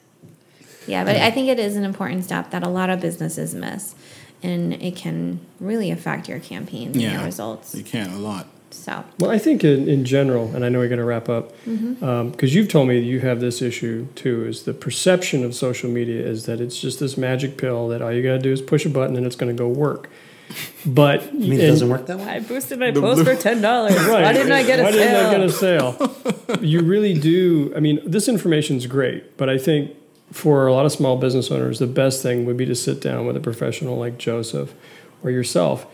Yeah, 0.88 1.04
but 1.04 1.16
I 1.16 1.32
think 1.32 1.48
it 1.48 1.60
is 1.60 1.76
an 1.76 1.84
important 1.84 2.24
step 2.24 2.52
that 2.52 2.64
a 2.64 2.70
lot 2.70 2.90
of 2.90 3.00
businesses 3.00 3.54
miss, 3.54 3.96
and 4.42 4.74
it 4.74 4.96
can 4.96 5.40
really 5.60 5.92
affect 5.92 6.28
your 6.28 6.40
campaigns 6.40 6.96
and 6.96 7.02
your 7.02 7.14
Yeah, 7.14 7.26
results. 7.26 7.76
you 7.76 7.84
can 7.84 8.10
a 8.10 8.18
lot. 8.18 8.48
So, 8.74 9.04
Well, 9.20 9.32
I 9.32 9.38
think 9.38 9.64
in, 9.64 9.88
in 9.88 10.06
general, 10.06 10.56
and 10.56 10.66
I 10.66 10.70
know 10.70 10.80
we're 10.80 10.88
going 10.88 11.00
to 11.00 11.06
wrap 11.06 11.30
up, 11.30 11.52
mm-hmm. 11.66 12.04
um, 12.04 12.32
because 12.32 12.56
you've 12.56 12.70
told 12.70 12.88
me 12.88 13.00
that 13.00 13.06
you 13.06 13.20
have 13.20 13.40
this 13.40 13.62
issue 13.62 14.08
too, 14.16 14.46
is 14.46 14.64
the 14.64 14.74
perception 14.74 15.44
of 15.44 15.54
social 15.56 15.90
media 15.90 16.26
is 16.26 16.46
that 16.46 16.62
it's 16.62 16.80
just 16.80 17.00
this 17.00 17.18
magic 17.18 17.58
pill 17.58 17.88
that 17.90 18.02
all 18.02 18.12
you 18.12 18.24
got 18.24 18.34
to 18.34 18.40
do 18.40 18.52
is 18.52 18.62
push 18.62 18.86
a 18.86 18.90
button 18.90 19.16
and 19.16 19.26
it's 19.26 19.36
going 19.36 19.56
to 19.56 19.60
go 19.60 19.68
work. 19.68 20.10
But 20.86 21.24
I 21.28 21.32
mean, 21.32 21.54
it 21.54 21.68
doesn't 21.68 21.90
work 21.90 22.06
that 22.08 22.18
way. 22.18 22.26
I 22.26 22.40
boosted 22.40 22.80
my 22.80 22.92
post 22.92 23.24
for 23.24 23.36
ten 23.36 23.62
dollars. 23.62 23.96
Right. 24.02 24.24
Why 24.24 24.34
didn't 24.34 24.52
I 24.52 24.64
get 24.64 24.80
a 24.80 24.84
Why 24.84 24.92
sale? 24.92 25.00
didn't 25.00 25.26
I 25.26 25.32
get 25.32 25.42
a 25.42 25.52
sale? 25.52 26.62
you 26.62 26.82
really 26.82 27.14
do. 27.14 27.72
I 27.76 27.80
mean, 27.80 28.02
this 28.06 28.28
information 28.28 28.78
is 28.78 28.88
great, 28.88 29.38
but 29.38 29.50
I 29.50 29.58
think 29.58 29.96
for 30.32 30.68
a 30.68 30.74
lot 30.74 30.86
of 30.86 30.92
small 30.92 31.18
business 31.18 31.52
owners, 31.52 31.80
the 31.80 31.88
best 31.88 32.22
thing 32.22 32.46
would 32.46 32.58
be 32.58 32.66
to 32.66 32.76
sit 32.76 33.02
down 33.02 33.26
with 33.26 33.38
a 33.38 33.40
professional 33.40 33.98
like 33.98 34.18
Joseph 34.18 34.74
or 35.24 35.30
yourself, 35.30 35.86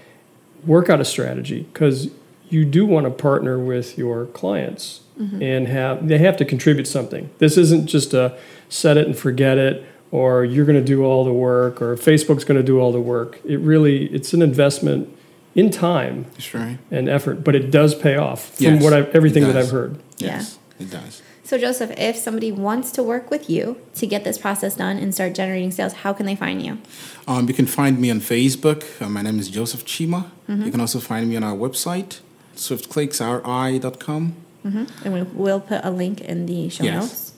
work 0.66 0.90
out 0.90 1.02
a 1.02 1.06
strategy 1.06 1.68
because 1.74 2.10
you 2.50 2.66
do 2.66 2.86
want 2.86 3.06
to 3.06 3.12
partner 3.12 3.60
with 3.60 3.98
your 3.98 4.26
clients 4.28 5.02
and 5.42 5.68
have 5.68 6.08
they 6.08 6.20
have 6.20 6.38
to 6.38 6.46
contribute 6.46 6.86
something. 6.88 7.30
This 7.40 7.58
isn't 7.58 7.88
just 7.88 8.14
a 8.14 8.38
set 8.70 8.98
it 8.98 9.08
and 9.08 9.18
forget 9.18 9.58
it 9.58 9.84
or 10.12 10.46
you're 10.46 10.66
going 10.66 10.78
to 10.78 10.86
do 10.86 11.04
all 11.04 11.26
the 11.26 11.34
work 11.34 11.82
or 11.82 11.96
Facebook's 11.96 12.44
going 12.44 12.60
to 12.60 12.64
do 12.64 12.80
all 12.80 12.92
the 12.92 13.02
work. 13.02 13.40
It 13.44 13.58
really 13.60 14.06
it's 14.14 14.34
an 14.34 14.42
investment 14.42 15.10
in 15.56 15.72
time 15.72 16.26
That's 16.34 16.54
right. 16.54 16.78
and 16.92 17.10
effort, 17.10 17.44
but 17.44 17.56
it 17.56 17.72
does 17.72 17.96
pay 17.96 18.16
off 18.16 18.56
from 18.56 18.66
Yes, 18.66 18.84
what 18.84 18.94
I've, 18.94 19.10
everything 19.16 19.44
that. 19.44 19.58
I've 19.58 19.72
heard. 19.72 20.00
Yes, 20.18 20.60
it 20.80 20.92
does. 20.92 21.24
So, 21.44 21.58
Joseph, 21.58 21.92
if 21.98 22.18
somebody 22.18 22.52
wants 22.52 22.92
to 22.92 23.02
work 23.02 23.32
with 23.32 23.50
you 23.50 23.82
to 23.96 24.06
get 24.06 24.26
this 24.26 24.38
process 24.38 24.76
done 24.76 24.98
and 24.98 25.14
start 25.14 25.34
generating 25.34 25.72
sales, 25.72 25.94
how 25.94 26.12
can 26.12 26.26
they 26.26 26.36
find 26.36 26.62
you? 26.62 26.78
Um, 27.26 27.48
you 27.48 27.54
can 27.54 27.66
find 27.66 28.02
me 28.02 28.12
on 28.12 28.20
Facebook. 28.20 29.02
Uh, 29.02 29.08
my 29.08 29.22
name 29.22 29.40
is 29.40 29.50
Joseph 29.50 29.86
Chima. 29.86 30.26
Mm-hmm. 30.50 30.64
You 30.64 30.72
can 30.72 30.82
also 30.82 31.00
find 31.00 31.30
me 31.30 31.38
on 31.38 31.46
our 31.46 31.56
website, 31.56 32.20
swiftclicksri.com. 32.58 34.36
And 34.66 35.14
we 35.14 35.22
will 35.24 35.62
put 35.62 35.80
a 35.86 35.90
link 35.92 36.20
in 36.22 36.46
the 36.46 36.68
show 36.70 36.84
Yes. 36.84 36.96
notes. 37.02 37.34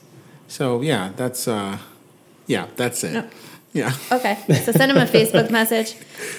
So 0.48 0.80
yeah, 0.80 1.12
that's 1.16 1.46
uh, 1.46 1.78
yeah, 2.46 2.66
that's 2.76 3.04
it. 3.04 3.12
No. 3.12 3.24
Yeah. 3.72 3.92
Okay. 4.10 4.36
So 4.64 4.72
send 4.72 4.90
him 4.90 4.96
a 4.96 5.06
Facebook 5.06 5.48
message, 5.58 5.92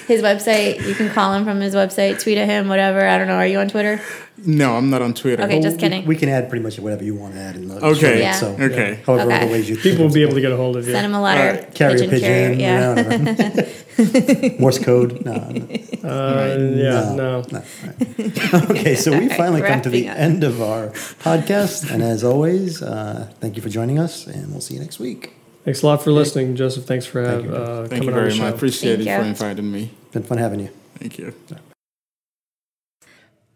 his 0.06 0.20
website. 0.20 0.86
You 0.86 0.94
can 0.94 1.08
call 1.08 1.32
him 1.32 1.44
from 1.46 1.62
his 1.62 1.74
website, 1.74 2.22
tweet 2.22 2.36
at 2.36 2.46
him, 2.46 2.68
whatever. 2.68 3.00
I 3.08 3.16
don't 3.16 3.26
know. 3.26 3.36
Are 3.36 3.46
you 3.46 3.58
on 3.58 3.68
Twitter? 3.70 4.02
No, 4.44 4.76
I'm 4.76 4.90
not 4.90 5.00
on 5.00 5.14
Twitter. 5.14 5.42
Okay, 5.44 5.62
just 5.62 5.78
kidding. 5.78 6.04
We, 6.04 6.14
can 6.16 6.28
add 6.28 6.50
pretty 6.50 6.62
much 6.62 6.78
whatever 6.78 7.04
you 7.04 7.14
want 7.14 7.32
to 7.34 7.40
add 7.40 7.54
in 7.56 7.68
the 7.68 7.76
Okay. 7.76 8.00
show 8.00 8.08
notes, 8.08 8.20
Yeah. 8.20 8.32
So, 8.34 8.48
Okay. 8.60 9.00
however 9.06 9.30
Okay. 9.32 9.42
other 9.44 9.50
ways 9.52 9.68
you 9.70 9.76
People 9.76 10.04
will 10.06 10.12
be 10.12 10.20
able 10.22 10.34
to 10.34 10.42
get 10.42 10.52
a 10.52 10.56
hold 10.56 10.76
of 10.76 10.86
you. 10.86 10.92
Send 10.92 11.06
him 11.06 11.14
a 11.14 11.22
letter. 11.22 11.40
Alright. 11.58 11.74
carrier 11.74 11.98
pigeon 12.00 12.10
pigeon, 12.10 12.28
carrier, 12.28 12.58
yeah. 12.58 12.94
whatever. 12.94 13.70
Morse 14.58 14.78
code. 14.78 15.24
No, 15.24 15.34
no, 15.34 16.08
Uh, 16.08 16.56
yeah, 16.74 17.14
no. 17.14 17.42
no. 17.50 17.62
Right. 17.82 18.70
Okay, 18.70 18.94
so 18.94 19.16
we 19.18 19.28
finally 19.28 19.62
come 19.62 19.80
to 19.82 19.90
the 19.90 20.08
up. 20.08 20.16
end 20.18 20.44
of 20.44 20.60
our 20.62 20.88
podcast, 21.22 21.90
and 21.92 22.02
as 22.02 22.24
always, 22.24 22.82
uh, 22.82 23.30
thank 23.40 23.56
you 23.56 23.62
for 23.62 23.68
joining 23.68 23.98
us, 23.98 24.26
and 24.26 24.50
we'll 24.50 24.60
see 24.60 24.74
you 24.74 24.80
next 24.80 24.98
week. 24.98 25.34
Thanks 25.64 25.82
a 25.82 25.86
lot 25.86 26.02
for 26.02 26.10
listening, 26.10 26.56
Joseph. 26.56 26.84
Thanks 26.86 27.06
for 27.06 27.24
Thank 27.24 27.44
have, 27.44 27.50
you. 27.52 27.56
uh, 27.56 27.86
Thank 27.86 27.90
coming 27.90 28.02
you 28.02 28.08
on 28.08 28.14
the 28.14 28.20
very 28.20 28.30
show. 28.32 28.42
much. 28.44 28.54
Appreciate 28.54 28.96
Thank 29.04 29.08
it 29.08 29.16
for 29.22 29.44
inviting 29.46 29.70
me. 29.70 29.90
Been 30.12 30.22
fun 30.24 30.38
having 30.38 30.60
you. 30.60 30.70
Thank 30.98 31.18
you. 31.18 31.32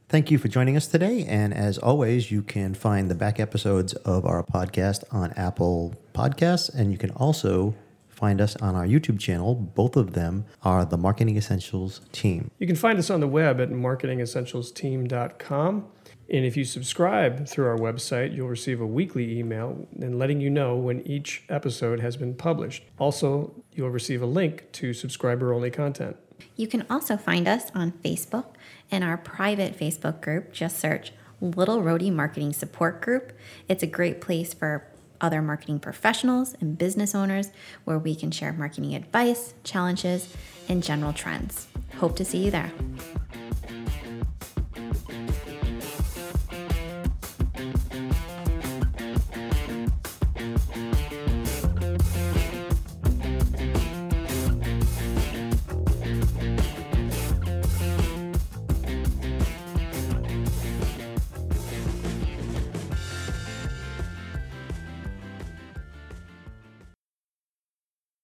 Thank 0.08 0.30
you 0.30 0.38
for 0.38 0.46
joining 0.46 0.76
us 0.76 0.86
today. 0.86 1.24
And 1.24 1.52
as 1.52 1.78
always, 1.78 2.30
you 2.30 2.42
can 2.42 2.74
find 2.74 3.10
the 3.10 3.16
back 3.16 3.40
episodes 3.40 3.92
of 3.94 4.24
our 4.24 4.44
podcast 4.44 5.02
on 5.10 5.32
Apple 5.32 5.96
Podcasts. 6.14 6.72
And 6.72 6.92
you 6.92 6.98
can 6.98 7.10
also 7.10 7.74
find 8.16 8.40
us 8.40 8.56
on 8.56 8.74
our 8.74 8.86
YouTube 8.86 9.20
channel. 9.20 9.54
Both 9.54 9.94
of 9.94 10.14
them 10.14 10.46
are 10.62 10.84
the 10.84 10.96
Marketing 10.96 11.36
Essentials 11.36 12.00
team. 12.12 12.50
You 12.58 12.66
can 12.66 12.74
find 12.76 12.98
us 12.98 13.10
on 13.10 13.20
the 13.20 13.28
web 13.28 13.60
at 13.60 13.70
marketingessentialsteam.com. 13.70 15.84
And 16.28 16.44
if 16.44 16.56
you 16.56 16.64
subscribe 16.64 17.46
through 17.46 17.66
our 17.66 17.78
website, 17.78 18.34
you'll 18.34 18.48
receive 18.48 18.80
a 18.80 18.86
weekly 18.86 19.38
email 19.38 19.86
and 20.00 20.18
letting 20.18 20.40
you 20.40 20.50
know 20.50 20.74
when 20.74 21.06
each 21.06 21.44
episode 21.48 22.00
has 22.00 22.16
been 22.16 22.34
published. 22.34 22.82
Also, 22.98 23.62
you'll 23.72 23.90
receive 23.90 24.22
a 24.22 24.26
link 24.26 24.72
to 24.72 24.92
subscriber 24.92 25.54
only 25.54 25.70
content. 25.70 26.16
You 26.56 26.66
can 26.66 26.84
also 26.90 27.16
find 27.16 27.46
us 27.46 27.70
on 27.74 27.92
Facebook 27.92 28.46
in 28.90 29.04
our 29.04 29.16
private 29.16 29.78
Facebook 29.78 30.20
group. 30.20 30.52
Just 30.52 30.78
search 30.78 31.12
Little 31.40 31.82
Roadie 31.82 32.12
Marketing 32.12 32.52
Support 32.52 33.00
Group. 33.02 33.32
It's 33.68 33.82
a 33.82 33.86
great 33.86 34.20
place 34.20 34.54
for 34.54 34.86
other 35.20 35.42
marketing 35.42 35.78
professionals 35.78 36.54
and 36.60 36.78
business 36.78 37.14
owners 37.14 37.50
where 37.84 37.98
we 37.98 38.14
can 38.14 38.30
share 38.30 38.52
marketing 38.52 38.94
advice, 38.94 39.54
challenges, 39.64 40.34
and 40.68 40.82
general 40.82 41.12
trends. 41.12 41.66
Hope 41.98 42.16
to 42.16 42.24
see 42.24 42.44
you 42.44 42.50
there. 42.50 42.72